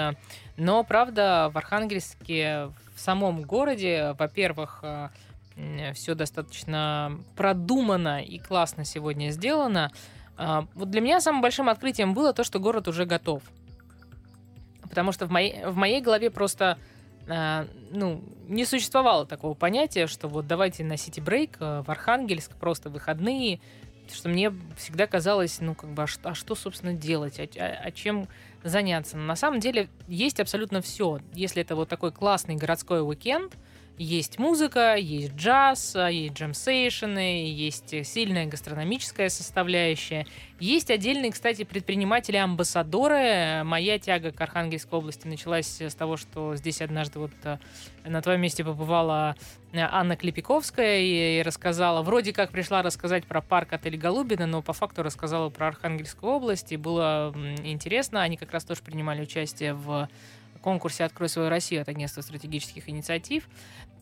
Но, 0.58 0.84
правда, 0.84 1.49
в 1.53 1.58
Архангельске, 1.58 2.70
в 2.95 2.99
самом 2.99 3.43
городе, 3.43 4.16
во-первых, 4.18 4.84
все 5.95 6.14
достаточно 6.14 7.20
продумано 7.36 8.22
и 8.22 8.38
классно 8.38 8.86
сегодня 8.86 9.32
сделано. 9.32 9.91
А, 10.38 10.67
вот 10.75 10.89
для 10.89 11.01
меня 11.01 11.19
самым 11.19 11.41
большим 11.41 11.69
открытием 11.69 12.13
было 12.13 12.33
то, 12.33 12.43
что 12.43 12.59
город 12.59 12.88
уже 12.88 13.05
готов. 13.05 13.41
Потому 14.83 15.11
что 15.11 15.25
в 15.25 15.31
моей, 15.31 15.65
в 15.65 15.75
моей 15.75 16.01
голове 16.01 16.29
просто 16.29 16.77
а, 17.27 17.67
ну, 17.91 18.23
не 18.47 18.65
существовало 18.65 19.25
такого 19.25 19.53
понятия, 19.53 20.07
что 20.07 20.27
вот 20.27 20.47
давайте 20.47 20.83
на 20.83 20.95
сити-брейк 20.95 21.57
э, 21.59 21.83
в 21.85 21.89
Архангельск, 21.89 22.55
просто 22.55 22.89
выходные, 22.89 23.59
что 24.13 24.29
мне 24.29 24.53
всегда 24.77 25.07
казалось, 25.07 25.59
ну, 25.59 25.75
как 25.75 25.89
бы, 25.89 26.03
а 26.03 26.07
что, 26.07 26.29
а 26.29 26.35
что 26.35 26.55
собственно, 26.55 26.93
делать, 26.93 27.39
а, 27.39 27.47
а, 27.59 27.81
а 27.85 27.91
чем 27.91 28.29
заняться? 28.63 29.17
Но 29.17 29.23
на 29.23 29.35
самом 29.35 29.59
деле 29.59 29.89
есть 30.07 30.39
абсолютно 30.39 30.81
все. 30.81 31.19
Если 31.33 31.61
это 31.61 31.75
вот 31.75 31.89
такой 31.89 32.13
классный 32.13 32.55
городской 32.55 33.01
уикенд, 33.01 33.53
есть 33.98 34.38
музыка, 34.38 34.95
есть 34.95 35.36
джаз, 35.36 35.95
есть 35.95 36.34
джемсейшены, 36.34 37.52
есть 37.52 38.06
сильная 38.06 38.45
гастрономическая 38.45 39.30
составляющая. 39.30 40.28
Есть 40.60 40.89
отдельные, 40.89 41.32
кстати, 41.32 41.64
предприниматели-амбассадоры. 41.64 43.64
Моя 43.64 44.00
тяга 44.00 44.32
к 44.32 44.41
Архангельской 44.41 44.98
области 44.98 45.28
началась 45.28 45.82
с 45.82 45.95
того, 45.95 46.18
что 46.18 46.56
здесь 46.56 46.82
однажды 46.82 47.20
вот 47.20 47.32
э, 47.43 47.58
на 48.06 48.22
твоем 48.22 48.41
месте 48.41 48.64
побывала 48.64 49.36
э, 49.72 49.80
Анна 49.80 50.16
Клепиковская 50.16 51.00
и 51.00 51.43
рассказала, 51.43 52.02
вроде 52.02 52.34
как 52.34 52.52
пришла 52.52 52.82
рассказать 52.82 53.26
про 53.26 53.41
парк 53.41 53.74
отель 53.74 53.98
Голубина, 53.98 54.48
но 54.48 54.64
по 54.64 54.74
факту 54.74 55.04
рассказала 55.04 55.50
про 55.50 55.68
Архангельскую 55.68 56.34
область, 56.34 56.72
и 56.72 56.78
было 56.78 57.34
интересно. 57.64 58.24
Они 58.24 58.36
как 58.36 58.52
раз 58.52 58.66
тоже 58.66 58.82
принимали 58.82 59.22
участие 59.22 59.74
в 59.74 60.10
конкурсе 60.68 61.05
«Открой 61.05 61.30
свою 61.30 61.47
Россию» 61.47 61.84
от 61.84 61.88
Агентства 61.88 62.20
стратегических 62.20 62.89
инициатив. 62.89 63.47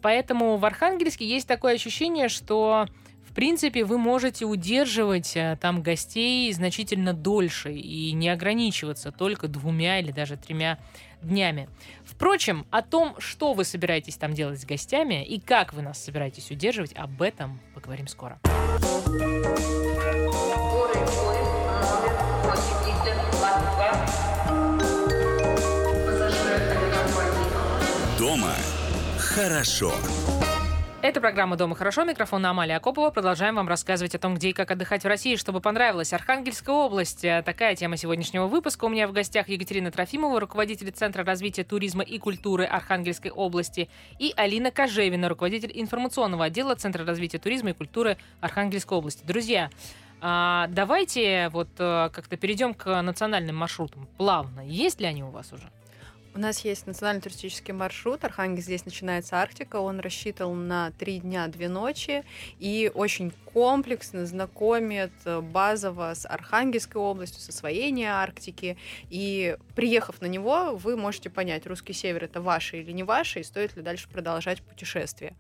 Поэтому 0.02 0.58
в 0.58 0.66
Архангельске 0.66 1.24
есть 1.24 1.48
такое 1.48 1.76
ощущение, 1.76 2.28
что 2.28 2.88
в 3.30 3.34
принципе, 3.36 3.84
вы 3.84 4.00
можете 4.00 4.46
удерживать 4.46 5.36
э, 5.36 5.58
там 5.62 5.84
гостей 5.84 6.52
значительно 6.54 7.14
дольше 7.14 7.74
и 7.74 8.14
не 8.14 8.30
ограничиваться 8.30 9.12
только 9.12 9.48
двумя 9.48 10.00
или 10.00 10.12
даже 10.12 10.38
тремя 10.38 10.80
днями. 11.22 11.70
Впрочем, 12.04 12.66
о 12.72 12.82
том, 12.82 13.16
что 13.20 13.54
вы 13.54 13.64
собираетесь 13.64 14.16
там 14.16 14.34
делать 14.34 14.60
с 14.60 14.66
гостями 14.66 15.24
и 15.24 15.40
как 15.40 15.74
вы 15.74 15.84
нас 15.84 16.04
собираетесь 16.04 16.50
удерживать, 16.50 16.94
об 16.96 17.22
этом 17.22 17.60
поговорим 17.76 18.08
скоро. 18.08 18.40
Дома 28.36 28.54
хорошо. 29.18 29.94
Это 31.02 31.22
программа 31.22 31.56
«Дома 31.56 31.74
хорошо». 31.74 32.04
Микрофон 32.04 32.46
Амалия 32.46 32.76
Акопова. 32.76 33.10
Продолжаем 33.10 33.56
вам 33.56 33.70
рассказывать 33.70 34.14
о 34.14 34.20
том, 34.20 34.36
где 34.36 34.50
и 34.50 34.54
как 34.54 34.72
отдыхать 34.72 35.06
в 35.06 35.08
России, 35.08 35.38
чтобы 35.38 35.62
понравилось. 35.62 36.12
Архангельская 36.12 36.76
область. 36.76 37.22
Такая 37.22 37.78
тема 37.78 37.96
сегодняшнего 37.96 38.48
выпуска. 38.48 38.84
У 38.86 38.90
меня 38.90 39.08
в 39.08 39.14
гостях 39.14 39.48
Екатерина 39.48 39.90
Трофимова, 39.90 40.38
руководитель 40.42 40.92
Центра 40.92 41.24
развития 41.24 41.64
туризма 41.64 42.04
и 42.04 42.20
культуры 42.20 42.66
Архангельской 42.66 43.32
области, 43.32 43.88
и 44.20 44.34
Алина 44.36 44.70
Кожевина, 44.70 45.30
руководитель 45.30 45.72
информационного 45.74 46.46
отдела 46.46 46.76
Центра 46.76 47.06
развития 47.06 47.40
туризма 47.40 47.70
и 47.70 47.74
культуры 47.74 48.18
Архангельской 48.42 48.98
области. 48.98 49.24
Друзья, 49.26 49.70
а, 50.20 50.68
давайте 50.72 51.48
вот 51.54 51.70
э, 51.78 52.10
как-то 52.12 52.36
перейдем 52.36 52.74
к 52.74 53.02
национальным 53.02 53.56
маршрутам 53.56 54.10
плавно. 54.18 54.60
Есть 54.60 55.00
ли 55.00 55.06
они 55.06 55.24
у 55.24 55.30
вас 55.30 55.54
уже? 55.54 55.72
У 56.36 56.38
нас 56.38 56.66
есть 56.66 56.86
национальный 56.86 57.22
туристический 57.22 57.74
маршрут. 57.74 58.26
Архангельск 58.26 58.66
здесь 58.66 58.84
начинается 58.84 59.38
Арктика. 59.38 59.78
Он 59.78 60.02
рассчитан 60.02 60.68
на 60.68 60.92
три 60.92 61.20
дня, 61.20 61.48
две 61.48 61.70
ночи 61.70 62.26
и 62.60 62.92
очень 62.94 63.32
комплексно 63.54 64.26
знакомит 64.26 65.14
базово 65.26 66.14
с 66.14 66.28
Архангельской 66.28 67.00
областью, 67.00 67.40
с 67.40 67.48
освоением 67.48 68.12
Арктики. 68.12 68.78
И 69.10 69.56
приехав 69.76 70.20
на 70.20 70.26
него, 70.26 70.76
вы 70.76 70.98
можете 70.98 71.30
понять, 71.30 71.66
русский 71.68 71.94
север 71.94 72.26
это 72.26 72.42
ваше 72.42 72.82
или 72.82 72.92
не 72.92 73.04
ваше, 73.04 73.40
и 73.40 73.44
стоит 73.44 73.78
ли 73.78 73.82
дальше 73.82 74.10
продолжать 74.10 74.62
путешествие. 74.62 75.36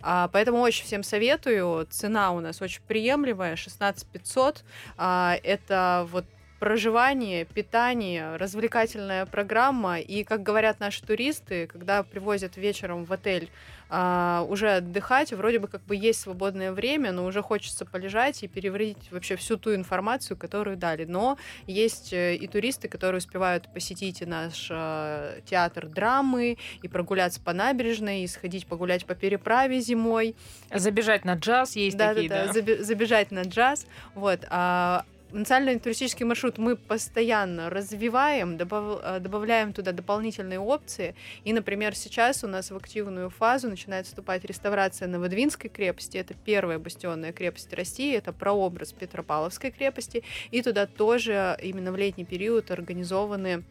А, 0.00 0.28
поэтому 0.28 0.60
очень 0.60 0.86
всем 0.86 1.02
советую. 1.02 1.86
Цена 1.90 2.32
у 2.32 2.40
нас 2.40 2.62
очень 2.62 2.80
приемлемая, 2.88 3.56
16 3.56 4.08
500. 4.08 4.64
А, 4.96 5.36
это 5.42 6.08
вот 6.10 6.24
проживание, 6.58 7.44
питание, 7.44 8.36
развлекательная 8.36 9.26
программа. 9.26 10.00
И, 10.00 10.24
как 10.24 10.42
говорят 10.42 10.80
наши 10.80 11.02
туристы, 11.02 11.66
когда 11.66 12.02
привозят 12.02 12.56
вечером 12.56 13.04
в 13.04 13.12
отель 13.12 13.48
а, 13.90 14.44
уже 14.48 14.76
отдыхать, 14.76 15.32
вроде 15.32 15.58
бы 15.58 15.68
как 15.68 15.82
бы 15.82 15.96
есть 15.96 16.20
свободное 16.20 16.72
время, 16.72 17.12
но 17.12 17.24
уже 17.24 17.42
хочется 17.42 17.86
полежать 17.86 18.42
и 18.42 18.48
переварить 18.48 19.10
вообще 19.10 19.36
всю 19.36 19.56
ту 19.56 19.74
информацию, 19.74 20.36
которую 20.36 20.76
дали. 20.76 21.04
Но 21.04 21.38
есть 21.66 22.12
э, 22.12 22.34
и 22.34 22.46
туристы, 22.48 22.88
которые 22.88 23.18
успевают 23.18 23.72
посетить 23.72 24.20
и 24.20 24.26
наш 24.26 24.68
а, 24.70 25.40
театр 25.46 25.86
драмы, 25.86 26.58
и 26.82 26.88
прогуляться 26.88 27.40
по 27.40 27.52
набережной, 27.52 28.22
и 28.22 28.26
сходить 28.26 28.66
погулять 28.66 29.06
по 29.06 29.14
переправе 29.14 29.80
зимой. 29.80 30.34
Забежать 30.74 31.24
на 31.24 31.34
джаз 31.34 31.76
есть 31.76 31.96
да, 31.96 32.14
такие, 32.14 32.28
да? 32.28 32.52
Да, 32.52 32.82
забежать 32.82 33.30
на 33.30 33.42
джаз. 33.42 33.86
Вот. 34.14 34.40
А 34.50 35.04
национальный 35.32 35.78
туристический 35.78 36.24
маршрут 36.24 36.58
мы 36.58 36.76
постоянно 36.76 37.70
развиваем, 37.70 38.56
добав, 38.56 39.00
э, 39.02 39.20
добавляем 39.20 39.72
туда 39.72 39.92
дополнительные 39.92 40.58
опции. 40.58 41.14
И, 41.44 41.52
например, 41.52 41.94
сейчас 41.94 42.44
у 42.44 42.46
нас 42.46 42.70
в 42.70 42.76
активную 42.76 43.30
фазу 43.30 43.68
начинает 43.68 44.06
вступать 44.06 44.44
реставрация 44.44 45.08
Новодвинской 45.08 45.70
крепости. 45.70 46.16
Это 46.16 46.34
первая 46.34 46.78
бастионная 46.78 47.32
крепость 47.32 47.72
России, 47.72 48.16
это 48.16 48.32
прообраз 48.32 48.92
Петропавловской 48.92 49.70
крепости. 49.70 50.22
И 50.50 50.62
туда 50.62 50.86
тоже 50.86 51.58
именно 51.62 51.92
в 51.92 51.96
летний 51.96 52.24
период 52.24 52.70
организованы 52.70 53.64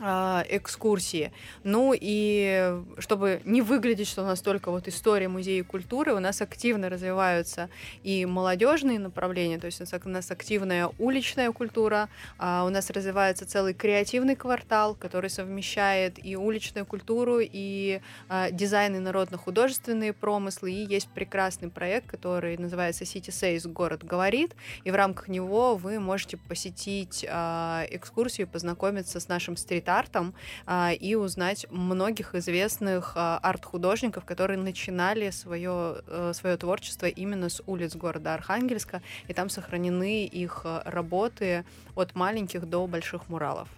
экскурсии. 0.00 1.32
Ну 1.62 1.94
и 1.98 2.80
чтобы 2.98 3.42
не 3.44 3.60
выглядеть, 3.60 4.08
что 4.08 4.22
у 4.22 4.26
нас 4.26 4.40
только 4.40 4.70
вот 4.70 4.88
история 4.88 5.28
музея 5.28 5.62
культуры, 5.62 6.14
у 6.14 6.20
нас 6.20 6.40
активно 6.40 6.88
развиваются 6.88 7.68
и 8.02 8.24
молодежные 8.24 8.98
направления, 8.98 9.58
то 9.58 9.66
есть 9.66 9.80
у 9.80 10.08
нас 10.08 10.30
активная 10.30 10.90
уличная 10.98 11.52
культура, 11.52 12.08
а 12.38 12.64
у 12.64 12.70
нас 12.70 12.88
развивается 12.90 13.46
целый 13.46 13.74
креативный 13.74 14.36
квартал, 14.36 14.94
который 14.94 15.28
совмещает 15.28 16.24
и 16.24 16.36
уличную 16.36 16.86
культуру, 16.86 17.40
и 17.40 18.00
а, 18.28 18.50
дизайн 18.50 18.96
и 18.96 18.98
народно-художественные 19.00 20.12
промыслы, 20.14 20.72
и 20.72 20.86
есть 20.86 21.08
прекрасный 21.08 21.68
проект, 21.68 22.06
который 22.06 22.56
называется 22.56 23.04
City 23.04 23.28
Says, 23.28 23.70
город 23.70 24.04
говорит, 24.04 24.54
и 24.84 24.90
в 24.90 24.94
рамках 24.94 25.28
него 25.28 25.76
вы 25.76 26.00
можете 26.00 26.38
посетить 26.38 27.26
а, 27.28 27.84
экскурсию, 27.90 28.48
познакомиться 28.48 29.20
с 29.20 29.28
нашим 29.28 29.56
стрит 29.56 29.89
артом 29.98 30.34
а, 30.66 30.92
и 30.92 31.14
узнать 31.14 31.66
многих 31.70 32.34
известных 32.34 33.12
а, 33.16 33.38
арт-художников, 33.42 34.24
которые 34.24 34.58
начинали 34.58 35.30
свое, 35.30 36.02
а, 36.06 36.32
свое 36.34 36.56
творчество 36.56 37.06
именно 37.06 37.48
с 37.48 37.62
улиц 37.66 37.96
города 37.96 38.34
Архангельска, 38.34 39.02
и 39.28 39.34
там 39.34 39.48
сохранены 39.48 40.24
их 40.24 40.62
а, 40.64 40.82
работы 40.84 41.64
от 41.94 42.14
маленьких 42.14 42.68
до 42.68 42.86
больших 42.86 43.28
муралов. 43.28 43.68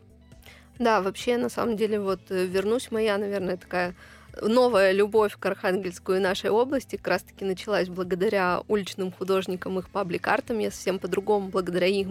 Да, 0.79 1.01
вообще, 1.01 1.37
на 1.37 1.49
самом 1.49 1.77
деле, 1.77 2.01
вот 2.01 2.21
э, 2.31 2.47
вернусь 2.47 2.91
моя, 2.91 3.19
наверное, 3.19 3.57
такая 3.57 3.95
новая 4.41 4.93
любовь 4.93 5.37
к 5.39 5.45
Архангельску 5.45 6.15
и 6.15 6.19
нашей 6.19 6.51
области 6.51 6.97
как 6.97 7.09
раз-таки 7.09 7.45
началась 7.45 7.89
благодаря 7.89 8.63
уличным 8.69 9.13
художникам, 9.13 9.79
их 9.79 9.89
паблик-артам. 9.91 10.59
Я 10.59 10.71
совсем 10.71 10.99
по-другому, 10.99 11.49
благодаря 11.49 11.87
их, 11.87 12.07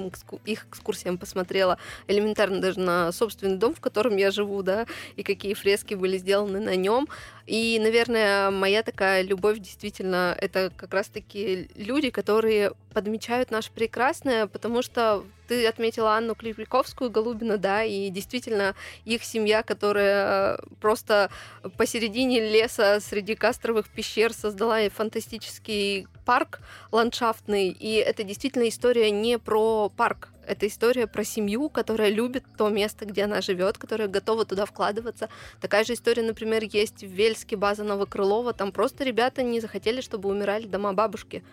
их 0.45 0.67
экскурсиям 0.67 1.17
посмотрела 1.17 1.78
элементарно 2.07 2.61
даже 2.61 2.80
на 2.80 3.11
собственный 3.11 3.57
дом, 3.57 3.74
в 3.74 3.80
котором 3.80 4.17
я 4.17 4.32
живу, 4.32 4.61
да, 4.63 4.86
и 5.15 5.24
какие 5.24 5.53
фрески 5.53 5.95
были 5.95 6.17
сделаны 6.17 6.59
на 6.59 6.76
нем. 6.76 7.07
И, 7.47 7.80
наверное, 7.82 8.51
моя 8.51 8.84
такая 8.84 9.24
любовь 9.24 9.59
действительно 9.59 10.36
это 10.39 10.72
как 10.76 10.93
раз-таки 10.93 11.69
люди, 11.76 12.09
которые 12.09 12.74
подмечают 12.93 13.51
наше 13.51 13.72
прекрасное, 13.72 14.47
потому 14.47 14.82
что 14.82 15.24
ты 15.52 15.68
отметила 15.68 16.16
Анну 16.16 16.34
Клеприковскую, 16.34 17.12
Голубина, 17.12 17.58
да, 17.58 17.84
и 17.84 18.10
действительно 18.10 18.74
их 19.04 19.22
семья, 19.26 19.64
которая 19.64 20.58
просто 20.80 21.30
посередине 21.76 22.39
леса 22.39 23.02
среди 23.02 23.36
кастровых 23.36 23.89
пещер 23.89 24.32
создала 24.32 24.89
фантастический 24.89 26.08
парк 26.26 26.62
ландшафтный, 26.93 27.68
и 27.68 27.95
это 27.95 28.24
действительно 28.24 28.70
история 28.70 29.12
не 29.12 29.38
про 29.38 29.89
парк, 29.89 30.30
это 30.47 30.68
история 30.68 31.06
про 31.06 31.26
семью, 31.26 31.68
которая 31.68 32.12
любит 32.12 32.45
то 32.58 32.70
место, 32.70 33.04
где 33.04 33.26
она 33.26 33.41
живет, 33.41 33.78
которая 33.78 34.08
готова 34.08 34.45
туда 34.45 34.66
вкладываться. 34.66 35.28
Такая 35.60 35.84
же 35.84 35.95
история, 35.95 36.24
например, 36.24 36.64
есть 36.64 37.04
в 37.04 37.08
Вельске, 37.08 37.58
база 37.58 37.84
Новокрылова. 37.84 38.54
Там 38.54 38.72
просто 38.72 39.04
ребята 39.04 39.43
не 39.43 39.60
захотели, 39.60 39.99
чтобы 39.99 40.30
умирали 40.30 40.66
дома 40.66 40.93
бабушки. 40.93 41.43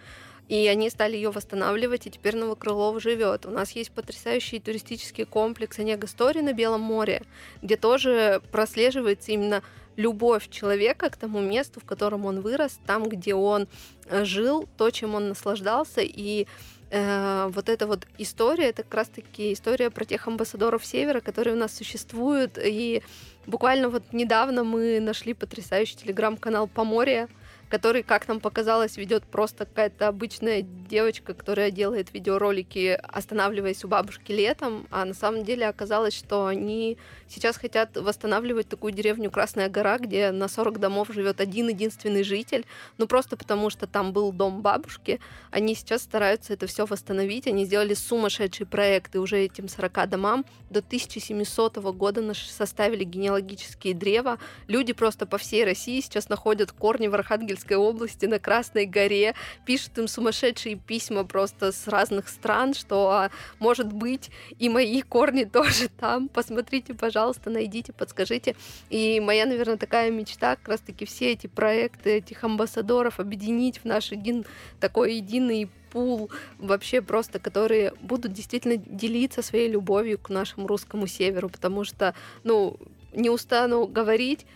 И 0.48 0.66
они 0.66 0.88
стали 0.88 1.14
ее 1.14 1.30
восстанавливать, 1.30 2.06
и 2.06 2.10
теперь 2.10 2.36
Новокрылов 2.36 3.02
живет. 3.02 3.44
У 3.44 3.50
нас 3.50 3.72
есть 3.72 3.90
потрясающий 3.90 4.60
туристический 4.60 5.26
комплекс 5.26 5.78
Онега 5.78 6.06
Стори 6.06 6.40
на 6.40 6.54
Белом 6.54 6.80
море, 6.80 7.22
где 7.62 7.76
тоже 7.76 8.40
прослеживается 8.50 9.32
именно 9.32 9.62
любовь 9.96 10.48
человека 10.48 11.10
к 11.10 11.16
тому 11.16 11.40
месту, 11.40 11.80
в 11.80 11.84
котором 11.84 12.24
он 12.24 12.40
вырос, 12.40 12.78
там, 12.86 13.08
где 13.08 13.34
он 13.34 13.66
э, 14.06 14.24
жил, 14.24 14.66
то, 14.78 14.90
чем 14.90 15.16
он 15.16 15.28
наслаждался, 15.30 16.02
и 16.02 16.46
э, 16.90 17.50
вот 17.52 17.68
эта 17.68 17.88
вот 17.88 18.06
история, 18.16 18.68
это 18.68 18.84
как 18.84 18.94
раз-таки 18.94 19.52
история 19.52 19.90
про 19.90 20.04
тех 20.04 20.28
амбассадоров 20.28 20.86
Севера, 20.86 21.20
которые 21.20 21.56
у 21.56 21.58
нас 21.58 21.76
существуют, 21.76 22.58
и 22.64 23.02
буквально 23.46 23.88
вот 23.88 24.04
недавно 24.12 24.62
мы 24.62 25.00
нашли 25.00 25.34
потрясающий 25.34 25.96
телеграм-канал 25.96 26.68
Поморье, 26.68 27.26
который, 27.68 28.02
как 28.02 28.28
нам 28.28 28.40
показалось, 28.40 28.96
ведет 28.96 29.24
просто 29.24 29.66
какая-то 29.66 30.08
обычная 30.08 30.62
девочка, 30.62 31.34
которая 31.34 31.70
делает 31.70 32.12
видеоролики, 32.12 32.98
останавливаясь 33.02 33.84
у 33.84 33.88
бабушки 33.88 34.32
летом, 34.32 34.86
а 34.90 35.04
на 35.04 35.14
самом 35.14 35.44
деле 35.44 35.68
оказалось, 35.68 36.14
что 36.14 36.46
они 36.46 36.98
сейчас 37.28 37.58
хотят 37.58 37.96
восстанавливать 37.96 38.68
такую 38.68 38.92
деревню 38.92 39.30
Красная 39.30 39.68
гора, 39.68 39.98
где 39.98 40.30
на 40.30 40.48
40 40.48 40.80
домов 40.80 41.08
живет 41.10 41.40
один 41.40 41.68
единственный 41.68 42.22
житель, 42.22 42.64
ну 42.96 43.06
просто 43.06 43.36
потому 43.36 43.70
что 43.70 43.86
там 43.86 44.12
был 44.12 44.32
дом 44.32 44.62
бабушки, 44.62 45.20
они 45.50 45.74
сейчас 45.74 46.02
стараются 46.02 46.54
это 46.54 46.66
все 46.66 46.86
восстановить, 46.86 47.46
они 47.46 47.66
сделали 47.66 47.94
сумасшедший 47.94 48.66
проект, 48.66 49.14
и 49.14 49.18
уже 49.18 49.38
этим 49.38 49.68
40 49.68 50.08
домам. 50.08 50.44
До 50.70 50.80
1700 50.80 51.76
года 51.76 52.34
составили 52.34 53.04
генеалогические 53.04 53.94
древа, 53.94 54.38
люди 54.66 54.92
просто 54.92 55.26
по 55.26 55.38
всей 55.38 55.64
России 55.64 56.00
сейчас 56.00 56.28
находят 56.28 56.72
корни 56.72 57.08
в 57.08 57.14
Архангельске 57.14 57.57
Архангельской 57.58 57.76
области 57.76 58.26
на 58.26 58.38
Красной 58.38 58.86
горе, 58.86 59.34
пишут 59.64 59.98
им 59.98 60.08
сумасшедшие 60.08 60.76
письма 60.76 61.24
просто 61.24 61.72
с 61.72 61.88
разных 61.88 62.28
стран, 62.28 62.74
что 62.74 63.10
а, 63.10 63.30
может 63.58 63.92
быть 63.92 64.30
и 64.58 64.68
мои 64.68 65.02
корни 65.02 65.44
тоже 65.52 65.88
там. 65.88 66.28
Посмотрите, 66.28 66.94
пожалуйста, 66.94 67.50
найдите, 67.50 67.92
подскажите. 67.92 68.54
И 68.90 69.20
моя, 69.20 69.46
наверное, 69.46 69.76
такая 69.76 70.10
мечта 70.10 70.56
как 70.56 70.68
раз-таки 70.68 71.04
все 71.04 71.32
эти 71.32 71.46
проекты 71.46 72.18
этих 72.18 72.44
амбассадоров 72.44 73.20
объединить 73.20 73.78
в 73.78 73.84
наш 73.84 74.12
один 74.12 74.44
такой 74.80 75.16
единый 75.16 75.68
пул 75.90 76.30
вообще 76.58 77.00
просто, 77.00 77.38
которые 77.38 77.92
будут 78.00 78.32
действительно 78.32 78.76
делиться 78.76 79.42
своей 79.42 79.70
любовью 79.70 80.18
к 80.18 80.28
нашему 80.28 80.66
русскому 80.66 81.06
северу, 81.06 81.48
потому 81.48 81.84
что, 81.84 82.14
ну, 82.44 82.76
не 83.14 83.30
устану 83.30 83.86
говорить, 83.86 84.46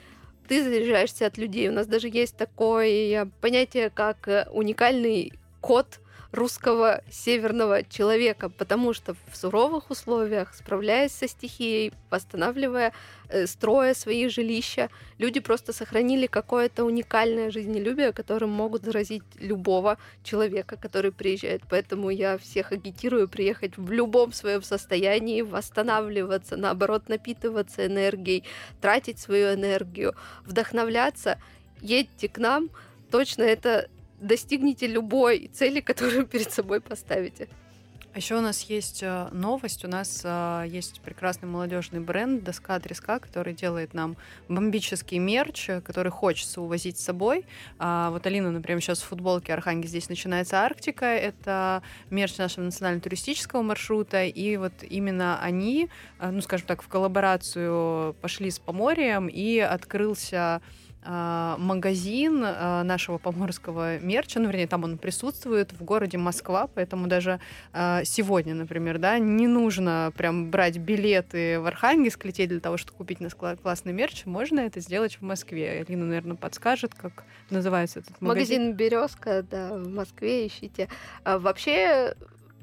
ты 0.52 0.62
заряжаешься 0.62 1.24
от 1.24 1.38
людей. 1.38 1.70
У 1.70 1.72
нас 1.72 1.86
даже 1.86 2.08
есть 2.08 2.36
такое 2.36 3.26
понятие, 3.40 3.88
как 3.88 4.28
э, 4.28 4.46
уникальный 4.50 5.32
код 5.62 5.98
русского 6.32 7.02
северного 7.10 7.84
человека, 7.84 8.48
потому 8.48 8.94
что 8.94 9.14
в 9.30 9.36
суровых 9.36 9.90
условиях, 9.90 10.54
справляясь 10.54 11.12
со 11.12 11.28
стихией, 11.28 11.92
восстанавливая, 12.10 12.92
э, 13.28 13.46
строя 13.46 13.94
свои 13.94 14.28
жилища, 14.28 14.88
люди 15.18 15.40
просто 15.40 15.72
сохранили 15.74 16.26
какое-то 16.26 16.84
уникальное 16.84 17.50
жизнелюбие, 17.50 18.12
которым 18.12 18.50
могут 18.50 18.84
заразить 18.84 19.22
любого 19.38 19.98
человека, 20.24 20.76
который 20.76 21.12
приезжает. 21.12 21.62
Поэтому 21.68 22.08
я 22.08 22.38
всех 22.38 22.72
агитирую 22.72 23.28
приехать 23.28 23.76
в 23.76 23.92
любом 23.92 24.32
своем 24.32 24.62
состоянии, 24.62 25.42
восстанавливаться, 25.42 26.56
наоборот, 26.56 27.08
напитываться 27.08 27.86
энергией, 27.86 28.44
тратить 28.80 29.18
свою 29.18 29.54
энергию, 29.54 30.14
вдохновляться. 30.46 31.38
Едьте 31.82 32.28
к 32.28 32.38
нам, 32.38 32.70
точно 33.10 33.42
это 33.42 33.88
достигнете 34.22 34.86
любой 34.86 35.50
цели, 35.52 35.80
которую 35.80 36.26
перед 36.26 36.50
собой 36.50 36.80
поставите. 36.80 37.48
А 38.14 38.18
еще 38.18 38.36
у 38.36 38.42
нас 38.42 38.60
есть 38.64 39.02
э, 39.02 39.28
новость. 39.32 39.86
У 39.86 39.88
нас 39.88 40.20
э, 40.22 40.64
есть 40.68 41.00
прекрасный 41.00 41.48
молодежный 41.48 42.00
бренд 42.00 42.44
Доска 42.44 42.78
Треска, 42.78 43.18
который 43.18 43.54
делает 43.54 43.94
нам 43.94 44.18
бомбический 44.50 45.16
мерч, 45.16 45.70
который 45.82 46.12
хочется 46.12 46.60
увозить 46.60 46.98
с 46.98 47.04
собой. 47.04 47.46
А 47.78 48.10
вот 48.10 48.26
Алина, 48.26 48.50
например, 48.50 48.82
сейчас 48.82 49.00
в 49.00 49.06
футболке 49.06 49.54
Архангель 49.54 49.88
здесь 49.88 50.10
начинается 50.10 50.58
Арктика. 50.58 51.06
Это 51.06 51.82
мерч 52.10 52.36
нашего 52.36 52.64
национального 52.64 53.02
туристического 53.02 53.62
маршрута. 53.62 54.24
И 54.24 54.58
вот 54.58 54.74
именно 54.82 55.40
они, 55.40 55.88
э, 56.20 56.30
ну, 56.30 56.42
скажем 56.42 56.66
так, 56.66 56.82
в 56.82 56.88
коллаборацию 56.88 58.14
пошли 58.20 58.50
с 58.50 58.58
Поморьем 58.58 59.26
и 59.26 59.58
открылся 59.58 60.60
магазин 61.04 62.42
а, 62.44 62.84
нашего 62.84 63.18
поморского 63.18 63.98
мерча, 63.98 64.38
ну, 64.38 64.48
вернее, 64.48 64.68
там 64.68 64.84
он 64.84 64.98
присутствует 64.98 65.72
в 65.72 65.82
городе 65.82 66.16
Москва, 66.18 66.68
поэтому 66.72 67.08
даже 67.08 67.40
а, 67.72 68.04
сегодня, 68.04 68.54
например, 68.54 68.98
да, 68.98 69.18
не 69.18 69.48
нужно 69.48 70.12
прям 70.16 70.50
брать 70.50 70.78
билеты 70.78 71.58
в 71.60 71.66
Архангельск, 71.66 72.24
лететь 72.24 72.50
для 72.50 72.60
того, 72.60 72.76
чтобы 72.76 72.98
купить 72.98 73.20
нас 73.20 73.34
классный 73.34 73.92
мерч, 73.92 74.26
можно 74.26 74.60
это 74.60 74.80
сделать 74.80 75.16
в 75.16 75.22
Москве. 75.22 75.84
Алина, 75.86 76.04
наверное, 76.04 76.36
подскажет, 76.36 76.94
как 76.94 77.24
называется 77.50 78.00
этот 78.00 78.20
магазин. 78.20 78.62
Магазин 78.62 78.76
«Березка», 78.76 79.42
да, 79.42 79.74
в 79.74 79.88
Москве 79.88 80.46
ищите. 80.46 80.88
вообще, 81.24 82.14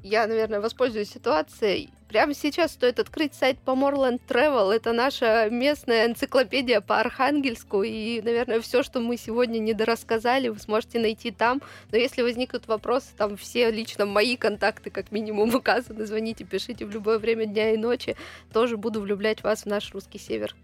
я, 0.02 0.26
наверное, 0.26 0.60
воспользуюсь 0.60 1.10
ситуацией. 1.10 1.90
Прямо 2.08 2.34
сейчас 2.34 2.72
стоит 2.72 2.98
открыть 2.98 3.34
сайт 3.34 3.58
по 3.58 3.70
Moreland 3.70 4.20
Travel. 4.26 4.72
Это 4.72 4.92
наша 4.92 5.48
местная 5.50 6.06
энциклопедия 6.06 6.80
по 6.80 6.98
Архангельску. 6.98 7.82
И, 7.82 8.20
наверное, 8.22 8.60
все, 8.60 8.82
что 8.82 9.00
мы 9.00 9.16
сегодня 9.16 9.58
недорассказали, 9.58 10.48
вы 10.48 10.58
сможете 10.58 10.98
найти 10.98 11.30
там. 11.30 11.62
Но 11.92 11.98
если 11.98 12.22
возникнут 12.22 12.66
вопросы, 12.66 13.08
там 13.16 13.36
все 13.36 13.70
лично 13.70 14.06
мои 14.06 14.36
контакты 14.36 14.90
как 14.90 15.12
минимум 15.12 15.54
указаны. 15.54 16.04
Звоните, 16.06 16.44
пишите 16.44 16.84
в 16.84 16.90
любое 16.90 17.18
время 17.18 17.46
дня 17.46 17.72
и 17.72 17.76
ночи. 17.76 18.16
Тоже 18.52 18.76
буду 18.76 19.00
влюблять 19.00 19.42
вас 19.44 19.62
в 19.62 19.66
наш 19.66 19.92
русский 19.92 20.18
север. 20.18 20.56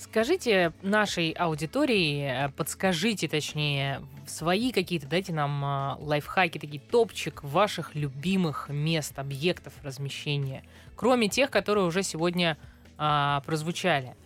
Скажите 0.00 0.72
нашей 0.80 1.32
аудитории, 1.32 2.46
э, 2.46 2.48
подскажите, 2.56 3.28
точнее, 3.28 4.00
свои 4.30 4.72
какие-то, 4.72 5.06
дайте 5.06 5.32
нам 5.32 5.64
а, 5.64 5.96
лайфхаки, 6.00 6.58
такие 6.58 6.80
топчик 6.80 7.42
ваших 7.42 7.94
любимых 7.94 8.68
мест, 8.68 9.18
объектов 9.18 9.72
размещения, 9.82 10.64
кроме 10.96 11.28
тех, 11.28 11.50
которые 11.50 11.84
уже 11.84 12.02
сегодня 12.02 12.56
а, 12.96 13.40
прозвучали. 13.46 14.16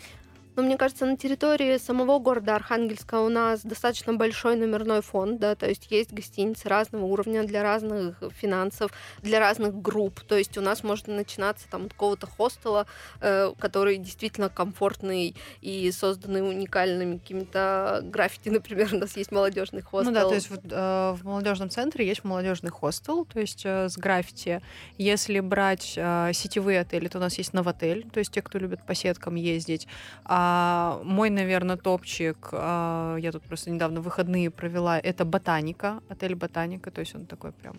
Но 0.56 0.62
мне 0.62 0.76
кажется, 0.76 1.04
на 1.04 1.16
территории 1.16 1.78
самого 1.78 2.18
города 2.18 2.54
Архангельска 2.54 3.20
у 3.20 3.28
нас 3.28 3.62
достаточно 3.62 4.14
большой 4.14 4.56
номерной 4.56 5.02
фонд, 5.02 5.40
да, 5.40 5.54
то 5.56 5.68
есть 5.68 5.88
есть 5.90 6.12
гостиницы 6.12 6.68
разного 6.68 7.04
уровня 7.04 7.42
для 7.44 7.62
разных 7.62 8.22
финансов, 8.36 8.92
для 9.22 9.40
разных 9.40 9.80
групп. 9.80 10.20
То 10.20 10.36
есть 10.36 10.56
у 10.56 10.60
нас 10.60 10.84
может 10.84 11.08
начинаться 11.08 11.68
там 11.68 11.86
от 11.86 11.92
какого-то 11.92 12.26
хостела, 12.26 12.86
э, 13.20 13.52
который 13.58 13.96
действительно 13.96 14.48
комфортный 14.48 15.34
и 15.60 15.90
созданный 15.90 16.48
уникальными 16.48 17.18
какими-то 17.18 18.00
граффити, 18.04 18.48
например, 18.50 18.94
у 18.94 18.98
нас 18.98 19.16
есть 19.16 19.32
молодежный 19.32 19.82
хостел. 19.82 20.12
Ну 20.12 20.18
да, 20.20 20.28
то 20.28 20.34
есть 20.34 20.50
вот, 20.50 20.60
э, 20.70 21.14
в 21.20 21.24
молодежном 21.24 21.70
центре 21.70 22.06
есть 22.06 22.22
молодежный 22.22 22.70
хостел, 22.70 23.24
то 23.24 23.40
есть 23.40 23.62
э, 23.64 23.88
с 23.88 23.98
граффити. 23.98 24.62
Если 24.98 25.40
брать 25.40 25.94
э, 25.96 26.30
сетевые 26.32 26.80
отели, 26.80 27.08
то 27.08 27.18
у 27.18 27.20
нас 27.20 27.36
есть 27.38 27.52
новотель, 27.52 28.06
то 28.12 28.20
есть 28.20 28.32
те, 28.32 28.40
кто 28.40 28.58
любит 28.58 28.84
по 28.86 28.94
сеткам 28.94 29.34
ездить. 29.34 29.88
А 30.24 30.43
а, 30.46 31.00
мой, 31.04 31.30
наверное, 31.30 31.76
топчик, 31.76 32.48
а, 32.52 33.16
я 33.16 33.32
тут 33.32 33.42
просто 33.42 33.70
недавно 33.70 34.00
выходные 34.00 34.50
провела, 34.50 34.98
это 34.98 35.24
Ботаника, 35.24 36.00
отель 36.10 36.34
Ботаника, 36.34 36.90
то 36.90 37.00
есть 37.00 37.14
он 37.14 37.26
такой 37.26 37.52
прям 37.52 37.76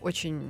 очень 0.00 0.40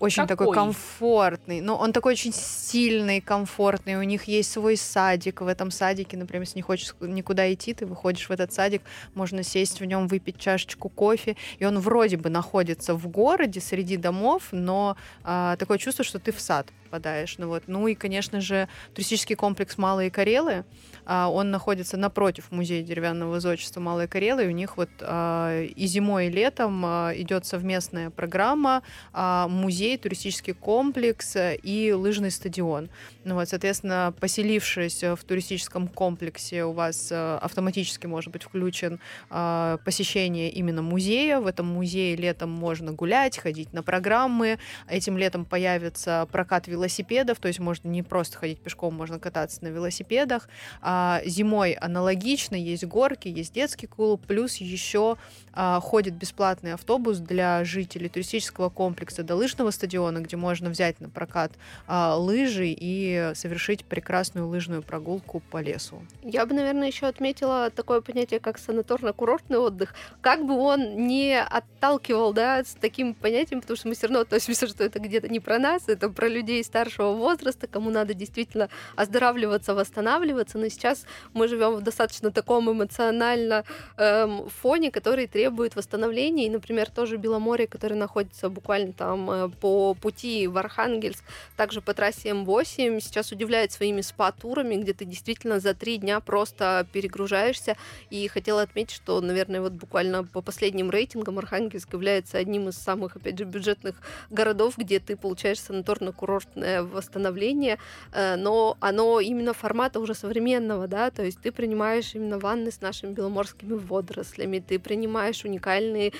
очень 0.00 0.26
Какой? 0.26 0.46
такой 0.46 0.54
комфортный. 0.54 1.60
Но 1.60 1.76
он 1.76 1.92
такой 1.92 2.12
очень 2.12 2.32
стильный, 2.32 3.20
комфортный. 3.20 3.96
У 3.96 4.02
них 4.02 4.24
есть 4.24 4.50
свой 4.50 4.76
садик. 4.76 5.40
В 5.40 5.46
этом 5.46 5.70
садике, 5.70 6.16
например, 6.16 6.42
если 6.42 6.58
не 6.58 6.62
хочешь 6.62 6.94
никуда 7.00 7.52
идти, 7.52 7.74
ты 7.74 7.86
выходишь 7.86 8.28
в 8.28 8.32
этот 8.32 8.52
садик, 8.52 8.82
можно 9.14 9.42
сесть 9.42 9.80
в 9.80 9.84
нем, 9.84 10.08
выпить 10.08 10.38
чашечку 10.38 10.88
кофе. 10.88 11.36
И 11.58 11.64
он 11.64 11.78
вроде 11.78 12.16
бы 12.16 12.28
находится 12.28 12.94
в 12.94 13.06
городе, 13.08 13.60
среди 13.60 13.96
домов, 13.96 14.48
но 14.52 14.96
а, 15.22 15.56
такое 15.56 15.78
чувство, 15.78 16.04
что 16.04 16.18
ты 16.18 16.32
в 16.32 16.40
сад 16.40 16.66
попадаешь. 16.94 17.36
Ну, 17.38 17.48
вот. 17.48 17.64
ну 17.66 17.88
и, 17.88 17.94
конечно 17.94 18.40
же, 18.40 18.68
туристический 18.94 19.36
комплекс 19.36 19.78
Малые 19.78 20.10
Карелы. 20.10 20.64
А, 21.06 21.28
он 21.30 21.50
находится 21.50 21.96
напротив 21.96 22.50
музея 22.50 22.82
деревянного 22.82 23.40
зодчества 23.40 23.80
Малые 23.80 24.08
Карелы. 24.08 24.44
И 24.44 24.48
у 24.48 24.52
них 24.52 24.76
вот 24.76 24.90
а, 25.00 25.62
и 25.62 25.86
зимой, 25.86 26.26
и 26.26 26.30
летом 26.30 26.82
а, 26.84 27.12
идет 27.14 27.46
совместная 27.46 28.10
программа 28.10 28.82
музей, 29.12 29.96
туристический 29.96 30.54
комплекс 30.54 31.36
и 31.36 31.92
лыжный 31.92 32.30
стадион. 32.30 32.88
Ну 33.24 33.34
вот, 33.34 33.48
соответственно, 33.48 34.14
поселившись 34.18 35.02
в 35.02 35.18
туристическом 35.26 35.88
комплексе, 35.88 36.64
у 36.64 36.72
вас 36.72 37.10
автоматически 37.12 38.06
может 38.06 38.32
быть 38.32 38.42
включен 38.42 39.00
посещение 39.28 40.50
именно 40.50 40.82
музея. 40.82 41.40
В 41.40 41.46
этом 41.46 41.66
музее 41.66 42.16
летом 42.16 42.50
можно 42.50 42.92
гулять, 42.92 43.38
ходить 43.38 43.72
на 43.72 43.82
программы. 43.82 44.58
Этим 44.88 45.16
летом 45.16 45.44
появится 45.44 46.28
прокат 46.30 46.66
велосипедов, 46.66 47.38
то 47.38 47.48
есть 47.48 47.60
можно 47.60 47.88
не 47.88 48.02
просто 48.02 48.38
ходить 48.38 48.60
пешком, 48.60 48.94
можно 48.94 49.18
кататься 49.18 49.62
на 49.62 49.68
велосипедах. 49.68 50.48
А 50.96 51.20
зимой 51.24 51.72
аналогично, 51.72 52.54
есть 52.54 52.84
горки, 52.84 53.26
есть 53.26 53.52
детский 53.52 53.88
клуб, 53.88 54.22
плюс 54.28 54.58
еще 54.58 55.16
а, 55.52 55.80
ходит 55.80 56.14
бесплатный 56.14 56.74
автобус 56.74 57.18
для 57.18 57.64
жителей 57.64 58.08
туристического 58.08 58.68
комплекса 58.68 59.24
до 59.24 59.34
лыжного 59.34 59.72
стадиона, 59.72 60.18
где 60.18 60.36
можно 60.36 60.70
взять 60.70 61.00
на 61.00 61.08
прокат 61.08 61.50
а, 61.88 62.14
лыжи 62.16 62.66
и 62.68 63.32
совершить 63.34 63.84
прекрасную 63.84 64.46
лыжную 64.46 64.82
прогулку 64.84 65.40
по 65.50 65.60
лесу. 65.60 66.00
Я 66.22 66.46
бы, 66.46 66.54
наверное, 66.54 66.86
еще 66.86 67.06
отметила 67.06 67.70
такое 67.70 68.00
понятие, 68.00 68.38
как 68.38 68.58
санаторно-курортный 68.58 69.58
отдых. 69.58 69.94
Как 70.20 70.46
бы 70.46 70.54
он 70.54 71.08
не 71.08 71.40
отталкивал, 71.40 72.32
да, 72.32 72.62
с 72.62 72.76
таким 72.80 73.14
понятием, 73.14 73.62
потому 73.62 73.76
что 73.76 73.88
мы 73.88 73.94
все 73.94 74.06
равно 74.06 74.20
относимся, 74.20 74.68
что 74.68 74.84
это 74.84 75.00
где-то 75.00 75.28
не 75.28 75.40
про 75.40 75.58
нас, 75.58 75.88
это 75.88 76.08
про 76.08 76.28
людей 76.28 76.62
старшего 76.62 77.14
возраста, 77.14 77.66
кому 77.66 77.90
надо 77.90 78.14
действительно 78.14 78.68
оздоравливаться, 78.94 79.74
восстанавливаться. 79.74 80.56
Но 80.56 80.68
сейчас 80.68 80.83
мы 81.32 81.48
живем 81.48 81.74
в 81.74 81.82
достаточно 81.82 82.30
таком 82.30 82.70
эмоционально 82.70 83.64
эм, 83.96 84.48
фоне, 84.48 84.90
который 84.90 85.26
требует 85.26 85.76
восстановления. 85.76 86.46
И, 86.46 86.50
например, 86.50 86.90
тоже 86.90 87.16
Беломорье, 87.16 87.66
которое 87.66 87.94
находится 87.94 88.48
буквально 88.48 88.92
там 88.92 89.30
э, 89.30 89.48
по 89.60 89.94
пути 89.94 90.46
в 90.46 90.56
Архангельск, 90.56 91.22
также 91.56 91.80
по 91.80 91.94
трассе 91.94 92.30
М8, 92.30 93.00
сейчас 93.00 93.32
удивляет 93.32 93.72
своими 93.72 94.00
спа-турами, 94.00 94.76
где 94.76 94.92
ты 94.92 95.04
действительно 95.04 95.60
за 95.60 95.74
три 95.74 95.98
дня 95.98 96.20
просто 96.20 96.86
перегружаешься. 96.92 97.76
И 98.10 98.26
хотела 98.28 98.62
отметить, 98.62 98.96
что, 98.96 99.20
наверное, 99.20 99.60
вот 99.60 99.72
буквально 99.72 100.24
по 100.24 100.40
последним 100.40 100.90
рейтингам 100.90 101.38
Архангельск 101.38 101.92
является 101.92 102.38
одним 102.38 102.68
из 102.68 102.76
самых, 102.76 103.16
опять 103.16 103.38
же, 103.38 103.44
бюджетных 103.44 103.96
городов, 104.30 104.78
где 104.78 104.98
ты 104.98 105.16
получаешь 105.16 105.58
санаторно-курортный 105.58 106.64
естественное 106.64 106.82
восстановление, 106.82 107.78
э, 108.12 108.36
но 108.36 108.76
оно 108.80 109.20
именно 109.20 109.52
формата 109.52 110.00
уже 110.00 110.14
современного, 110.14 110.73
да, 110.86 111.10
то 111.10 111.22
есть 111.22 111.40
ты 111.40 111.52
принимаешь 111.52 112.14
именно 112.14 112.38
ванны 112.38 112.70
с 112.70 112.80
нашими 112.80 113.12
беломорскими 113.12 113.74
водорослями, 113.74 114.58
ты 114.58 114.78
принимаешь 114.78 115.44
уникальные 115.44 116.12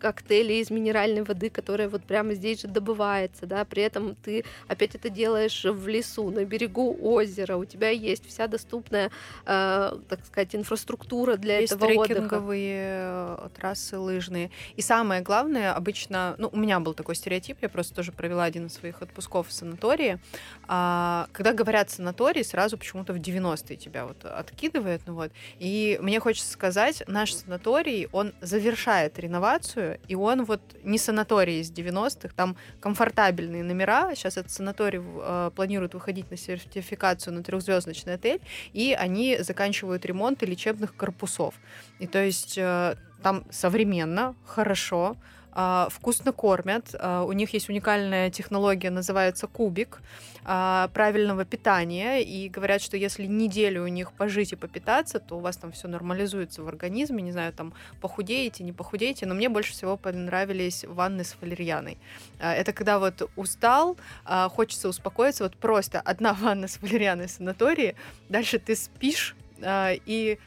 коктейли 0.00 0.54
из 0.54 0.70
минеральной 0.70 1.22
воды, 1.22 1.50
которая 1.50 1.88
вот 1.88 2.02
прямо 2.04 2.34
здесь 2.34 2.62
же 2.62 2.68
добывается, 2.68 3.46
да, 3.46 3.64
при 3.64 3.82
этом 3.82 4.16
ты 4.16 4.44
опять 4.66 4.94
это 4.94 5.10
делаешь 5.10 5.64
в 5.64 5.86
лесу, 5.86 6.30
на 6.30 6.44
берегу 6.44 6.96
озера, 7.00 7.56
у 7.56 7.64
тебя 7.64 7.90
есть 7.90 8.26
вся 8.26 8.46
доступная, 8.46 9.10
э, 9.46 9.98
так 10.08 10.26
сказать, 10.26 10.54
инфраструктура 10.56 11.36
для 11.36 11.60
есть 11.60 11.72
этого 11.72 12.04
трекинговые 12.04 13.32
отдыха. 13.32 13.46
Э, 13.46 13.48
трассы 13.54 13.98
лыжные. 13.98 14.50
И 14.76 14.82
самое 14.82 15.20
главное, 15.20 15.74
обычно, 15.74 16.34
ну, 16.38 16.48
у 16.52 16.56
меня 16.56 16.80
был 16.80 16.94
такой 16.94 17.14
стереотип, 17.14 17.58
я 17.60 17.68
просто 17.68 17.94
тоже 17.94 18.12
провела 18.12 18.44
один 18.44 18.66
из 18.66 18.74
своих 18.74 19.02
отпусков 19.02 19.48
в 19.48 19.52
санатории, 19.52 20.18
а, 20.66 21.28
когда 21.32 21.52
говорят 21.52 21.90
санаторий, 21.90 22.44
сразу 22.44 22.78
почему-то 22.78 23.12
в 23.12 23.18
90-е 23.18 23.76
тебя 23.76 24.06
вот 24.06 24.24
откидывает, 24.24 25.02
ну 25.06 25.14
вот, 25.14 25.32
и 25.58 25.98
мне 26.00 26.20
хочется 26.20 26.50
сказать, 26.50 27.02
наш 27.06 27.34
санаторий, 27.34 28.08
он 28.12 28.32
завершает 28.40 29.18
реновацию, 29.18 29.89
и 30.08 30.14
он 30.14 30.44
вот 30.44 30.60
не 30.82 30.98
санаторий 30.98 31.60
из 31.60 31.70
90-х, 31.72 32.34
там 32.36 32.56
комфортабельные 32.80 33.62
номера, 33.62 34.14
сейчас 34.14 34.36
этот 34.36 34.50
санаторий 34.50 35.00
э, 35.02 35.50
планирует 35.54 35.94
выходить 35.94 36.30
на 36.30 36.36
сертификацию 36.36 37.34
на 37.34 37.42
трехзвездочный 37.42 38.14
отель, 38.14 38.40
и 38.72 38.96
они 38.98 39.38
заканчивают 39.40 40.04
ремонт 40.04 40.42
лечебных 40.42 40.94
корпусов. 40.94 41.54
И 41.98 42.06
то 42.06 42.22
есть 42.22 42.58
э, 42.58 42.96
там 43.22 43.44
современно, 43.50 44.34
хорошо, 44.44 45.16
вкусно 45.52 46.32
кормят. 46.32 46.94
А, 46.98 47.24
у 47.24 47.32
них 47.32 47.52
есть 47.52 47.68
уникальная 47.68 48.30
технология, 48.30 48.90
называется 48.90 49.46
кубик 49.46 50.00
а, 50.44 50.88
правильного 50.94 51.44
питания. 51.44 52.22
И 52.22 52.48
говорят, 52.48 52.82
что 52.82 52.96
если 52.96 53.26
неделю 53.26 53.84
у 53.84 53.88
них 53.88 54.12
пожить 54.12 54.52
и 54.52 54.56
попитаться, 54.56 55.18
то 55.18 55.36
у 55.36 55.40
вас 55.40 55.56
там 55.56 55.72
все 55.72 55.88
нормализуется 55.88 56.62
в 56.62 56.68
организме. 56.68 57.22
Не 57.22 57.32
знаю, 57.32 57.52
там 57.52 57.72
похудеете, 58.00 58.64
не 58.64 58.72
похудеете. 58.72 59.26
Но 59.26 59.34
мне 59.34 59.48
больше 59.48 59.72
всего 59.72 59.96
понравились 59.96 60.84
ванны 60.84 61.24
с 61.24 61.36
валерьяной. 61.40 61.98
Это 62.38 62.72
когда 62.72 62.98
вот 62.98 63.28
устал, 63.36 63.96
хочется 64.24 64.88
успокоиться. 64.88 65.44
Вот 65.44 65.56
просто 65.56 66.00
одна 66.00 66.32
ванна 66.40 66.68
с 66.68 66.80
валерьяной 66.80 67.26
в 67.26 67.30
санатории. 67.30 67.96
Дальше 68.28 68.58
ты 68.58 68.76
спишь 68.76 69.34
и 69.62 70.38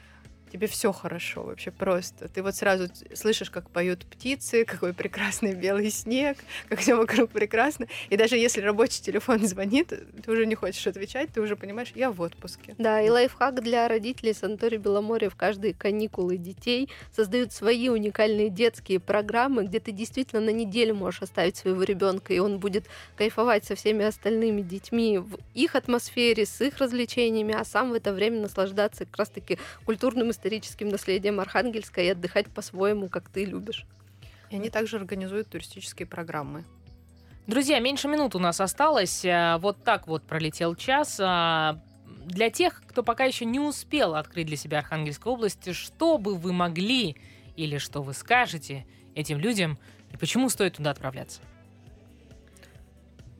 тебе 0.53 0.67
все 0.67 0.93
хорошо 0.93 1.41
вообще 1.41 1.71
просто. 1.71 2.29
Ты 2.29 2.43
вот 2.43 2.55
сразу 2.55 2.87
слышишь, 3.15 3.49
как 3.49 3.71
поют 3.71 4.05
птицы, 4.05 4.65
какой 4.67 4.93
прекрасный 4.93 5.55
белый 5.55 5.89
снег, 5.89 6.37
как 6.69 6.79
все 6.79 6.95
вокруг 6.95 7.31
прекрасно. 7.31 7.87
И 8.09 8.17
даже 8.17 8.37
если 8.37 8.61
рабочий 8.61 9.01
телефон 9.01 9.39
звонит, 9.47 9.87
ты 9.87 10.31
уже 10.31 10.45
не 10.45 10.53
хочешь 10.53 10.85
отвечать, 10.85 11.31
ты 11.33 11.41
уже 11.41 11.55
понимаешь, 11.55 11.91
я 11.95 12.11
в 12.11 12.21
отпуске. 12.21 12.75
Да, 12.77 13.01
и 13.01 13.09
лайфхак 13.09 13.63
для 13.63 13.87
родителей 13.87 14.33
санатория 14.33 14.77
Беломорья 14.77 15.31
в 15.31 15.35
каждые 15.35 15.73
каникулы 15.73 16.37
детей 16.37 16.87
создают 17.11 17.51
свои 17.51 17.89
уникальные 17.89 18.49
детские 18.49 18.99
программы, 18.99 19.65
где 19.65 19.79
ты 19.79 19.91
действительно 19.91 20.41
на 20.41 20.51
неделю 20.51 20.93
можешь 20.93 21.23
оставить 21.23 21.57
своего 21.57 21.81
ребенка, 21.81 22.31
и 22.31 22.37
он 22.37 22.59
будет 22.59 22.85
кайфовать 23.15 23.65
со 23.65 23.73
всеми 23.73 24.05
остальными 24.05 24.61
детьми 24.61 25.17
в 25.17 25.39
их 25.55 25.73
атмосфере, 25.73 26.45
с 26.45 26.61
их 26.61 26.77
развлечениями, 26.77 27.55
а 27.55 27.65
сам 27.65 27.89
в 27.89 27.93
это 27.93 28.13
время 28.13 28.39
наслаждаться 28.41 29.05
как 29.05 29.17
раз-таки 29.17 29.57
культурным 29.85 30.29
и 30.29 30.33
историческим 30.43 30.89
наследием 30.89 31.39
Архангельска 31.39 32.01
и 32.01 32.09
отдыхать 32.09 32.47
по-своему, 32.47 33.07
как 33.07 33.29
ты 33.29 33.45
любишь. 33.45 33.85
И 34.49 34.55
они 34.55 34.69
также 34.69 34.97
организуют 34.97 35.47
туристические 35.47 36.05
программы. 36.05 36.65
Друзья, 37.47 37.79
меньше 37.79 38.09
минут 38.09 38.35
у 38.35 38.39
нас 38.39 38.59
осталось. 38.59 39.23
Э, 39.23 39.57
вот 39.59 39.81
так 39.83 40.05
вот 40.07 40.23
пролетел 40.23 40.75
час. 40.75 41.17
А, 41.21 41.79
для 42.25 42.49
тех, 42.49 42.83
кто 42.87 43.03
пока 43.03 43.23
еще 43.23 43.45
не 43.45 43.59
успел 43.59 44.15
открыть 44.15 44.47
для 44.47 44.57
себя 44.57 44.79
Архангельскую 44.79 45.33
область, 45.33 45.73
что 45.73 46.17
бы 46.17 46.35
вы 46.35 46.51
могли 46.51 47.15
или 47.55 47.77
что 47.77 48.01
вы 48.01 48.13
скажете 48.13 48.85
этим 49.15 49.39
людям 49.39 49.77
и 50.11 50.17
почему 50.17 50.49
стоит 50.49 50.75
туда 50.75 50.91
отправляться? 50.91 51.41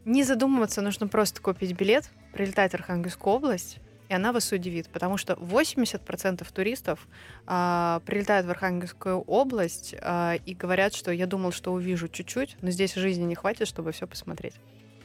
Не 0.06 0.24
задумываться, 0.24 0.82
нужно 0.82 1.08
просто 1.08 1.41
купить 1.41 1.74
билет, 1.74 2.10
прилетать 2.34 2.72
в 2.72 2.76
Архангельскую 2.76 3.36
область, 3.36 3.80
и 4.10 4.14
она 4.14 4.32
вас 4.32 4.51
удивит, 4.51 4.89
потому 4.89 5.18
что 5.18 5.34
80% 5.34 6.45
туристов 6.54 7.08
а, 7.45 8.01
прилетают 8.06 8.45
в 8.45 8.49
Архангельскую 8.49 9.22
область 9.22 9.95
а, 10.01 10.36
и 10.45 10.54
говорят, 10.54 10.93
что 10.93 11.12
я 11.12 11.28
думал, 11.28 11.51
что 11.51 11.74
увижу 11.74 12.08
чуть-чуть, 12.08 12.58
но 12.62 12.72
здесь 12.72 12.93
жизни 12.95 13.24
не 13.24 13.36
хватит, 13.36 13.68
чтобы 13.68 13.91
все 13.91 14.08
посмотреть. 14.08 14.54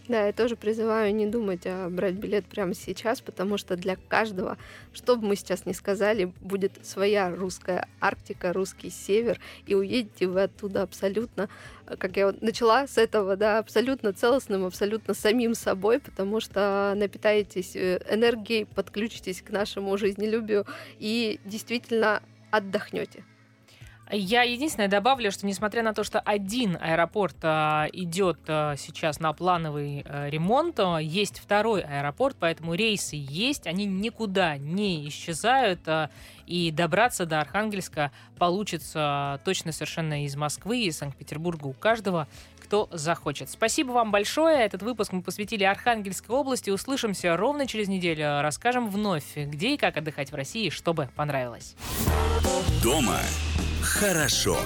Да, 0.08 0.26
я 0.26 0.32
тоже 0.32 0.56
призываю 0.56 1.14
не 1.14 1.26
думать, 1.26 1.66
а 1.66 1.90
брать 1.90 2.14
билет 2.14 2.46
прямо 2.46 2.72
сейчас, 2.72 3.20
потому 3.20 3.58
что 3.58 3.76
для 3.76 3.96
каждого, 3.96 4.56
что 4.94 5.16
бы 5.16 5.26
мы 5.28 5.36
сейчас 5.36 5.66
ни 5.66 5.72
сказали, 5.72 6.32
будет 6.40 6.72
своя 6.82 7.28
русская 7.28 7.86
Арктика, 8.00 8.54
русский 8.54 8.88
север, 8.88 9.38
и 9.66 9.74
уедете 9.74 10.26
вы 10.26 10.44
оттуда 10.44 10.80
абсолютно, 10.80 11.50
как 11.98 12.16
я 12.16 12.34
начала 12.40 12.86
с 12.86 12.96
этого, 12.96 13.36
да, 13.36 13.58
абсолютно 13.58 14.14
целостным, 14.14 14.64
абсолютно 14.64 15.12
самим 15.12 15.54
собой, 15.54 16.00
потому 16.00 16.40
что 16.40 16.94
напитаетесь 16.96 17.76
э, 17.76 18.00
энергией, 18.10 18.64
подключитесь 18.64 19.42
к 19.42 19.50
нашему 19.50 19.98
жизнелюбию 19.98 20.64
и 20.98 21.38
действительно 21.44 22.22
отдохнете. 22.50 23.24
Я 24.10 24.42
единственное 24.42 24.88
добавлю, 24.88 25.30
что 25.30 25.46
несмотря 25.46 25.82
на 25.82 25.92
то, 25.92 26.02
что 26.02 26.20
один 26.20 26.78
аэропорт 26.80 27.36
а, 27.42 27.86
идет 27.92 28.38
а, 28.48 28.74
сейчас 28.76 29.20
на 29.20 29.32
плановый 29.34 30.02
а, 30.06 30.28
ремонт, 30.28 30.80
а, 30.80 30.98
есть 30.98 31.38
второй 31.38 31.82
аэропорт, 31.82 32.36
поэтому 32.40 32.74
рейсы 32.74 33.16
есть, 33.18 33.66
они 33.66 33.84
никуда 33.84 34.56
не 34.56 35.06
исчезают, 35.08 35.80
а, 35.86 36.08
и 36.46 36.70
добраться 36.70 37.26
до 37.26 37.40
Архангельска 37.40 38.10
получится 38.38 39.40
точно 39.44 39.72
совершенно 39.72 40.24
из 40.24 40.34
Москвы, 40.36 40.84
из 40.84 40.96
Санкт-Петербурга 40.96 41.66
у 41.66 41.74
каждого, 41.74 42.26
кто 42.68 42.86
захочет. 42.92 43.48
Спасибо 43.48 43.92
вам 43.92 44.10
большое. 44.10 44.58
Этот 44.62 44.82
выпуск 44.82 45.12
мы 45.12 45.22
посвятили 45.22 45.64
Архангельской 45.64 46.36
области. 46.36 46.68
Услышимся 46.68 47.34
ровно 47.34 47.66
через 47.66 47.88
неделю. 47.88 48.42
Расскажем 48.42 48.90
вновь, 48.90 49.24
где 49.36 49.72
и 49.72 49.76
как 49.78 49.96
отдыхать 49.96 50.30
в 50.30 50.34
России, 50.34 50.68
чтобы 50.68 51.08
понравилось. 51.16 51.76
Дома 52.82 53.20
хорошо. 53.80 54.58